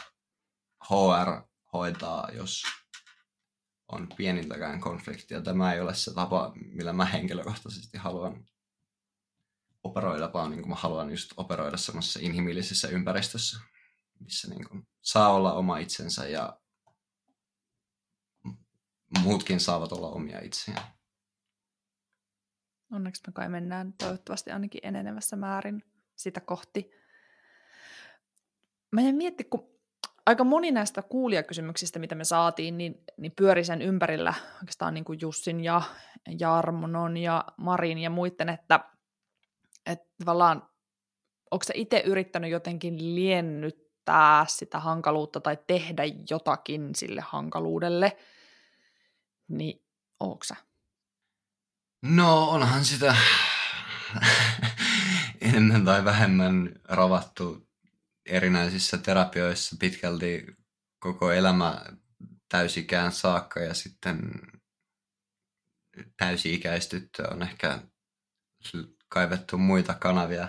HR 0.85 1.43
hoitaa, 1.73 2.29
jos 2.33 2.63
on 3.93 4.09
pienintäkään 4.17 4.81
konfliktia. 4.81 5.43
Tämä 5.43 5.73
ei 5.73 5.81
ole 5.81 5.95
se 5.95 6.15
tapa, 6.15 6.53
millä 6.55 6.93
mä 6.93 7.05
henkilökohtaisesti 7.05 7.99
haluan 7.99 8.45
operoida, 9.83 10.31
vaan 10.33 10.51
niin 10.51 10.61
kuin 10.61 10.71
mä 10.71 10.77
haluan 10.77 11.11
just 11.11 11.33
operoida 11.37 11.77
semmoisessa 11.77 12.21
inhimillisessä 12.23 12.89
ympäristössä, 12.89 13.61
missä 14.21 14.49
niin 14.49 14.69
kuin 14.69 14.89
saa 15.03 15.33
olla 15.33 15.53
oma 15.53 15.79
itsensä 15.79 16.29
ja 16.29 16.61
muutkin 19.23 19.61
saavat 19.61 19.93
olla 19.93 20.11
omia 20.11 20.41
itseään. 20.41 20.93
Onneksi 22.93 23.23
me 23.27 23.33
kai 23.33 23.49
mennään 23.49 23.93
toivottavasti 23.93 24.51
ainakin 24.51 24.81
enenevässä 24.85 25.37
määrin 25.37 25.85
sitä 26.17 26.41
kohti. 26.41 26.91
Mä 28.91 29.01
en 29.01 29.15
mietti, 29.15 29.45
kun 29.45 29.70
aika 30.27 30.45
moni 30.45 30.71
näistä 30.71 31.03
kuulijakysymyksistä, 31.03 31.99
mitä 31.99 32.15
me 32.15 32.25
saatiin, 32.25 32.79
niin, 32.79 33.05
niin 33.17 33.33
pyöri 33.37 33.65
sen 33.65 33.83
ympärillä 33.83 34.35
oikeastaan 34.61 34.95
niin 34.95 35.05
kuin 35.05 35.19
Jussin 35.23 35.65
ja 35.65 35.83
Jarmonon 36.41 37.17
ja 37.17 37.45
Marin 37.57 37.99
ja 37.99 38.11
muiden, 38.11 38.49
että, 38.49 38.81
että 39.87 40.09
tavallaan 40.19 40.71
onko 41.51 41.65
se 41.65 41.73
itse 41.77 42.03
yrittänyt 42.07 42.51
jotenkin 42.51 43.15
liennyttää 43.15 44.45
sitä 44.49 44.81
hankaluutta 44.81 45.41
tai 45.41 45.59
tehdä 45.67 46.03
jotakin 46.31 46.95
sille 46.95 47.21
hankaluudelle, 47.21 48.17
niin 49.49 49.85
onko 50.21 50.45
sä? 50.45 50.57
No 52.03 52.51
onhan 52.51 52.85
sitä 52.85 53.17
enemmän 55.41 55.85
tai 55.85 56.05
vähemmän 56.05 56.73
ravattu 56.85 57.70
erinäisissä 58.31 58.99
terapioissa 58.99 59.77
pitkälti 59.81 60.47
koko 60.99 61.33
elämä 61.33 61.85
täysikään 62.49 63.13
saakka 63.13 63.61
ja 63.61 63.75
sitten 63.75 64.21
täysi-ikäistyttö 66.17 67.29
on 67.31 67.43
ehkä 67.43 67.83
kaivettu 69.09 69.59
muita 69.59 69.95
kanavia 69.95 70.49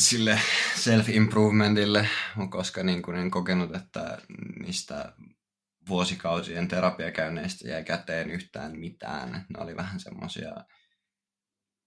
sille 0.00 0.40
self-improvementille, 0.74 2.08
koska 2.50 2.82
niin 2.82 3.02
kuin 3.02 3.16
en 3.16 3.30
kokenut, 3.30 3.74
että 3.74 4.18
niistä 4.60 5.12
vuosikausien 5.88 6.68
terapiakäynneistä 6.68 7.68
jäi 7.68 7.84
käteen 7.84 8.30
yhtään 8.30 8.78
mitään. 8.78 9.30
Ne 9.30 9.60
oli 9.62 9.76
vähän 9.76 10.00
semmoisia 10.00 10.50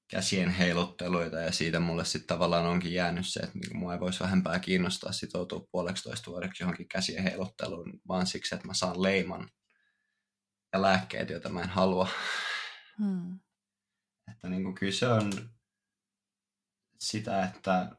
käsien 0.10 0.50
heilutteluita 0.50 1.40
ja 1.40 1.52
siitä 1.52 1.80
mulle 1.80 2.06
sitten 2.06 2.28
tavallaan 2.28 2.66
onkin 2.66 2.94
jäänyt 2.94 3.28
se, 3.28 3.40
että 3.40 3.60
niin 3.60 3.78
mua 3.78 3.94
ei 3.94 4.00
voisi 4.00 4.20
vähempää 4.20 4.60
kiinnostaa 4.60 5.12
sitoutua 5.12 5.68
puoleksitoista 5.72 6.32
vuodeksi 6.32 6.64
johonkin 6.64 6.88
käsien 6.88 7.24
heilutteluun, 7.24 8.02
vaan 8.08 8.28
siksi, 8.28 8.56
että 8.56 8.68
mä 8.68 8.74
saan 8.74 9.02
leiman 9.02 9.50
ja 10.74 10.82
lääkkeet, 10.82 11.30
joita 11.30 11.50
mä 11.50 11.62
en 11.62 11.70
halua. 11.70 12.10
Hmm. 12.98 13.40
Että 14.32 14.50
niin 14.50 14.64
kuin 14.64 14.76
kyllä 14.76 14.94
se 14.94 15.08
on 15.08 15.32
sitä, 17.00 17.44
että 17.44 17.96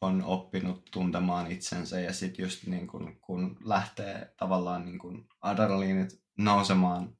on 0.00 0.22
oppinut 0.22 0.84
tuntemaan 0.92 1.52
itsensä 1.52 2.00
ja 2.00 2.12
sitten 2.12 2.42
just 2.42 2.66
niin 2.66 2.86
kun, 2.86 3.20
kun 3.20 3.56
lähtee 3.64 4.34
tavallaan 4.36 4.84
niin 4.84 4.98
kun 4.98 5.28
adrenaliinit 5.40 6.22
nousemaan, 6.38 7.18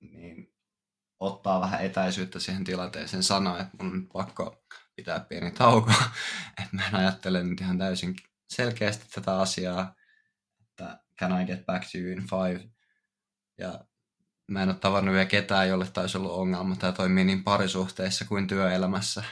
niin 0.00 0.55
ottaa 1.20 1.60
vähän 1.60 1.84
etäisyyttä 1.84 2.40
siihen 2.40 2.64
tilanteeseen, 2.64 3.22
sanoa, 3.22 3.60
että 3.60 3.76
mun 3.82 3.92
on 3.92 4.08
pakko 4.12 4.64
pitää 4.96 5.20
pieni 5.20 5.50
tauko, 5.50 5.90
että 6.62 6.76
mä 6.76 6.88
en 6.88 6.94
ajattele 6.94 7.42
nyt 7.42 7.60
ihan 7.60 7.78
täysin 7.78 8.16
selkeästi 8.48 9.06
tätä 9.14 9.40
asiaa, 9.40 9.94
että 10.60 11.00
can 11.20 11.42
I 11.42 11.44
get 11.44 11.66
back 11.66 11.84
to 11.92 11.98
you 11.98 12.12
in 12.12 12.22
five, 12.22 12.68
ja 13.58 13.84
mä 14.46 14.62
en 14.62 14.68
ole 14.68 14.76
tavannut 14.76 15.12
vielä 15.12 15.26
ketään, 15.26 15.68
jolle 15.68 15.86
taisi 15.92 16.18
ollut 16.18 16.32
ongelma. 16.32 16.76
Tämä 16.76 16.92
toimii 16.92 17.24
niin 17.24 17.44
parisuhteissa 17.44 18.24
kuin 18.24 18.46
työelämässä. 18.46 19.24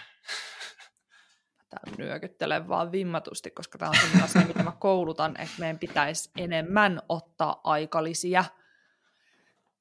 Tämä 1.71 1.97
nyökyttelen 1.99 2.69
vaan 2.69 2.93
vimmatusti, 2.93 3.51
koska 3.51 3.79
tämä 3.79 3.89
on 3.89 3.97
sellainen 3.97 4.25
asia, 4.25 4.47
mitä 4.47 4.63
mä 4.63 4.73
koulutan, 4.73 5.41
että 5.41 5.55
meidän 5.59 5.79
pitäisi 5.79 6.31
enemmän 6.39 7.03
ottaa 7.09 7.61
aikalisia, 7.65 8.45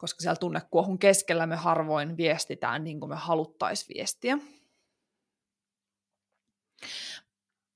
koska 0.04 0.22
siellä 0.22 0.36
tunnekuohun 0.36 1.00
keskellä 1.00 1.48
me 1.48 1.56
harvoin 1.56 2.18
viestitään 2.18 2.84
niin 2.84 3.00
kuin 3.00 3.10
me 3.10 3.16
haluttaisiin 3.16 3.96
viestiä. 3.96 4.38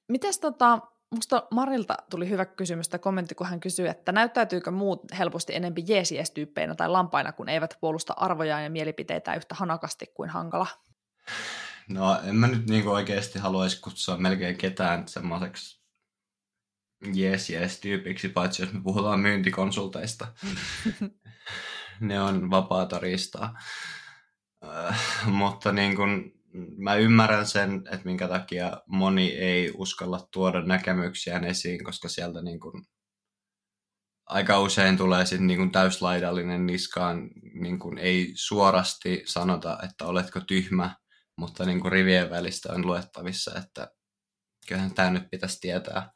Mites 0.07 0.39
tota, 0.39 0.80
Musta 1.11 1.47
Marilta 1.51 1.97
tuli 2.09 2.30
hyvä 2.30 2.45
kysymys 2.45 2.89
tai 2.89 2.99
kommentti, 2.99 3.36
kun 3.36 3.47
hän 3.47 3.59
kysyi, 3.59 3.88
että 3.88 4.11
näyttäytyykö 4.11 4.71
muut 4.71 5.01
helposti 5.17 5.55
enempi 5.55 5.84
jeesies-tyyppeinä 5.88 6.75
tai 6.75 6.89
lampaina, 6.89 7.32
kun 7.32 7.49
eivät 7.49 7.78
puolusta 7.82 8.13
arvoja 8.17 8.61
ja 8.61 8.69
mielipiteitä 8.69 9.36
yhtä 9.36 9.55
hanakasti 9.55 10.05
kuin 10.13 10.30
hankala? 10.30 10.67
No 11.89 12.19
en 12.23 12.36
mä 12.36 12.47
nyt 12.47 12.69
niinku 12.69 12.89
oikeasti 12.89 13.39
haluaisi 13.39 13.82
kutsua 13.82 14.17
melkein 14.17 14.57
ketään 14.57 15.07
semmoiseksi 15.07 15.82
jees 17.13 17.49
jees 17.49 17.80
tyypiksi, 17.80 18.30
paitsi 18.30 18.61
jos 18.61 18.73
me 18.73 18.82
puhutaan 18.82 19.19
myyntikonsulteista. 19.19 20.28
ne 22.00 22.22
on 22.22 22.50
vapaata 22.50 23.00
riistaa. 23.00 23.58
Äh, 24.64 25.02
mutta 25.26 25.72
niin 25.72 25.95
kun, 25.95 26.32
mä 26.78 26.95
ymmärrän 26.95 27.45
sen, 27.45 27.84
että 27.91 28.06
minkä 28.06 28.28
takia 28.28 28.82
moni 28.88 29.28
ei 29.28 29.72
uskalla 29.78 30.28
tuoda 30.32 30.62
näkemyksiään 30.62 31.43
esiin, 31.43 31.84
koska 31.84 32.10
sieltä 32.10 32.41
niin 32.41 32.60
kun, 32.60 32.86
aika 34.26 34.60
usein 34.60 34.98
tulee 34.98 35.26
sitten 35.26 35.48
niin 35.48 35.72
täyslaidallinen 35.72 36.66
niskaan, 36.66 37.30
niin 37.54 37.80
kun 37.80 37.98
ei 37.98 38.32
suorasti 38.36 39.24
sanota, 39.26 39.80
että 39.84 40.06
oletko 40.06 40.39
tyhmä, 40.39 40.95
mutta 41.38 41.66
niin 41.66 41.80
kuin 41.80 41.91
rivien 41.91 42.30
välistä 42.30 42.74
on 42.74 42.86
luettavissa, 42.86 43.60
että 43.60 43.91
kyllähän 44.68 44.93
tämä 44.93 45.10
nyt 45.10 45.30
pitäisi 45.32 45.60
tietää. 45.62 46.12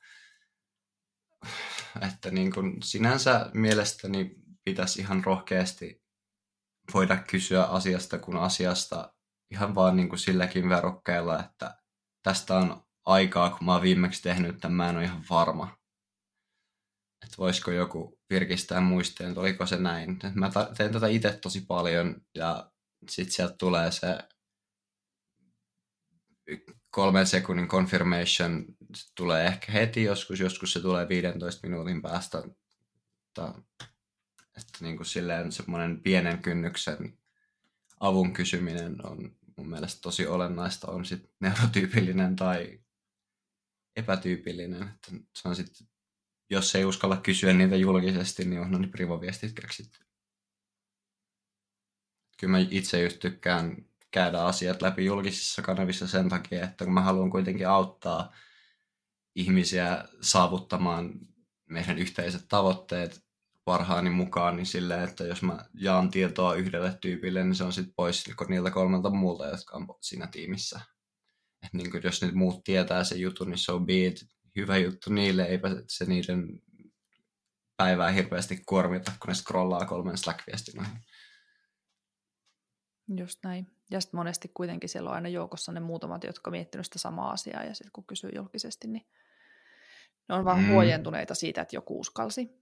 Että 2.08 2.32
niin 2.32 2.52
kuin 2.54 2.84
sinänsä 2.84 3.50
mielestäni 3.54 4.36
pitäisi 4.64 5.02
ihan 5.02 5.24
rohkeasti 5.24 6.04
voida 6.94 7.18
kysyä 7.18 7.64
asiasta 7.64 8.20
kuin 8.20 8.38
asiasta 8.38 9.14
ihan 9.52 9.76
vaan 9.76 9.96
niin 9.96 10.10
kuin 10.10 10.20
silläkin 10.20 10.70
verokkeella, 10.70 11.40
että 11.40 11.78
tästä 12.24 12.56
on 12.56 12.84
aikaa, 13.06 13.50
kun 13.50 13.66
mä 13.66 13.74
oon 13.74 13.82
viimeksi 13.82 14.22
tehnyt 14.22 14.56
että 14.56 14.70
mä 14.70 14.90
en 14.90 14.96
ole 14.96 15.04
ihan 15.04 15.24
varma. 15.30 15.78
Että 17.24 17.38
voisiko 17.38 17.72
joku 17.72 18.20
virkistää 18.30 18.82
muisteen, 18.82 19.30
että 19.30 19.42
oliko 19.42 19.66
se 19.66 19.78
näin. 19.78 20.20
Mä 20.34 20.52
teen 20.78 20.92
tätä 20.92 21.08
itse 21.08 21.40
tosi 21.42 21.62
paljon 21.62 22.22
ja 22.36 22.72
sitten 23.10 23.34
sieltä 23.34 23.56
tulee 23.58 23.92
se 23.92 24.18
kolmen 26.90 27.28
sekunnin 27.28 27.68
confirmation 27.68 28.66
tulee 29.16 29.46
ehkä 29.46 29.72
heti 29.72 30.04
joskus, 30.04 30.40
joskus 30.40 30.74
se 30.74 30.82
tulee 30.82 31.08
15 31.08 31.68
minuutin 31.68 32.02
päästä. 32.02 32.44
Että, 33.28 33.54
että 34.58 34.78
niin 34.82 34.98
kuin 34.98 35.08
silleen 35.08 35.52
semmoinen 35.52 36.02
pienen 36.02 36.42
kynnyksen 36.42 37.18
avun 38.00 38.34
kysyminen 38.34 39.06
on 39.06 39.36
mun 39.58 39.70
mielestä 39.70 40.02
tosi 40.02 40.28
olennaista, 40.28 40.92
on 40.92 41.06
sitten 41.06 41.32
neurotyypillinen 41.40 42.36
tai 42.36 42.80
epätyypillinen. 43.96 44.84
Että 44.84 45.12
se 45.36 45.48
on 45.48 45.56
sit, 45.56 45.84
jos 46.50 46.76
ei 46.76 46.86
uskalla 46.86 47.18
kysyä 47.18 47.54
niitä 47.54 47.76
julkisesti, 47.76 48.46
niin 48.46 48.62
on 48.62 48.72
ne 48.72 48.88
privaviestit 48.88 49.54
keksitty. 49.54 50.00
Kyllä 52.38 52.52
mä 52.52 52.60
itse 52.70 53.04
just 53.04 53.20
tykkään 53.20 53.86
käydä 54.12 54.44
asiat 54.44 54.82
läpi 54.82 55.06
julkisissa 55.06 55.62
kanavissa 55.62 56.08
sen 56.08 56.30
takia, 56.30 56.64
että 56.64 56.86
kun 56.86 56.94
mä 56.94 57.02
haluan 57.02 57.30
kuitenkin 57.30 57.68
auttaa 57.68 58.34
ihmisiä 59.36 60.06
saavuttamaan 60.22 61.14
meidän 61.70 61.98
yhteiset 61.98 62.46
tavoitteet 62.48 63.31
parhaani 63.72 64.10
mukaan, 64.10 64.56
niin 64.56 64.66
silleen, 64.66 65.04
että 65.04 65.24
jos 65.24 65.42
mä 65.42 65.66
jaan 65.74 66.12
tietoa 66.12 66.56
yhdelle 66.56 66.98
tyypille, 67.02 67.44
niin 67.44 67.56
se 67.56 67.64
on 67.64 67.74
sitten 67.74 67.94
pois 67.96 68.26
niiltä 68.50 68.72
kolmelta 68.72 69.10
muulta, 69.10 69.48
jotka 69.48 69.78
on 69.78 69.88
siinä 70.02 70.28
tiimissä. 70.28 70.80
Et 71.66 71.74
niin 71.74 71.92
kuin 71.92 72.04
jos 72.04 72.22
nyt 72.22 72.36
muut 72.36 72.64
tietää 72.64 73.04
se 73.04 73.16
jutun, 73.16 73.50
niin 73.50 73.58
so 73.58 73.80
be 73.80 74.06
it. 74.06 74.26
Hyvä 74.56 74.78
juttu 74.78 75.14
niille, 75.14 75.44
eipä 75.44 75.70
se 75.88 76.06
niiden 76.06 76.62
päivää 77.78 78.12
hirveästi 78.12 78.64
kuormita, 78.66 79.12
kun 79.20 79.28
ne 79.28 79.34
scrollaa 79.34 79.86
kolmen 79.86 80.18
Slack-viestin 80.18 80.86
Just 83.18 83.40
näin. 83.44 83.68
Ja 83.92 84.02
sitten 84.02 84.18
monesti 84.18 84.52
kuitenkin 84.54 84.90
siellä 84.90 85.10
on 85.10 85.16
aina 85.16 85.30
joukossa 85.30 85.72
ne 85.72 85.80
muutamat, 85.80 86.24
jotka 86.24 86.50
on 86.50 86.52
miettinyt 86.52 86.86
sitä 86.86 87.00
samaa 87.00 87.32
asiaa, 87.32 87.64
ja 87.64 87.74
sitten 87.74 87.92
kun 87.94 88.08
kysyy 88.08 88.30
julkisesti, 88.36 88.88
niin 88.88 89.06
ne 90.30 90.36
on 90.36 90.46
vaan 90.46 90.60
mm. 90.60 90.70
huojentuneita 90.70 91.36
siitä, 91.36 91.62
että 91.62 91.76
joku 91.76 92.00
uskalsi. 92.00 92.61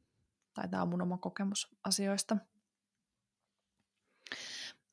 Tai 0.59 0.69
tämä 0.69 0.83
on 0.83 0.89
mun 0.89 1.01
oma 1.01 1.17
kokemus 1.17 1.75
asioista. 1.83 2.37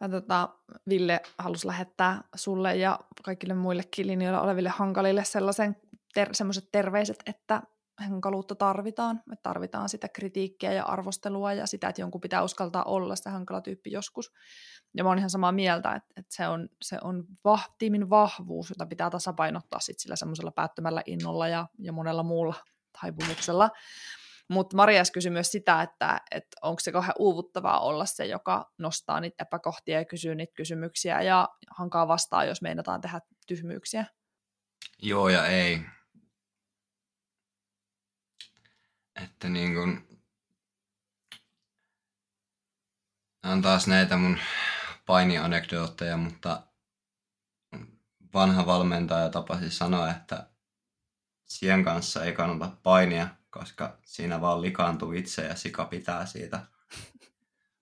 Ja 0.01 0.09
tota, 0.09 0.49
Ville 0.89 1.21
halusi 1.39 1.67
lähettää 1.67 2.25
sulle 2.35 2.77
ja 2.77 3.01
kaikille 3.23 3.55
muillekin 3.55 4.07
linjoilla 4.07 4.41
oleville 4.41 4.69
hankalille 4.69 5.25
sellaisen 5.25 5.77
ter- 6.15 6.35
sellaiset 6.35 6.69
terveiset, 6.73 7.23
että 7.27 7.63
hankaluutta 7.99 8.55
tarvitaan. 8.55 9.23
Me 9.27 9.37
tarvitaan 9.37 9.89
sitä 9.89 10.09
kritiikkiä 10.09 10.73
ja 10.73 10.85
arvostelua 10.85 11.53
ja 11.53 11.67
sitä, 11.67 11.89
että 11.89 12.01
jonkun 12.01 12.21
pitää 12.21 12.43
uskaltaa 12.43 12.85
olla 12.85 13.17
se 13.17 13.31
hankala 13.31 13.61
tyyppi 13.61 13.93
joskus. 13.93 14.33
Ja 14.97 15.05
mä 15.05 15.11
oon 15.11 15.19
ihan 15.19 15.31
samaa 15.31 15.53
mieltä, 15.53 15.93
että, 15.93 16.15
että 16.17 16.35
se 16.35 16.49
on, 16.49 16.69
se 16.83 16.99
on 17.03 17.25
vah, 17.45 17.75
tiimin 17.79 18.11
vahvuus, 18.11 18.71
jota 18.71 18.87
pitää 18.87 19.11
tasapainottaa 19.11 19.81
sit 19.81 19.99
sillä 19.99 20.17
semmoisella 20.17 20.51
päättömällä 20.51 21.03
innolla 21.07 21.49
ja, 21.49 21.67
ja 21.79 21.93
monella 21.93 22.23
muulla 22.23 22.55
taipumuksella. 23.01 23.71
Mutta 24.51 24.77
Marias 24.77 25.11
kysyi 25.11 25.31
myös 25.31 25.53
sitä, 25.53 25.83
että, 25.83 26.21
että 26.31 26.57
onko 26.63 26.81
se 26.81 26.93
kauhean 26.93 27.15
uuvuttavaa 27.19 27.81
olla 27.81 28.07
se, 28.07 28.27
joka 28.27 28.73
nostaa 28.79 29.21
niitä 29.21 29.45
epäkohtia 29.45 29.99
ja 29.99 30.05
kysyy 30.05 30.35
niitä 30.35 30.53
kysymyksiä 30.57 31.23
ja 31.23 31.49
hankaa 31.77 32.09
vastaa, 32.09 32.45
jos 32.45 32.63
meinataan 32.63 33.01
tehdä 33.01 33.21
tyhmyyksiä. 33.47 34.07
Joo 35.03 35.29
ja 35.29 35.47
ei. 35.47 35.81
Että 39.23 39.49
niin 39.49 39.75
kun... 39.75 40.21
on 43.45 43.63
taas 43.63 43.87
näitä 43.87 44.17
mun 44.17 44.39
painianekdootteja, 45.07 46.17
mutta 46.17 46.63
vanha 48.35 48.67
valmentaja 48.67 49.29
tapasi 49.29 49.71
sanoa, 49.71 50.11
että 50.11 50.51
sien 51.45 51.85
kanssa 51.85 52.25
ei 52.25 52.33
kannata 52.33 52.77
painia, 52.83 53.36
koska 53.59 53.99
siinä 54.05 54.41
vaan 54.41 54.63
likaantuu 54.63 55.13
itse 55.13 55.43
ja 55.43 55.57
sika 55.57 55.85
pitää 55.85 56.27
siitä. 56.27 56.57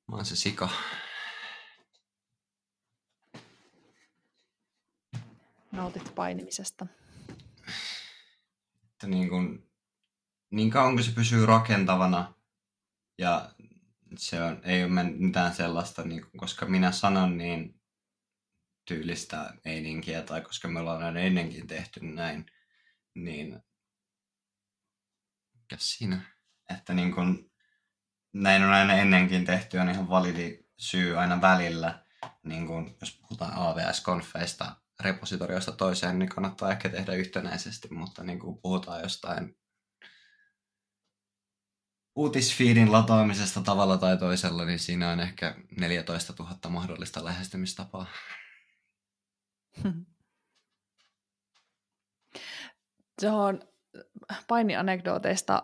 Mä 0.09 0.17
oon 0.17 0.25
se 0.25 0.37
sika. 0.37 0.69
Nautit 5.73 6.15
painimisesta. 6.15 6.87
Että 8.93 9.07
niin, 9.07 9.29
kun, 9.29 9.71
niin 10.51 10.71
kauan 10.71 10.95
kun 10.95 11.05
se 11.05 11.11
pysyy 11.11 11.47
rakentavana 11.47 12.35
ja 13.19 13.51
se 14.19 14.43
on, 14.43 14.61
ei 14.65 14.85
ole 14.85 15.03
mitään 15.03 15.55
sellaista, 15.55 16.05
niin, 16.05 16.27
koska 16.37 16.67
minä 16.67 16.93
sanon, 16.93 17.39
niin 17.39 17.81
tyylistä 18.85 19.55
meininkiä, 19.65 20.23
tai 20.23 20.41
koska 20.41 20.69
me 20.69 20.81
ollaan 20.81 21.03
aina 21.03 21.21
ennenkin 21.21 21.67
tehty 21.67 22.01
näin, 22.01 22.47
niin 23.15 23.63
mikä 25.65 25.77
siinä? 25.79 26.21
Että 26.77 26.95
niin 26.95 27.15
kun, 27.15 27.51
näin 28.33 28.65
on 28.65 28.73
aina 28.73 28.95
ennenkin 28.95 29.45
tehty, 29.45 29.79
on 29.79 29.89
ihan 29.89 30.09
validi 30.09 30.59
syy 30.79 31.19
aina 31.19 31.41
välillä. 31.41 32.05
Niin 32.43 32.67
kun, 32.67 32.97
jos 33.01 33.19
puhutaan 33.21 33.53
AVS-konfeista 33.55 34.77
repositoriosta 35.01 35.73
toiseen, 35.73 36.19
niin 36.19 36.29
kannattaa 36.29 36.71
ehkä 36.71 36.89
tehdä 36.89 37.13
yhtenäisesti, 37.13 37.89
mutta 37.91 38.25
niin 38.25 38.39
kun 38.39 38.59
puhutaan 38.59 39.03
jostain 39.03 39.57
uutisfiidin 42.17 42.93
lataamisesta 42.93 43.61
tavalla 43.61 43.99
tai 43.99 44.17
toisella, 44.17 44.65
niin 44.65 44.79
siinä 44.79 45.11
on 45.11 45.21
ehkä 45.21 45.57
14 45.77 46.35
000 46.39 46.57
mahdollista 46.69 47.25
lähestymistapaa. 47.25 48.07
Se 53.21 53.31
on 53.31 53.74
painianekdooteista, 54.49 55.63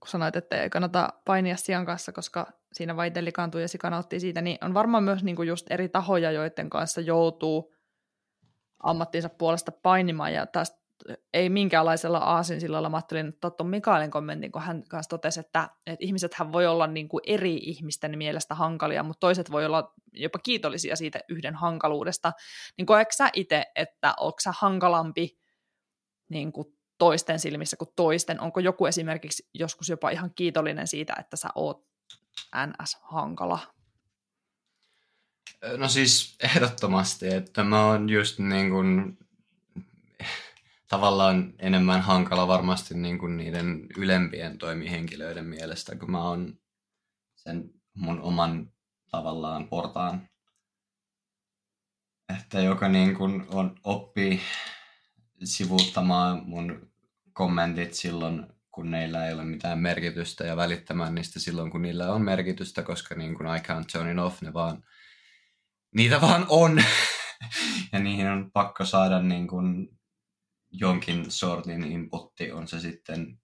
kun 0.00 0.08
sanoit, 0.08 0.36
että 0.36 0.62
ei 0.62 0.70
kannata 0.70 1.08
painia 1.24 1.56
sian 1.56 1.86
kanssa, 1.86 2.12
koska 2.12 2.46
siinä 2.72 2.96
vain 2.96 3.12
likaantuu 3.20 3.60
ja 3.60 3.68
sika 3.68 3.90
nauttii 3.90 4.20
siitä, 4.20 4.40
niin 4.40 4.58
on 4.60 4.74
varmaan 4.74 5.04
myös 5.04 5.24
niinku 5.24 5.42
just 5.42 5.66
eri 5.70 5.88
tahoja, 5.88 6.30
joiden 6.30 6.70
kanssa 6.70 7.00
joutuu 7.00 7.74
ammattinsa 8.82 9.28
puolesta 9.28 9.72
painimaan. 9.72 10.32
Ja 10.32 10.46
tästä 10.46 10.82
ei 11.32 11.48
minkäänlaisella 11.48 12.18
aasinsillalla. 12.18 12.88
Mä 12.88 12.96
ajattelin 12.96 13.32
Totto 13.40 13.64
Mikaelin 13.64 14.10
kommentin, 14.10 14.52
kun 14.52 14.62
hän 14.62 14.82
kanssa 14.88 15.10
totesi, 15.10 15.40
että, 15.40 15.68
että 15.86 16.04
ihmisethän 16.04 16.52
voi 16.52 16.66
olla 16.66 16.86
niin 16.86 17.08
kuin 17.08 17.22
eri 17.26 17.56
ihmisten 17.56 18.18
mielestä 18.18 18.54
hankalia, 18.54 19.02
mutta 19.02 19.20
toiset 19.20 19.50
voi 19.50 19.66
olla 19.66 19.94
jopa 20.12 20.38
kiitollisia 20.38 20.96
siitä 20.96 21.20
yhden 21.28 21.54
hankaluudesta. 21.54 22.32
Niin 22.78 22.86
koetko 22.86 23.12
sä 23.12 23.30
itse, 23.32 23.64
että 23.74 24.14
onko 24.20 24.36
sä 24.42 24.52
hankalampi 24.58 25.38
niin 26.28 26.52
kuin 26.52 26.66
toisten 27.02 27.40
silmissä 27.40 27.76
kuin 27.76 27.90
toisten? 27.96 28.40
Onko 28.40 28.60
joku 28.60 28.86
esimerkiksi 28.86 29.48
joskus 29.54 29.88
jopa 29.88 30.10
ihan 30.10 30.30
kiitollinen 30.34 30.86
siitä, 30.86 31.14
että 31.18 31.36
sä 31.36 31.48
oot 31.54 31.86
NS-hankala? 32.66 33.58
No 35.76 35.88
siis 35.88 36.36
ehdottomasti, 36.40 37.34
että 37.34 37.64
mä 37.64 37.86
oon 37.86 38.08
just 38.08 38.38
niin 38.38 38.70
kuin 38.70 39.18
tavallaan 40.88 41.54
enemmän 41.58 42.00
hankala 42.00 42.48
varmasti 42.48 42.94
niin 42.94 43.18
kuin 43.18 43.36
niiden 43.36 43.86
ylempien 43.96 44.58
toimihenkilöiden 44.58 45.44
mielestä, 45.44 45.96
kun 45.96 46.10
mä 46.10 46.28
oon 46.28 46.58
sen 47.34 47.70
mun 47.94 48.20
oman 48.20 48.72
tavallaan 49.10 49.68
portaan, 49.68 50.28
että 52.38 52.60
joka 52.60 52.88
niin 52.88 53.14
kuin 53.14 53.46
on, 53.48 53.76
oppii 53.84 54.40
sivuuttamaan 55.44 56.42
mun 56.46 56.91
kommentit 57.32 57.94
silloin, 57.94 58.46
kun 58.70 58.90
neillä 58.90 59.26
ei 59.26 59.34
ole 59.34 59.44
mitään 59.44 59.78
merkitystä 59.78 60.44
ja 60.44 60.56
välittämään 60.56 61.14
niistä 61.14 61.40
silloin, 61.40 61.70
kun 61.70 61.82
niillä 61.82 62.12
on 62.12 62.22
merkitystä, 62.22 62.82
koska 62.82 63.14
niin 63.14 63.34
kuin 63.34 63.46
I 63.56 63.58
can't 63.58 63.84
turn 63.92 64.10
it 64.10 64.18
off, 64.18 64.42
ne 64.42 64.52
vaan, 64.52 64.84
niitä 65.94 66.20
vaan 66.20 66.46
on. 66.48 66.84
ja 67.92 67.98
niihin 67.98 68.28
on 68.28 68.50
pakko 68.52 68.84
saada 68.84 69.22
niin 69.22 69.48
kuin 69.48 69.98
jonkin 70.70 71.30
sortin 71.30 71.84
inputti, 71.84 72.52
on 72.52 72.68
se 72.68 72.80
sitten 72.80 73.38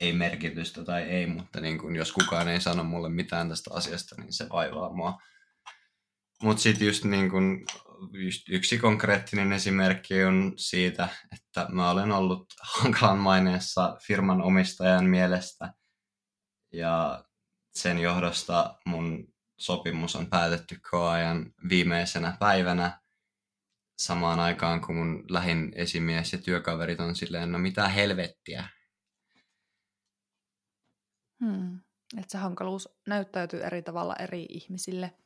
ei 0.00 0.12
merkitystä 0.12 0.84
tai 0.84 1.02
ei, 1.02 1.26
mutta 1.26 1.60
niin 1.60 1.78
kun, 1.78 1.96
jos 1.96 2.12
kukaan 2.12 2.48
ei 2.48 2.60
sano 2.60 2.84
mulle 2.84 3.08
mitään 3.08 3.48
tästä 3.48 3.70
asiasta, 3.74 4.14
niin 4.18 4.32
se 4.32 4.46
vaivaa 4.52 4.92
mua. 4.92 5.22
Mutta 6.42 6.62
sitten 6.62 6.86
just, 6.86 7.04
niin 7.04 7.30
kun, 7.30 7.64
just 8.12 8.48
yksi 8.48 8.78
konkreettinen 8.78 9.52
esimerkki 9.52 10.24
on 10.24 10.52
siitä, 10.56 11.08
että 11.32 11.66
mä 11.72 11.90
olen 11.90 12.12
ollut 12.12 12.46
hankalan 12.62 13.18
maineessa 13.18 13.96
firman 14.06 14.42
omistajan 14.42 15.04
mielestä 15.04 15.74
ja 16.72 17.24
sen 17.74 17.98
johdosta 17.98 18.78
mun 18.86 19.34
sopimus 19.58 20.16
on 20.16 20.26
päätetty 20.30 20.80
koajan 20.90 21.52
viimeisenä 21.68 22.36
päivänä 22.40 23.00
samaan 23.98 24.40
aikaan, 24.40 24.80
kun 24.80 24.96
mun 24.96 25.24
lähin 25.30 25.72
esimies 25.74 26.32
ja 26.32 26.38
työkaverit 26.38 27.00
on 27.00 27.16
silleen, 27.16 27.52
no 27.52 27.58
mitä 27.58 27.88
helvettiä. 27.88 28.68
Hmm. 31.44 31.80
Että 32.18 32.32
se 32.32 32.38
hankaluus 32.38 32.88
näyttäytyy 33.06 33.62
eri 33.62 33.82
tavalla 33.82 34.16
eri 34.16 34.46
ihmisille, 34.48 35.18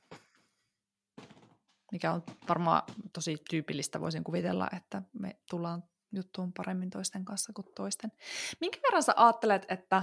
mikä 1.93 2.13
on 2.13 2.23
varmaan 2.49 2.83
tosi 3.13 3.37
tyypillistä, 3.51 4.01
voisin 4.01 4.25
kuvitella, 4.25 4.69
että 4.77 5.03
me 5.13 5.37
tullaan 5.51 5.85
juttuun 6.13 6.53
paremmin 6.57 6.91
toisten 6.91 7.25
kanssa 7.25 7.53
kuin 7.53 7.67
toisten. 7.77 8.13
Minkä 8.61 8.79
verran 8.83 9.03
sä 9.03 9.13
ajattelet, 9.17 9.67
että 9.69 10.03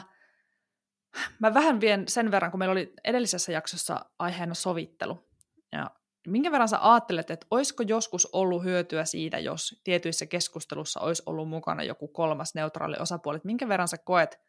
mä 1.40 1.54
vähän 1.54 1.82
vien 1.82 2.08
sen 2.08 2.32
verran, 2.32 2.52
kun 2.52 2.60
meillä 2.60 2.72
oli 2.72 2.94
edellisessä 3.04 3.52
jaksossa 3.52 4.06
aiheena 4.20 4.54
sovittelu, 4.54 5.30
ja 5.72 5.92
minkä 6.28 6.52
verran 6.52 6.70
sä 6.70 6.92
ajattelet, 6.92 7.32
että 7.32 7.48
olisiko 7.52 7.84
joskus 7.84 8.26
ollut 8.26 8.64
hyötyä 8.64 9.06
siitä, 9.06 9.40
jos 9.40 9.82
tietyissä 9.84 10.26
keskustelussa 10.26 11.00
olisi 11.00 11.24
ollut 11.26 11.50
mukana 11.50 11.84
joku 11.84 12.08
kolmas 12.08 12.56
neutraali 12.56 12.96
osapuoli? 13.00 13.40
Minkä 13.44 13.68
verran 13.68 13.88
sä 13.88 13.98
koet, 13.98 14.40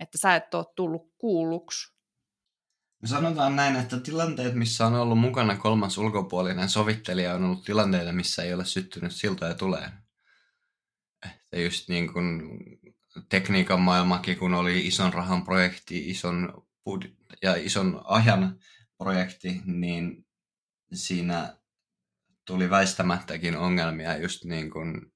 että 0.00 0.18
sä 0.18 0.36
et 0.36 0.54
ole 0.54 0.66
tullut 0.76 1.12
kuulluksi? 1.18 1.99
Me 3.02 3.08
sanotaan 3.08 3.56
näin, 3.56 3.76
että 3.76 4.00
tilanteet, 4.00 4.54
missä 4.54 4.86
on 4.86 4.94
ollut 4.94 5.18
mukana 5.18 5.56
kolmas 5.56 5.98
ulkopuolinen 5.98 6.68
sovittelija, 6.68 7.34
on 7.34 7.44
ollut 7.44 7.64
tilanteita, 7.64 8.12
missä 8.12 8.42
ei 8.42 8.54
ole 8.54 8.64
syttynyt 8.64 9.12
siltoja 9.12 9.54
tulee. 9.54 9.90
Että 11.26 11.58
just 11.58 11.88
niin 11.88 12.12
kuin 12.12 12.42
tekniikan 13.28 13.80
maailmakin, 13.80 14.38
kun 14.38 14.54
oli 14.54 14.86
ison 14.86 15.12
rahan 15.12 15.44
projekti, 15.44 16.10
ison 16.10 16.66
ja 17.42 17.54
ison 17.56 18.02
ajan 18.04 18.58
projekti, 18.98 19.60
niin 19.64 20.26
siinä 20.92 21.56
tuli 22.44 22.70
väistämättäkin 22.70 23.56
ongelmia 23.56 24.18
just 24.18 24.44
niin 24.44 24.70
kuin 24.70 25.12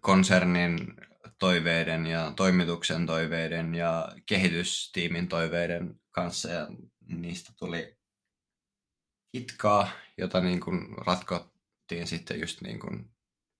konsernin 0.00 0.78
toiveiden 1.42 2.06
ja 2.06 2.32
toimituksen 2.36 3.06
toiveiden 3.06 3.74
ja 3.74 4.08
kehitystiimin 4.26 5.28
toiveiden 5.28 6.00
kanssa 6.10 6.48
ja 6.48 6.68
niistä 7.08 7.52
tuli 7.58 7.98
hitkaa, 9.36 9.88
jota 10.18 10.40
niin 10.40 10.60
kuin 10.60 10.96
ratkottiin 11.06 12.06
sitten 12.06 12.40
just 12.40 12.60
niin 12.60 12.80
kuin 12.80 13.10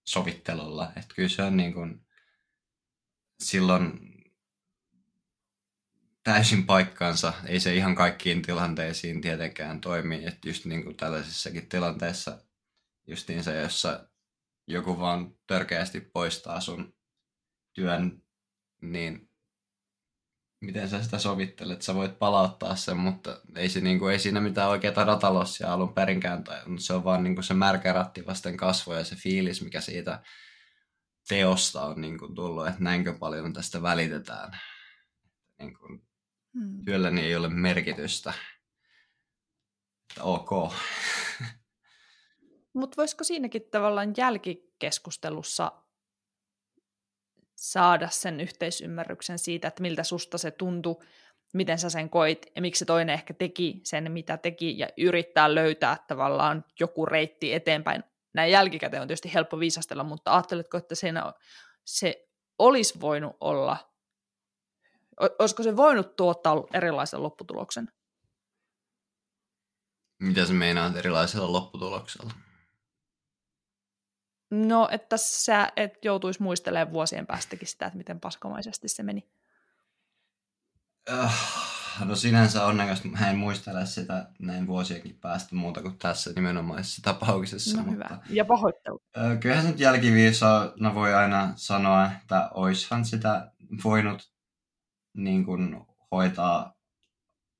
sovittelulla. 0.08 0.92
Että 0.96 1.14
kyllä 1.14 1.28
se 1.28 1.42
on 1.42 1.56
niin 1.56 1.74
kuin 1.74 2.06
silloin 3.42 4.00
täysin 6.24 6.66
paikkaansa. 6.66 7.32
Ei 7.46 7.60
se 7.60 7.74
ihan 7.74 7.94
kaikkiin 7.94 8.42
tilanteisiin 8.42 9.20
tietenkään 9.20 9.80
toimi. 9.80 10.24
Että 10.24 10.48
just 10.48 10.64
niin 10.64 10.84
kuin 10.84 10.96
tällaisessakin 10.96 11.68
tilanteessa 11.68 12.38
justiinsa, 13.06 13.52
jossa 13.52 14.08
joku 14.66 14.98
vaan 14.98 15.36
törkeästi 15.46 16.00
poistaa 16.00 16.60
sun 16.60 17.01
työn, 17.72 18.22
niin 18.80 19.30
miten 20.60 20.88
sä 20.88 21.02
sitä 21.02 21.18
sovittelet? 21.18 21.82
Sä 21.82 21.94
voit 21.94 22.18
palauttaa 22.18 22.76
sen, 22.76 22.96
mutta 22.96 23.40
ei, 23.56 23.68
se, 23.68 23.80
niin 23.80 23.98
kuin, 23.98 24.12
ei 24.12 24.18
siinä 24.18 24.40
mitään 24.40 24.70
oikeaa 24.70 25.06
datalossia 25.06 25.72
alun 25.72 25.94
perinkään. 25.94 26.44
Se 26.78 26.92
on 26.92 27.04
vaan 27.04 27.24
niin 27.24 27.34
kuin 27.34 27.44
se 27.44 27.54
märkä 27.54 27.92
ratti 27.92 28.26
vasten 28.26 28.56
kasvoja 28.56 28.98
ja 28.98 29.04
se 29.04 29.16
fiilis, 29.16 29.62
mikä 29.62 29.80
siitä 29.80 30.22
teosta 31.28 31.84
on 31.84 32.00
niin 32.00 32.18
kuin 32.18 32.34
tullut, 32.34 32.66
että 32.66 32.84
näinkö 32.84 33.18
paljon 33.18 33.52
tästä 33.52 33.82
välitetään. 33.82 34.50
Niin 35.58 35.78
kuin, 35.78 36.02
Hmm. 36.54 36.84
Työlläni 36.84 37.20
ei 37.20 37.36
ole 37.36 37.48
merkitystä. 37.48 38.32
Että 40.10 40.22
ok. 40.22 40.50
Mutta 42.74 42.96
voisiko 42.96 43.24
siinäkin 43.24 43.62
tavallaan 43.70 44.14
jälkikeskustelussa 44.16 45.81
saada 47.62 48.08
sen 48.08 48.40
yhteisymmärryksen 48.40 49.38
siitä, 49.38 49.68
että 49.68 49.82
miltä 49.82 50.04
susta 50.04 50.38
se 50.38 50.50
tuntui, 50.50 50.96
miten 51.54 51.78
sä 51.78 51.90
sen 51.90 52.10
koit 52.10 52.46
ja 52.56 52.62
miksi 52.62 52.84
toinen 52.84 53.14
ehkä 53.14 53.34
teki 53.34 53.80
sen, 53.84 54.12
mitä 54.12 54.36
teki 54.36 54.78
ja 54.78 54.88
yrittää 54.98 55.54
löytää 55.54 55.96
tavallaan 56.08 56.64
joku 56.80 57.06
reitti 57.06 57.54
eteenpäin. 57.54 58.04
Näin 58.34 58.52
jälkikäteen 58.52 59.02
on 59.02 59.08
tietysti 59.08 59.34
helppo 59.34 59.60
viisastella, 59.60 60.04
mutta 60.04 60.32
ajatteletko, 60.32 60.76
että 60.76 60.94
siinä 60.94 61.32
se 61.84 62.28
olisi 62.58 63.00
voinut 63.00 63.36
olla 63.40 63.76
olisiko 65.38 65.62
se 65.62 65.76
voinut 65.76 66.16
tuottaa 66.16 66.64
erilaisen 66.72 67.22
lopputuloksen? 67.22 67.92
Mitä 70.18 70.46
se 70.46 70.52
meinaa 70.52 70.92
erilaisella 70.96 71.52
lopputuloksella? 71.52 72.32
No, 74.52 74.88
että 74.90 75.16
sä 75.16 75.72
et 75.76 76.04
joutuisi 76.04 76.42
muistelemaan 76.42 76.92
vuosien 76.92 77.26
päästäkin 77.26 77.68
sitä, 77.68 77.86
että 77.86 77.96
miten 77.96 78.20
paskomaisesti 78.20 78.88
se 78.88 79.02
meni. 79.02 79.28
Uh, 81.10 81.30
No 82.04 82.16
sinänsä 82.16 82.66
onnekas 82.66 83.04
mä 83.04 83.30
en 83.30 83.36
muistele 83.36 83.86
sitä 83.86 84.28
näin 84.38 84.66
vuosienkin 84.66 85.18
päästä 85.20 85.54
muuta 85.54 85.82
kuin 85.82 85.98
tässä 85.98 86.32
nimenomaisessa 86.36 87.02
tapauksessa. 87.02 87.76
No 87.76 87.82
mutta, 87.82 88.14
hyvä. 88.14 88.22
Ja 88.30 88.44
pahoittelu. 88.44 89.02
Ö, 89.16 89.36
Kyllähän 89.36 89.64
se 89.64 89.70
nyt 89.70 89.80
jälkiviisaana 89.80 90.94
voi 90.94 91.14
aina 91.14 91.52
sanoa, 91.56 92.10
että 92.22 92.50
oishan 92.54 93.04
sitä 93.04 93.52
voinut 93.84 94.32
niin 95.16 95.44
kuin, 95.44 95.86
hoitaa 96.10 96.74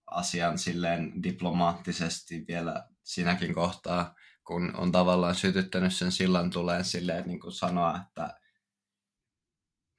asian 0.07 0.59
silleen 0.59 1.23
diplomaattisesti 1.23 2.45
vielä 2.49 2.89
siinäkin 3.03 3.55
kohtaa, 3.55 4.15
kun 4.45 4.77
on 4.77 4.93
tavallaan 4.93 5.35
sytyttänyt 5.35 5.95
sen 5.95 6.13
sillan 6.13 6.51
tuleen 6.51 6.85
silleen 6.85 7.27
niin 7.27 7.41
kuin 7.41 7.53
sanoa, 7.53 7.97
että 7.97 8.41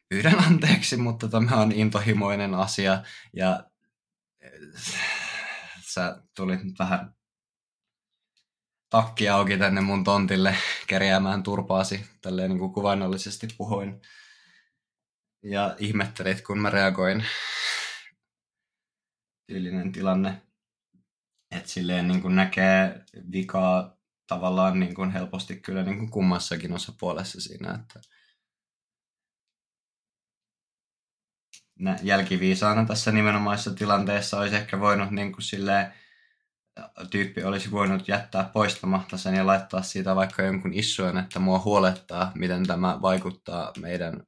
pyydän 0.09 0.39
anteeksi, 0.39 0.97
mutta 0.97 1.27
tämä 1.27 1.55
on 1.55 1.71
intohimoinen 1.71 2.53
asia 2.53 3.03
ja 3.35 3.69
sä 5.93 6.23
tulit 6.35 6.63
nyt 6.63 6.79
vähän 6.79 7.15
takki 8.89 9.29
auki 9.29 9.57
tänne 9.57 9.81
mun 9.81 10.03
tontille 10.03 10.55
kerjäämään 10.87 11.43
turpaasi, 11.43 12.05
tälleen 12.21 12.49
niin 12.49 12.59
kuin 12.59 12.73
kuvainnollisesti 12.73 13.47
puhuin. 13.57 14.01
Ja 15.43 15.75
ihmettelit, 15.79 16.41
kun 16.41 16.59
mä 16.59 16.69
reagoin. 16.69 17.25
Tyylinen 19.47 19.91
tilanne. 19.91 20.41
Että 21.51 21.69
silleen 21.69 22.07
niin 22.07 22.21
kuin 22.21 22.35
näkee 22.35 23.03
vikaa 23.31 23.97
tavallaan 24.27 24.79
niin 24.79 24.95
kuin 24.95 25.11
helposti 25.11 25.55
kyllä 25.55 25.83
niin 25.83 25.97
kuin 25.97 26.11
kummassakin 26.11 26.73
osapuolessa 26.73 27.41
siinä, 27.41 27.73
että 27.73 28.01
jälkiviisaana 32.03 32.85
tässä 32.85 33.11
nimenomaisessa 33.11 33.73
tilanteessa 33.75 34.39
olisi 34.39 34.55
ehkä 34.55 34.79
voinut 34.79 35.11
niin 35.11 35.31
kuin 35.31 35.43
silleen, 35.43 35.93
tyyppi 37.11 37.43
olisi 37.43 37.71
voinut 37.71 38.07
jättää 38.07 38.49
poistamatta 38.53 39.17
sen 39.17 39.35
ja 39.35 39.45
laittaa 39.45 39.81
siitä 39.81 40.15
vaikka 40.15 40.43
jonkun 40.43 40.73
issuen, 40.73 41.17
että 41.17 41.39
mua 41.39 41.59
huolettaa, 41.59 42.31
miten 42.35 42.67
tämä 42.67 43.01
vaikuttaa 43.01 43.71
meidän 43.79 44.23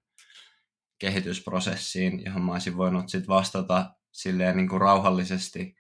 kehitysprosessiin, 1.00 2.26
johon 2.26 2.42
mä 2.42 2.52
olisin 2.52 2.78
voinut 2.78 3.10
sitten 3.10 3.28
vastata 3.28 3.96
silleen 4.12 4.58
niin 4.58 4.70
kuin 4.70 4.82
rauhallisesti, 4.82 5.76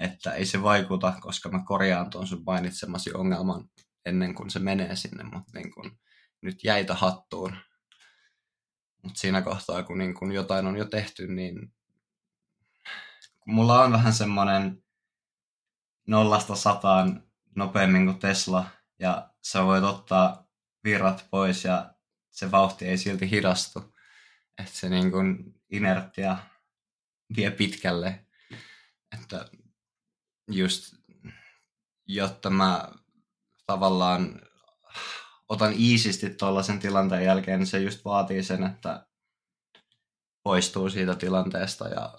että 0.00 0.32
ei 0.32 0.46
se 0.46 0.62
vaikuta, 0.62 1.12
koska 1.20 1.48
mä 1.48 1.62
korjaan 1.64 2.10
tuon 2.10 2.26
sun 2.26 2.42
mainitsemasi 2.46 3.14
ongelman 3.14 3.68
ennen 4.06 4.34
kuin 4.34 4.50
se 4.50 4.58
menee 4.58 4.96
sinne, 4.96 5.24
mutta 5.24 5.58
niin 5.58 5.74
kuin, 5.74 5.98
nyt 6.42 6.64
jäitä 6.64 6.94
hattuun. 6.94 7.56
Mutta 9.02 9.20
siinä 9.20 9.42
kohtaa, 9.42 9.82
kun, 9.82 9.98
niin 9.98 10.14
kun 10.14 10.32
jotain 10.32 10.66
on 10.66 10.76
jo 10.76 10.84
tehty, 10.84 11.26
niin 11.26 11.74
mulla 13.46 13.82
on 13.82 13.92
vähän 13.92 14.12
semmoinen 14.12 14.82
nollasta 16.06 16.56
sataan 16.56 17.24
nopeammin 17.56 18.04
kuin 18.04 18.18
Tesla, 18.18 18.70
ja 18.98 19.30
sä 19.42 19.64
voit 19.64 19.84
ottaa 19.84 20.48
virrat 20.84 21.26
pois, 21.30 21.64
ja 21.64 21.94
se 22.30 22.50
vauhti 22.50 22.86
ei 22.88 22.98
silti 22.98 23.30
hidastu. 23.30 23.94
Että 24.58 24.72
se 24.72 24.88
niin 24.88 25.10
kun 25.10 25.54
inertia 25.70 26.38
vie 27.36 27.50
pitkälle. 27.50 28.26
Että 29.20 29.48
just, 30.50 30.94
jotta 32.06 32.50
mä 32.50 32.88
tavallaan 33.66 34.40
otan 35.48 35.72
iisisti 35.78 36.30
tuollaisen 36.30 36.78
tilanteen 36.78 37.24
jälkeen, 37.24 37.58
niin 37.58 37.66
se 37.66 37.78
just 37.78 38.04
vaatii 38.04 38.42
sen, 38.42 38.64
että 38.64 39.06
poistuu 40.42 40.90
siitä 40.90 41.14
tilanteesta 41.14 41.88
ja 41.88 42.18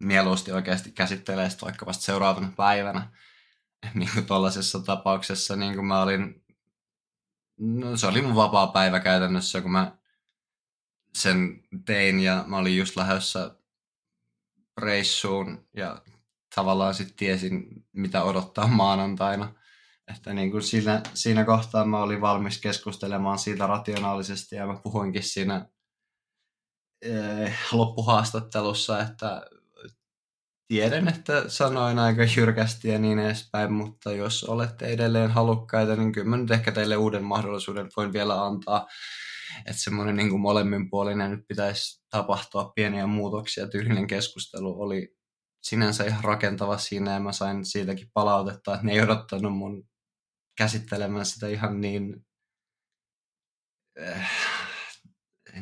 mieluusti 0.00 0.52
oikeasti 0.52 0.92
käsittelee 0.92 1.50
sitä 1.50 1.66
vaikka 1.66 1.86
vasta 1.86 2.04
seuraavana 2.04 2.52
päivänä. 2.56 3.10
Niin 3.94 4.10
kuin 4.14 4.26
tuollaisessa 4.26 4.80
tapauksessa, 4.80 5.56
niin 5.56 5.74
kuin 5.74 5.86
mä 5.86 6.02
olin, 6.02 6.44
no 7.58 7.96
se 7.96 8.06
oli 8.06 8.22
mun 8.22 8.34
vapaa 8.34 8.66
päivä 8.66 9.00
käytännössä, 9.00 9.60
kun 9.60 9.72
mä 9.72 9.96
sen 11.14 11.62
tein 11.84 12.20
ja 12.20 12.44
mä 12.46 12.56
olin 12.56 12.76
just 12.76 12.96
lähdössä 12.96 13.57
reissuun 14.78 15.66
ja 15.76 16.02
tavallaan 16.54 16.94
sitten 16.94 17.16
tiesin, 17.16 17.66
mitä 17.92 18.22
odottaa 18.22 18.66
maanantaina. 18.82 19.54
Että 20.16 20.32
niin 20.32 20.50
kuin 20.50 20.62
siinä, 20.62 21.02
siinä 21.14 21.44
kohtaa 21.44 21.84
mä 21.84 22.02
olin 22.02 22.20
valmis 22.20 22.60
keskustelemaan 22.60 23.38
siitä 23.38 23.66
rationaalisesti 23.66 24.56
ja 24.56 24.66
mä 24.66 24.80
puhuinkin 24.82 25.22
siinä 25.22 25.66
eh, 27.02 27.54
loppuhaastattelussa, 27.72 29.00
että 29.00 29.42
tiedän, 30.68 31.08
että 31.08 31.48
sanoin 31.48 31.98
aika 31.98 32.22
jyrkästi 32.36 32.88
ja 32.88 32.98
niin 32.98 33.18
edespäin, 33.18 33.72
mutta 33.72 34.12
jos 34.12 34.44
olette 34.44 34.86
edelleen 34.86 35.30
halukkaita, 35.30 35.96
niin 35.96 36.12
kyllä 36.12 36.28
mä 36.28 36.36
nyt 36.36 36.50
ehkä 36.50 36.72
teille 36.72 36.96
uuden 36.96 37.24
mahdollisuuden 37.24 37.88
voin 37.96 38.12
vielä 38.12 38.44
antaa. 38.44 38.86
Että 39.58 39.82
semmoinen 39.82 40.16
niin 40.16 40.40
molemminpuolinen 40.40 41.30
nyt 41.30 41.44
pitäisi 41.48 42.02
tapahtua 42.10 42.72
pieniä 42.74 43.06
muutoksia. 43.06 43.68
Tyylinen 43.68 44.06
keskustelu 44.06 44.82
oli 44.82 45.16
sinänsä 45.62 46.04
ihan 46.04 46.24
rakentava 46.24 46.78
siinä 46.78 47.12
ja 47.12 47.20
mä 47.20 47.32
sain 47.32 47.64
siitäkin 47.64 48.10
palautetta, 48.14 48.74
että 48.74 48.86
ne 48.86 48.92
ei 48.92 49.00
odottanut 49.00 49.56
mun 49.56 49.88
käsittelemään 50.58 51.26
sitä 51.26 51.48
ihan 51.48 51.80
niin 51.80 52.26
äh, 54.08 54.30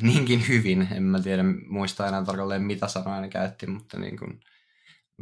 niinkin 0.01 0.47
hyvin. 0.47 0.87
En 0.91 1.03
mä 1.03 1.21
tiedä, 1.21 1.43
muista 1.67 2.07
enää 2.07 2.25
tarkalleen 2.25 2.63
mitä 2.63 2.87
sanoja 2.87 3.21
ne 3.21 3.29
käytti, 3.29 3.67
mutta 3.67 3.99
niin 3.99 4.17
kuin, 4.17 4.39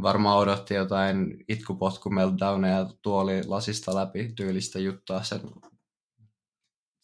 varmaan 0.01 0.37
odotti 0.37 0.73
jotain 0.73 1.43
itkupotku 1.47 2.09
meltdowneja 2.09 2.89
tuoli 3.01 3.43
lasista 3.45 3.95
läpi 3.95 4.33
tyylistä 4.35 4.79
juttua 4.79 5.23
sen, 5.23 5.41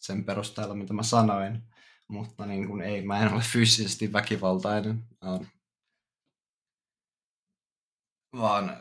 sen 0.02 0.24
perusteella, 0.24 0.74
mitä 0.74 0.92
mä 0.92 1.02
sanoin. 1.02 1.62
Mutta 2.08 2.46
niin 2.46 2.66
kuin 2.66 2.82
ei, 2.82 3.02
mä 3.02 3.22
en 3.22 3.32
ole 3.32 3.42
fyysisesti 3.42 4.12
väkivaltainen. 4.12 5.04
Olen 5.20 5.46
vaan 8.36 8.76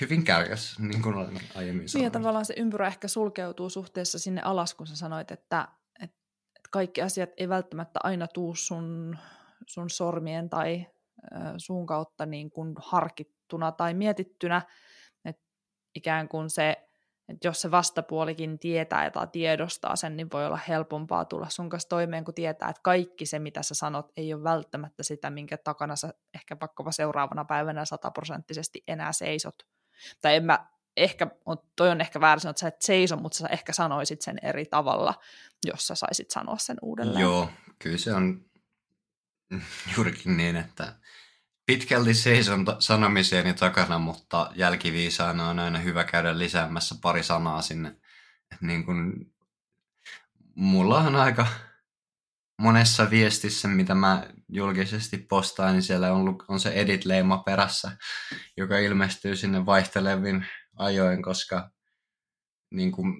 hyvin 0.00 0.24
kärkäs, 0.24 0.78
niin 0.78 1.02
kuin 1.02 1.14
olen 1.14 1.40
aiemmin 1.54 1.88
sanonut. 1.88 2.04
Niin 2.04 2.12
tavallaan 2.12 2.44
se 2.44 2.54
ympyrä 2.56 2.86
ehkä 2.86 3.08
sulkeutuu 3.08 3.70
suhteessa 3.70 4.18
sinne 4.18 4.42
alas, 4.42 4.74
kun 4.74 4.86
sä 4.86 4.96
sanoit, 4.96 5.30
että, 5.30 5.68
että, 6.00 6.16
että 6.56 6.68
kaikki 6.70 7.02
asiat 7.02 7.30
ei 7.36 7.48
välttämättä 7.48 8.00
aina 8.02 8.26
tuu 8.26 8.54
sun, 8.54 9.18
sun 9.66 9.90
sormien 9.90 10.50
tai 10.50 10.86
suun 11.58 11.86
kautta 11.86 12.26
niin 12.26 12.50
kuin 12.50 12.74
harkittuna 12.78 13.72
tai 13.72 13.94
mietittynä, 13.94 14.62
että 15.24 15.42
ikään 15.94 16.28
kuin 16.28 16.50
se, 16.50 16.88
että 17.28 17.48
jos 17.48 17.60
se 17.60 17.70
vastapuolikin 17.70 18.58
tietää 18.58 19.10
tai 19.10 19.26
tiedostaa 19.26 19.96
sen, 19.96 20.16
niin 20.16 20.28
voi 20.32 20.46
olla 20.46 20.58
helpompaa 20.68 21.24
tulla 21.24 21.48
sun 21.48 21.68
kanssa 21.68 21.88
toimeen, 21.88 22.24
kun 22.24 22.34
tietää, 22.34 22.68
että 22.68 22.82
kaikki 22.82 23.26
se, 23.26 23.38
mitä 23.38 23.62
sä 23.62 23.74
sanot, 23.74 24.12
ei 24.16 24.34
ole 24.34 24.42
välttämättä 24.42 25.02
sitä, 25.02 25.30
minkä 25.30 25.56
takana 25.56 25.96
sä 25.96 26.14
ehkä 26.34 26.56
vaikkapa 26.60 26.92
seuraavana 26.92 27.44
päivänä 27.44 27.84
sataprosenttisesti 27.84 28.82
enää 28.88 29.12
seisot. 29.12 29.54
Tai 30.20 30.34
en 30.34 30.44
mä, 30.44 30.66
ehkä, 30.96 31.26
toi 31.76 31.90
on 31.90 32.00
ehkä 32.00 32.20
sanoa, 32.20 32.50
että 32.50 32.60
sä 32.60 32.68
et 32.68 32.82
seiso, 32.82 33.16
mutta 33.16 33.38
sä 33.38 33.48
ehkä 33.48 33.72
sanoisit 33.72 34.22
sen 34.22 34.38
eri 34.42 34.66
tavalla, 34.66 35.14
jos 35.66 35.86
sä 35.86 35.94
saisit 35.94 36.30
sanoa 36.30 36.58
sen 36.58 36.76
uudelleen. 36.82 37.20
Joo, 37.20 37.48
kyllä 37.78 37.98
se 37.98 38.14
on 38.14 38.44
juurikin 39.96 40.36
niin, 40.36 40.56
että 40.56 40.92
pitkälti 41.66 42.14
seison 42.14 42.66
sanomiseeni 42.78 43.54
takana, 43.54 43.98
mutta 43.98 44.50
jälkiviisaana 44.54 45.48
on 45.48 45.58
aina 45.58 45.78
hyvä 45.78 46.04
käydä 46.04 46.38
lisäämässä 46.38 46.94
pari 47.02 47.22
sanaa 47.22 47.62
sinne. 47.62 47.96
Niin 48.60 48.84
kun, 48.84 49.32
mulla 50.54 50.98
on 50.98 51.16
aika 51.16 51.46
monessa 52.58 53.10
viestissä, 53.10 53.68
mitä 53.68 53.94
mä 53.94 54.26
julkisesti 54.48 55.18
postaan, 55.18 55.72
niin 55.72 55.82
siellä 55.82 56.12
on, 56.12 56.36
on 56.48 56.60
se 56.60 56.70
edit-leima 56.70 57.38
perässä, 57.38 57.96
joka 58.56 58.78
ilmestyy 58.78 59.36
sinne 59.36 59.66
vaihtelevin 59.66 60.46
ajoin, 60.76 61.22
koska 61.22 61.70
niin 62.70 62.92
kun, 62.92 63.16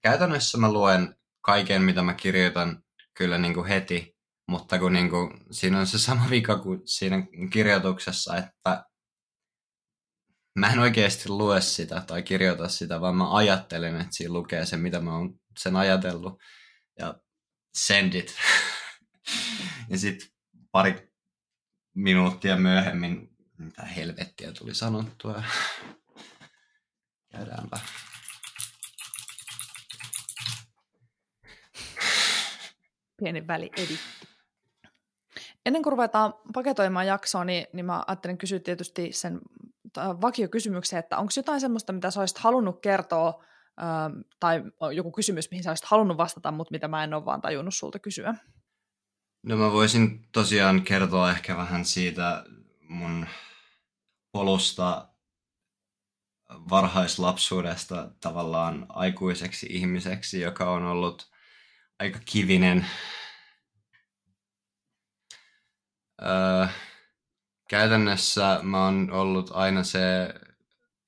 käytännössä 0.00 0.58
mä 0.58 0.72
luen 0.72 1.16
kaiken, 1.40 1.82
mitä 1.82 2.02
mä 2.02 2.14
kirjoitan 2.14 2.82
kyllä 3.14 3.38
niin 3.38 3.64
heti, 3.64 4.15
mutta 4.46 4.78
kun 4.78 4.92
niin 4.92 5.10
kuin, 5.10 5.30
siinä 5.50 5.80
on 5.80 5.86
se 5.86 5.98
sama 5.98 6.30
vika 6.30 6.58
kuin 6.58 6.80
siinä 6.84 7.26
kirjoituksessa, 7.50 8.36
että 8.36 8.84
mä 10.56 10.72
en 10.72 10.78
oikeasti 10.78 11.28
lue 11.28 11.60
sitä 11.60 12.02
tai 12.06 12.22
kirjoita 12.22 12.68
sitä, 12.68 13.00
vaan 13.00 13.16
mä 13.16 13.36
ajattelen, 13.36 14.00
että 14.00 14.16
siinä 14.16 14.32
lukee 14.32 14.66
se, 14.66 14.76
mitä 14.76 15.00
mä 15.00 15.16
oon 15.16 15.40
sen 15.58 15.76
ajatellut. 15.76 16.42
Ja 16.98 17.20
send 17.76 18.14
it. 18.14 18.34
ja 19.90 19.98
sitten 19.98 20.28
pari 20.72 21.12
minuuttia 21.94 22.56
myöhemmin, 22.56 23.36
mitä 23.58 23.82
helvettiä 23.82 24.52
tuli 24.52 24.74
sanottua. 24.74 25.42
Käydäänpä. 27.32 27.80
Pieni 33.16 33.46
väli 33.46 33.70
editti. 33.76 34.35
Ennen 35.66 35.82
kuin 35.82 35.92
ruvetaan 35.92 36.34
paketoimaan 36.52 37.06
jaksoa, 37.06 37.44
niin, 37.44 37.66
niin 37.72 37.86
mä 37.86 38.04
ajattelin 38.06 38.38
kysyä 38.38 38.58
tietysti 38.58 39.12
sen 39.12 39.40
vakiokysymyksen, 39.96 40.98
että 40.98 41.18
onko 41.18 41.32
jotain 41.36 41.60
semmoista, 41.60 41.92
mitä 41.92 42.10
sä 42.10 42.20
olisit 42.20 42.38
halunnut 42.38 42.80
kertoa, 42.80 43.44
ähm, 43.82 44.20
tai 44.40 44.62
joku 44.94 45.12
kysymys, 45.12 45.50
mihin 45.50 45.64
sä 45.64 45.70
olisit 45.70 45.86
halunnut 45.86 46.16
vastata, 46.16 46.52
mutta 46.52 46.72
mitä 46.72 46.88
mä 46.88 47.04
en 47.04 47.14
ole 47.14 47.24
vaan 47.24 47.40
tajunnut 47.40 47.74
sulta 47.74 47.98
kysyä? 47.98 48.34
No 49.42 49.56
mä 49.56 49.72
voisin 49.72 50.28
tosiaan 50.32 50.82
kertoa 50.82 51.30
ehkä 51.30 51.56
vähän 51.56 51.84
siitä 51.84 52.44
mun 52.88 53.26
polusta 54.32 55.08
varhaislapsuudesta 56.50 58.10
tavallaan 58.20 58.86
aikuiseksi 58.88 59.66
ihmiseksi, 59.70 60.40
joka 60.40 60.70
on 60.70 60.84
ollut 60.84 61.30
aika 61.98 62.18
kivinen. 62.24 62.86
Öö, 66.22 66.66
käytännössä 67.68 68.60
mä 68.62 68.84
oon 68.84 69.10
ollut 69.10 69.50
aina 69.54 69.82
se 69.82 70.34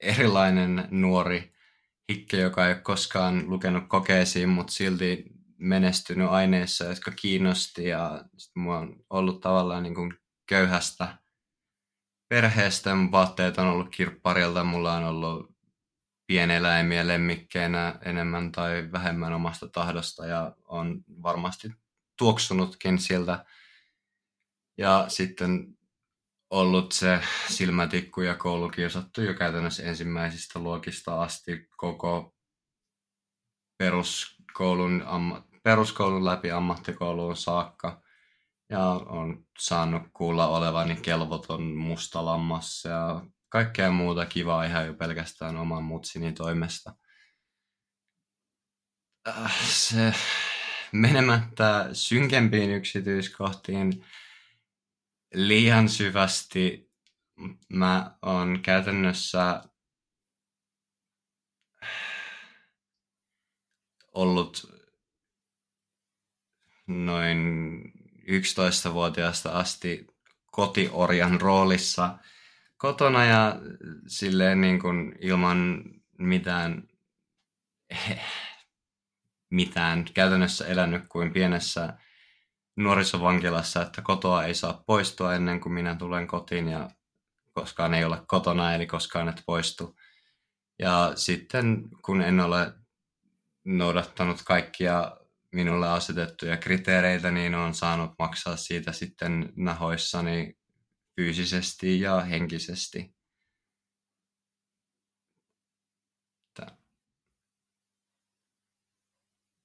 erilainen 0.00 0.88
nuori 0.90 1.52
hikke, 2.08 2.36
joka 2.36 2.66
ei 2.66 2.72
ole 2.72 2.80
koskaan 2.80 3.50
lukenut 3.50 3.84
kokeisiin, 3.88 4.48
mutta 4.48 4.72
silti 4.72 5.24
menestynyt 5.58 6.28
aineissa, 6.28 6.84
jotka 6.84 7.10
kiinnosti 7.10 7.88
ja 7.88 8.24
sit 8.36 8.56
mua 8.56 8.78
on 8.78 9.04
ollut 9.10 9.40
tavallaan 9.40 9.82
niin 9.82 9.94
kuin 9.94 10.14
köyhästä 10.46 11.18
perheestä. 12.28 12.94
Mun 12.94 13.12
vaatteet 13.12 13.58
on 13.58 13.66
ollut 13.66 13.88
kirpparilta, 13.96 14.64
mulla 14.64 14.94
on 14.94 15.04
ollut 15.04 15.58
pieneläimiä 16.26 17.06
lemmikkeinä 17.06 17.98
enemmän 18.04 18.52
tai 18.52 18.88
vähemmän 18.92 19.32
omasta 19.32 19.68
tahdosta 19.68 20.26
ja 20.26 20.56
on 20.64 21.04
varmasti 21.22 21.68
tuoksunutkin 22.18 22.98
siltä. 22.98 23.44
Ja 24.78 25.04
sitten 25.08 25.78
ollut 26.50 26.92
se 26.92 27.20
silmätikku 27.48 28.20
ja 28.20 28.34
koulukiusattu 28.34 29.22
jo 29.22 29.34
käytännössä 29.34 29.82
ensimmäisistä 29.82 30.58
luokista 30.58 31.22
asti 31.22 31.68
koko 31.76 32.34
peruskoulun, 33.78 35.02
amma, 35.06 35.44
peruskoulun 35.62 36.24
läpi 36.24 36.50
ammattikouluun 36.50 37.36
saakka. 37.36 38.02
Ja 38.70 38.84
on 38.90 39.46
saanut 39.58 40.02
kuulla 40.12 40.46
olevani 40.46 40.96
kelvoton 40.96 41.62
mustalammas 41.62 42.84
ja 42.84 43.22
kaikkea 43.48 43.90
muuta 43.90 44.26
kivaa 44.26 44.64
ihan 44.64 44.86
jo 44.86 44.94
pelkästään 44.94 45.56
oman 45.56 45.84
mutsini 45.84 46.32
toimesta. 46.32 46.94
Äh, 49.28 49.60
se 49.64 50.14
menemättä 50.92 51.88
synkempiin 51.92 52.70
yksityiskohtiin 52.70 54.04
liian 55.34 55.88
syvästi. 55.88 56.90
Mä 57.68 58.18
oon 58.22 58.60
käytännössä 58.62 59.62
ollut 64.14 64.78
noin 66.86 67.82
11-vuotiaasta 68.28 69.50
asti 69.50 70.06
kotiorjan 70.52 71.40
roolissa 71.40 72.18
kotona 72.76 73.24
ja 73.24 73.56
silleen 74.06 74.60
niin 74.60 74.80
kuin 74.80 75.16
ilman 75.20 75.84
mitään, 76.18 76.88
mitään 79.50 80.04
käytännössä 80.14 80.66
elänyt 80.66 81.02
kuin 81.08 81.32
pienessä 81.32 81.98
nuorisovankilassa, 82.78 83.82
että 83.82 84.02
kotoa 84.02 84.44
ei 84.44 84.54
saa 84.54 84.82
poistua 84.86 85.34
ennen 85.34 85.60
kuin 85.60 85.72
minä 85.72 85.94
tulen 85.94 86.26
kotiin 86.26 86.68
ja 86.68 86.90
koskaan 87.52 87.94
ei 87.94 88.04
ole 88.04 88.22
kotona, 88.26 88.74
eli 88.74 88.86
koskaan 88.86 89.28
et 89.28 89.42
poistu. 89.46 89.96
Ja 90.78 91.12
sitten 91.14 91.88
kun 92.04 92.22
en 92.22 92.40
ole 92.40 92.72
noudattanut 93.64 94.42
kaikkia 94.42 95.16
minulle 95.52 95.88
asetettuja 95.88 96.56
kriteereitä, 96.56 97.30
niin 97.30 97.54
olen 97.54 97.74
saanut 97.74 98.10
maksaa 98.18 98.56
siitä 98.56 98.92
sitten 98.92 99.52
nahoissani 99.56 100.58
fyysisesti 101.16 102.00
ja 102.00 102.20
henkisesti. 102.20 103.14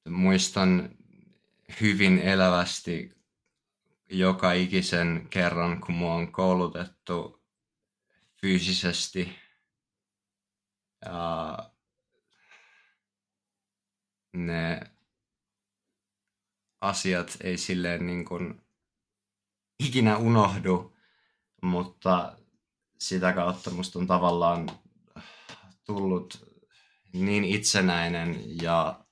Muistan 0.09 0.97
hyvin 1.81 2.19
elävästi 2.19 3.11
joka 4.09 4.53
ikisen 4.53 5.27
kerran, 5.29 5.81
kun 5.81 5.95
mua 5.95 6.13
on 6.13 6.31
koulutettu 6.31 7.43
fyysisesti. 8.41 9.35
Ja 11.05 11.57
ne 14.33 14.81
asiat 16.81 17.37
ei 17.41 17.57
silleen 17.57 18.07
niin 18.07 18.25
kuin 18.25 18.61
ikinä 19.79 20.17
unohdu, 20.17 20.97
mutta 21.61 22.37
sitä 22.99 23.33
kautta 23.33 23.69
musta 23.69 23.99
on 23.99 24.07
tavallaan 24.07 24.69
tullut 25.83 26.53
niin 27.13 27.43
itsenäinen 27.43 28.61
ja 28.61 29.02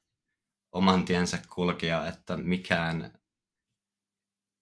oman 0.72 1.06
tiensä 1.06 1.40
kulkea, 1.50 2.08
että 2.08 2.38
mikään, 2.38 3.20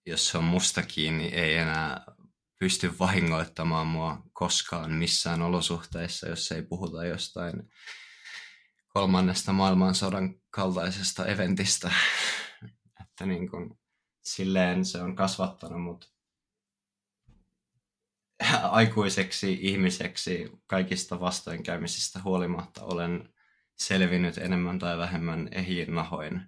jos 0.06 0.28
se 0.28 0.38
on 0.38 0.44
musta 0.44 0.82
kiinni, 0.82 1.24
ei 1.26 1.54
enää 1.54 2.04
pysty 2.58 2.98
vahingoittamaan 2.98 3.86
mua 3.86 4.22
koskaan 4.32 4.92
missään 4.92 5.42
olosuhteissa, 5.42 6.28
jos 6.28 6.52
ei 6.52 6.62
puhuta 6.62 7.04
jostain 7.04 7.70
kolmannesta 8.88 9.52
maailmansodan 9.52 10.34
kaltaisesta 10.50 11.26
eventistä. 11.26 11.90
että 13.02 13.26
niin 13.26 13.50
kuin, 13.50 13.78
silleen 14.22 14.84
se 14.84 15.02
on 15.02 15.16
kasvattanut 15.16 15.82
mut 15.82 16.12
aikuiseksi 18.62 19.58
ihmiseksi 19.60 20.50
kaikista 20.66 21.20
vastoinkäymisistä 21.20 22.20
huolimatta 22.22 22.84
olen 22.84 23.34
selvinnyt 23.80 24.38
enemmän 24.38 24.78
tai 24.78 24.98
vähemmän 24.98 25.48
ehiin 25.52 25.94
nahoin. 25.94 26.42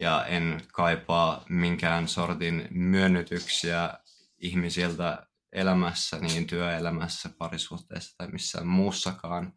Ja 0.00 0.26
en 0.26 0.60
kaipaa 0.72 1.44
minkään 1.48 2.08
sortin 2.08 2.68
myönnytyksiä 2.70 3.94
ihmisiltä 4.38 5.26
elämässä, 5.52 6.18
niin 6.18 6.46
työelämässä, 6.46 7.30
parisuhteessa 7.38 8.14
tai 8.18 8.28
missään 8.28 8.66
muussakaan. 8.66 9.52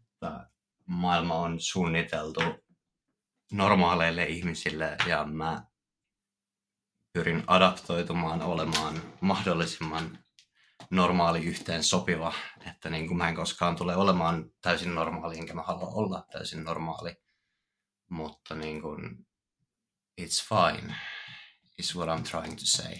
Että 0.00 0.50
maailma 0.86 1.34
on 1.34 1.60
suunniteltu 1.60 2.40
normaaleille 3.52 4.24
ihmisille 4.24 4.96
ja 5.06 5.24
mä 5.24 5.62
pyrin 7.12 7.44
adaptoitumaan 7.46 8.42
olemaan 8.42 9.02
mahdollisimman 9.20 10.18
normaali 10.90 11.44
yhteen 11.44 11.84
sopiva, 11.84 12.32
että 12.66 12.90
niin 12.90 13.06
kuin 13.06 13.18
mä 13.18 13.28
en 13.28 13.34
koskaan 13.34 13.76
tule 13.76 13.96
olemaan 13.96 14.50
täysin 14.62 14.94
normaali, 14.94 15.38
enkä 15.38 15.54
mä 15.54 15.62
halua 15.62 15.86
olla 15.86 16.26
täysin 16.32 16.64
normaali, 16.64 17.16
mutta 18.10 18.54
niin 18.54 18.82
kuin, 18.82 19.26
it's 20.20 20.48
fine, 20.48 20.94
is 21.78 21.96
what 21.96 22.18
I'm 22.18 22.30
trying 22.30 22.54
to 22.54 22.64
say. 22.64 22.94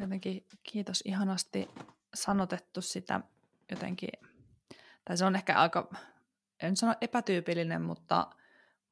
Jotenkin 0.00 0.46
kiitos 0.62 1.02
ihanasti 1.04 1.68
sanotettu 2.14 2.82
sitä 2.82 3.20
jotenkin, 3.70 4.10
tai 5.04 5.16
se 5.16 5.24
on 5.24 5.36
ehkä 5.36 5.60
aika, 5.60 5.90
en 6.62 6.76
sano 6.76 6.94
epätyypillinen, 7.00 7.82
mutta 7.82 8.30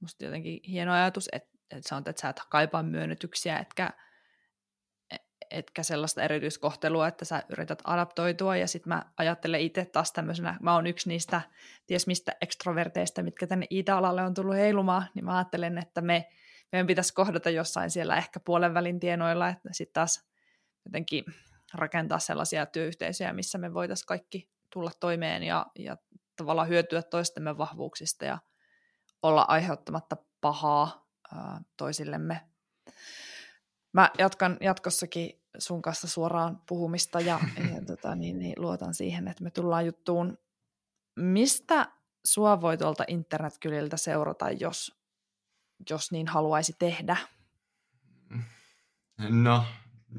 musta 0.01 0.24
jotenkin 0.24 0.61
hieno 0.68 0.93
ajatus, 0.93 1.28
että, 1.32 1.59
että 1.70 1.88
sanot, 1.88 2.09
että 2.09 2.22
sä 2.22 2.28
et 2.28 2.41
kaipaa 2.49 2.82
myönnytyksiä, 2.82 3.59
etkä, 3.59 3.91
etkä 5.51 5.82
sellaista 5.82 6.22
erityiskohtelua, 6.22 7.09
että 7.09 7.24
sä 7.24 7.42
yrität 7.48 7.78
adaptoitua, 7.84 8.57
ja 8.57 8.68
sitten 8.68 8.88
mä 8.88 9.03
ajattelen 9.16 9.61
itse 9.61 9.84
taas 9.84 10.12
tämmöisenä, 10.12 10.59
mä 10.62 10.74
oon 10.74 10.86
yksi 10.86 11.09
niistä, 11.09 11.40
ties 11.86 12.07
mistä 12.07 12.32
ekstroverteista, 12.40 13.22
mitkä 13.22 13.46
tänne 13.46 13.66
IT-alalle 13.70 14.22
on 14.22 14.34
tullut 14.34 14.57
heilumaan, 14.57 15.07
niin 15.14 15.24
mä 15.24 15.36
ajattelen, 15.36 15.78
että 15.78 16.01
me, 16.01 16.28
meidän 16.72 16.86
pitäisi 16.86 17.14
kohdata 17.14 17.51
jossain 17.51 17.90
siellä 17.90 18.16
ehkä 18.16 18.40
puolen 18.40 18.74
välin 18.74 19.01
tienoilla, 19.01 19.48
että 19.48 19.68
sitten 19.72 19.94
taas 19.94 20.26
jotenkin 20.84 21.24
rakentaa 21.74 22.18
sellaisia 22.18 22.66
työyhteisöjä, 22.66 23.32
missä 23.32 23.59
me 23.59 23.74
voitaisiin 23.74 24.07
kaikki 24.07 24.51
tulla 24.72 24.90
toimeen 25.01 25.42
ja, 25.42 25.66
ja 25.78 25.96
tavallaan 26.36 26.68
hyötyä 26.68 27.03
toistemme 27.03 27.59
vahvuuksista 27.59 28.24
ja 28.24 28.38
olla 29.22 29.44
aiheuttamatta 29.48 30.16
pahaa 30.40 31.07
ää, 31.34 31.61
toisillemme. 31.76 32.40
Mä 33.92 34.11
jatkan 34.18 34.57
jatkossakin 34.61 35.39
sun 35.59 35.82
kanssa 35.82 36.09
suoraan 36.09 36.62
puhumista 36.68 37.20
ja, 37.20 37.40
ja 37.74 37.84
tota, 37.86 38.14
niin, 38.14 38.38
niin, 38.38 38.55
luotan 38.57 38.94
siihen, 38.94 39.28
että 39.28 39.44
me 39.44 39.51
tullaan 39.51 39.86
juttuun. 39.86 40.38
Mistä 41.16 41.92
sua 42.24 42.61
voi 42.61 42.78
tuolta 42.78 43.05
internetkyliltä 43.09 43.96
seurata, 43.96 44.51
jos, 44.51 45.01
jos 45.90 46.12
niin 46.12 46.28
haluaisi 46.28 46.76
tehdä? 46.78 47.16
No, 49.28 49.64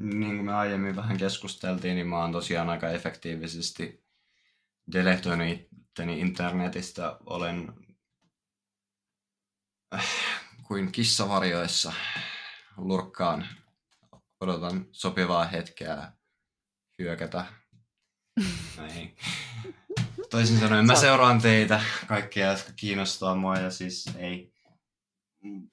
niin 0.00 0.36
kuin 0.36 0.44
me 0.44 0.54
aiemmin 0.54 0.96
vähän 0.96 1.16
keskusteltiin, 1.16 1.94
niin 1.94 2.06
mä 2.06 2.18
oon 2.18 2.32
tosiaan 2.32 2.70
aika 2.70 2.88
efektiivisesti 2.88 4.04
deletoinut 4.92 5.48
itteni 5.48 6.20
internetistä. 6.20 7.16
Olen 7.26 7.72
äh, 9.94 10.06
kuin 10.62 10.92
kissavarjoissa 10.92 11.92
lurkkaan. 12.76 13.46
Odotan 14.42 14.86
sopivaa 14.92 15.44
hetkeä 15.44 16.12
hyökätä. 16.98 17.44
Näin. 18.76 19.16
Toisin 20.30 20.58
sanoen 20.58 20.86
mä 20.86 20.94
seuraan 20.94 21.40
teitä, 21.40 21.80
kaikkia, 22.06 22.50
jotka 22.50 22.72
kiinnostaa 22.76 23.34
mua 23.34 23.56
ja 23.56 23.70
siis 23.70 24.10
ei, 24.16 24.52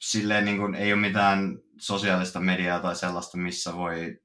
silleen 0.02 0.46
niin 0.46 0.58
kuin, 0.58 0.76
ei 0.76 0.94
ole 0.94 1.02
mitään 1.02 1.60
sosiaalista 1.78 2.40
mediaa 2.40 2.80
tai 2.80 2.96
sellaista, 2.96 3.38
missä 3.38 3.76
voi 3.76 4.22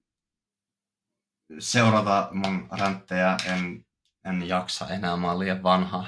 seurata 1.58 2.28
mun 2.32 2.68
ränttejä. 2.78 3.36
En, 3.46 3.86
en 4.24 4.48
jaksa 4.48 4.88
enää, 4.88 5.16
mä 5.16 5.30
oon 5.30 5.38
liian 5.38 5.62
vanha. 5.62 6.06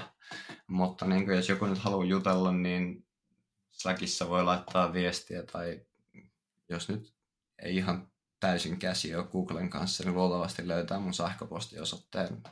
Mutta 0.66 1.06
niin 1.06 1.24
kuin, 1.24 1.36
jos 1.36 1.48
joku 1.48 1.66
nyt 1.66 1.78
haluaa 1.78 2.04
jutella, 2.04 2.52
niin 2.52 3.06
Slackissa 3.70 4.28
voi 4.28 4.44
laittaa 4.44 4.92
viestiä 4.92 5.42
tai 5.42 5.80
jos 6.68 6.88
nyt 6.88 7.14
ei 7.62 7.76
ihan 7.76 8.08
täysin 8.46 8.78
käsi 8.78 9.14
ole 9.14 9.26
Googlen 9.26 9.70
kanssa, 9.70 10.04
niin 10.04 10.14
luultavasti 10.14 10.68
löytää 10.68 10.98
mun 10.98 11.14
sähköpostiosoitteen 11.14 12.42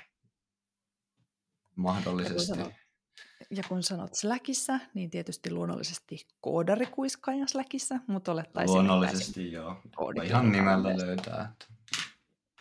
mahdollisesti. 1.77 2.53
Ja 2.53 2.57
kun, 2.57 2.65
sanot, 2.65 2.73
ja 3.51 3.63
kun 3.69 3.83
sanot 3.83 4.15
Slackissa, 4.15 4.81
niin 4.95 5.11
tietysti 5.11 5.51
luonnollisesti 5.51 6.27
koodarikuiskaajan 6.41 7.49
Slackissa, 7.49 7.95
mutta 8.07 8.33
olettaisin, 8.33 8.75
Luonnollisesti 8.75 9.53
joo. 9.53 9.83
Ihan 10.25 10.53
nimellä 10.53 10.97
löytää. 10.97 11.53
Että... 11.53 11.67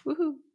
Uhu. 0.06 0.46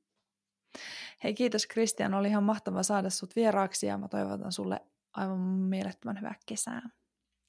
Hei 1.24 1.34
kiitos 1.34 1.66
Kristian, 1.66 2.14
oli 2.14 2.28
ihan 2.28 2.44
mahtava 2.44 2.82
saada 2.82 3.10
sut 3.10 3.36
vieraaksi 3.36 3.86
ja 3.86 3.98
mä 3.98 4.08
toivotan 4.08 4.52
sulle 4.52 4.80
aivan 5.12 5.40
mielettömän 5.40 6.16
hyvää 6.18 6.34
kesää. 6.46 6.90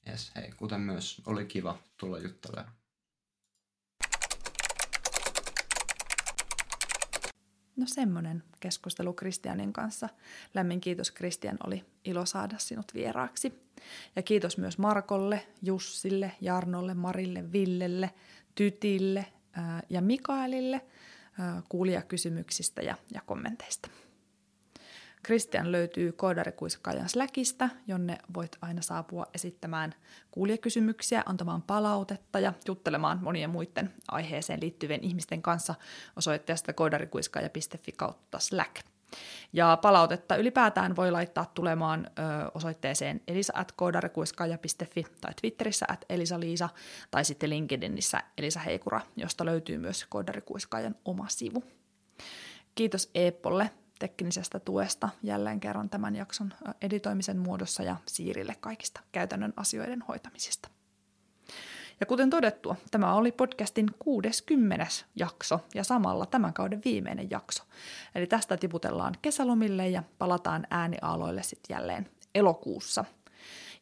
Yes, 0.08 0.32
hei, 0.36 0.50
kuten 0.50 0.80
myös 0.80 1.22
oli 1.26 1.46
kiva 1.46 1.78
tulla 1.96 2.18
juttelemaan. 2.18 2.79
No 7.80 7.86
semmoinen 7.86 8.42
keskustelu 8.60 9.12
Kristianin 9.12 9.72
kanssa. 9.72 10.08
Lämmin 10.54 10.80
kiitos 10.80 11.10
Kristian, 11.10 11.58
oli 11.66 11.84
ilo 12.04 12.26
saada 12.26 12.58
sinut 12.58 12.94
vieraaksi. 12.94 13.62
Ja 14.16 14.22
kiitos 14.22 14.58
myös 14.58 14.78
Markolle, 14.78 15.46
Jussille, 15.62 16.32
Jarnolle, 16.40 16.94
Marille, 16.94 17.52
Villelle, 17.52 18.10
Tytille 18.54 19.26
ja 19.90 20.00
Mikaelille 20.00 20.80
kuulijakysymyksistä 21.68 22.82
ja, 22.82 22.96
ja 23.14 23.20
kommenteista. 23.26 23.90
Christian 25.24 25.72
löytyy 25.72 26.12
Koodarikuiskaajan 26.12 27.08
Slackista, 27.08 27.68
jonne 27.86 28.18
voit 28.34 28.56
aina 28.62 28.82
saapua 28.82 29.26
esittämään 29.34 29.94
kuulijakysymyksiä, 30.30 31.22
antamaan 31.26 31.62
palautetta 31.62 32.40
ja 32.40 32.52
juttelemaan 32.66 33.18
monien 33.22 33.50
muiden 33.50 33.94
aiheeseen 34.10 34.60
liittyvien 34.60 35.04
ihmisten 35.04 35.42
kanssa 35.42 35.74
osoitteesta 36.16 36.72
koodarikuiskaaja.fi 36.72 37.92
kautta 37.92 38.38
Slack. 38.38 38.76
Ja 39.52 39.78
palautetta 39.82 40.36
ylipäätään 40.36 40.96
voi 40.96 41.10
laittaa 41.10 41.50
tulemaan 41.54 42.10
osoitteeseen 42.54 43.20
elisa.koodarikuiskaaja.fi 43.28 45.04
tai 45.20 45.32
Twitterissä 45.40 45.86
at 45.88 46.04
elisaliisa 46.08 46.68
tai 47.10 47.24
sitten 47.24 47.50
LinkedInissä 47.50 48.22
Elisa 48.38 48.60
Heikura, 48.60 49.00
josta 49.16 49.44
löytyy 49.44 49.78
myös 49.78 50.06
Koodarikuiskaajan 50.08 50.94
oma 51.04 51.28
sivu. 51.28 51.64
Kiitos 52.74 53.10
Eeppolle 53.14 53.70
teknisestä 54.00 54.60
tuesta 54.60 55.08
jälleen 55.22 55.60
kerran 55.60 55.90
tämän 55.90 56.16
jakson 56.16 56.52
editoimisen 56.82 57.38
muodossa 57.38 57.82
ja 57.82 57.96
Siirille 58.06 58.56
kaikista 58.60 59.00
käytännön 59.12 59.52
asioiden 59.56 60.02
hoitamisesta. 60.08 60.68
Ja 62.00 62.06
kuten 62.06 62.30
todettua, 62.30 62.76
tämä 62.90 63.14
oli 63.14 63.32
podcastin 63.32 63.86
60. 63.98 64.86
jakso 65.16 65.60
ja 65.74 65.84
samalla 65.84 66.26
tämän 66.26 66.52
kauden 66.52 66.80
viimeinen 66.84 67.30
jakso. 67.30 67.64
Eli 68.14 68.26
tästä 68.26 68.56
tiputellaan 68.56 69.14
kesälomille 69.22 69.88
ja 69.88 70.02
palataan 70.18 70.66
ääniaaloille 70.70 71.42
sitten 71.42 71.74
jälleen 71.74 72.10
elokuussa– 72.34 73.04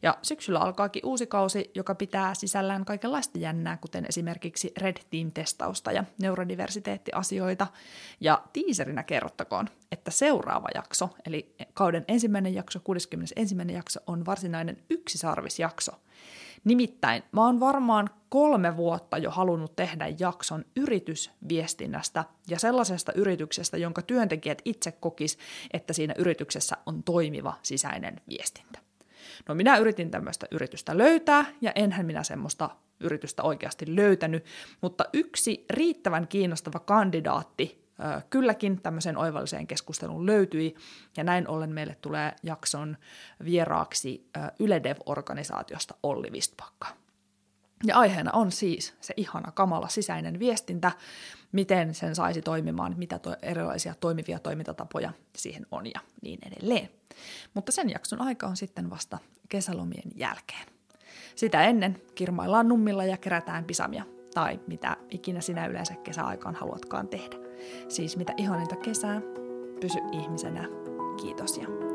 ja 0.01 0.17
syksyllä 0.21 0.59
alkaakin 0.59 1.05
uusi 1.05 1.27
kausi, 1.27 1.71
joka 1.75 1.95
pitää 1.95 2.33
sisällään 2.33 2.85
kaikenlaista 2.85 3.39
jännää, 3.39 3.77
kuten 3.77 4.05
esimerkiksi 4.09 4.71
Red 4.77 4.97
Team-testausta 5.09 5.91
ja 5.91 6.03
neurodiversiteettiasioita. 6.21 7.67
Ja 8.19 8.43
tiiserinä 8.53 9.03
kerrottakoon, 9.03 9.69
että 9.91 10.11
seuraava 10.11 10.67
jakso, 10.75 11.09
eli 11.25 11.55
kauden 11.73 12.05
ensimmäinen 12.07 12.53
jakso, 12.53 12.79
61. 12.83 13.55
jakso, 13.73 13.99
on 14.07 14.25
varsinainen 14.25 14.77
yksisarvisjakso. 14.89 15.91
Nimittäin 16.63 17.23
mä 17.31 17.45
oon 17.45 17.59
varmaan 17.59 18.09
kolme 18.29 18.77
vuotta 18.77 19.17
jo 19.17 19.31
halunnut 19.31 19.75
tehdä 19.75 20.07
jakson 20.19 20.65
yritysviestinnästä 20.75 22.25
ja 22.47 22.59
sellaisesta 22.59 23.13
yrityksestä, 23.13 23.77
jonka 23.77 24.01
työntekijät 24.01 24.61
itse 24.65 24.91
kokis, 24.91 25.37
että 25.73 25.93
siinä 25.93 26.13
yrityksessä 26.17 26.77
on 26.85 27.03
toimiva 27.03 27.53
sisäinen 27.63 28.21
viestintä. 28.29 28.88
No 29.47 29.55
minä 29.55 29.77
yritin 29.77 30.11
tämmöistä 30.11 30.47
yritystä 30.51 30.97
löytää, 30.97 31.45
ja 31.61 31.71
enhän 31.75 32.05
minä 32.05 32.23
semmoista 32.23 32.69
yritystä 32.99 33.43
oikeasti 33.43 33.95
löytänyt, 33.95 34.45
mutta 34.81 35.05
yksi 35.13 35.65
riittävän 35.69 36.27
kiinnostava 36.27 36.79
kandidaatti 36.79 37.89
kylläkin 38.29 38.81
tämmöiseen 38.81 39.17
oivalliseen 39.17 39.67
keskusteluun 39.67 40.25
löytyi, 40.25 40.75
ja 41.17 41.23
näin 41.23 41.47
ollen 41.47 41.73
meille 41.73 41.97
tulee 42.01 42.35
jakson 42.43 42.97
vieraaksi 43.45 44.29
Yledev-organisaatiosta 44.59 45.95
Olli 46.03 46.31
Vistpakka. 46.31 46.87
Ja 47.83 47.97
aiheena 47.97 48.31
on 48.31 48.51
siis 48.51 48.93
se 49.01 49.13
ihana 49.17 49.51
kamala 49.51 49.87
sisäinen 49.87 50.39
viestintä, 50.39 50.91
miten 51.51 51.93
sen 51.93 52.15
saisi 52.15 52.41
toimimaan, 52.41 52.95
mitä 52.97 53.19
to- 53.19 53.35
erilaisia 53.41 53.95
toimivia 53.99 54.39
toimintatapoja 54.39 55.13
siihen 55.35 55.65
on 55.71 55.85
ja 55.85 55.99
niin 56.21 56.39
edelleen. 56.47 56.89
Mutta 57.53 57.71
sen 57.71 57.89
jakson 57.89 58.21
aika 58.21 58.47
on 58.47 58.57
sitten 58.57 58.89
vasta 58.89 59.17
kesälomien 59.49 60.11
jälkeen. 60.15 60.67
Sitä 61.35 61.63
ennen 61.63 62.01
kirmaillaan 62.15 62.67
nummilla 62.67 63.05
ja 63.05 63.17
kerätään 63.17 63.65
pisamia, 63.65 64.03
tai 64.33 64.59
mitä 64.67 64.97
ikinä 65.09 65.41
sinä 65.41 65.67
yleensä 65.67 65.95
kesäaikaan 65.95 66.55
haluatkaan 66.55 67.07
tehdä. 67.07 67.35
Siis 67.89 68.17
mitä 68.17 68.33
ihaninta 68.37 68.75
kesää, 68.75 69.21
pysy 69.81 69.99
ihmisenä. 70.11 70.67
Kiitos 71.21 71.57
ja. 71.57 71.88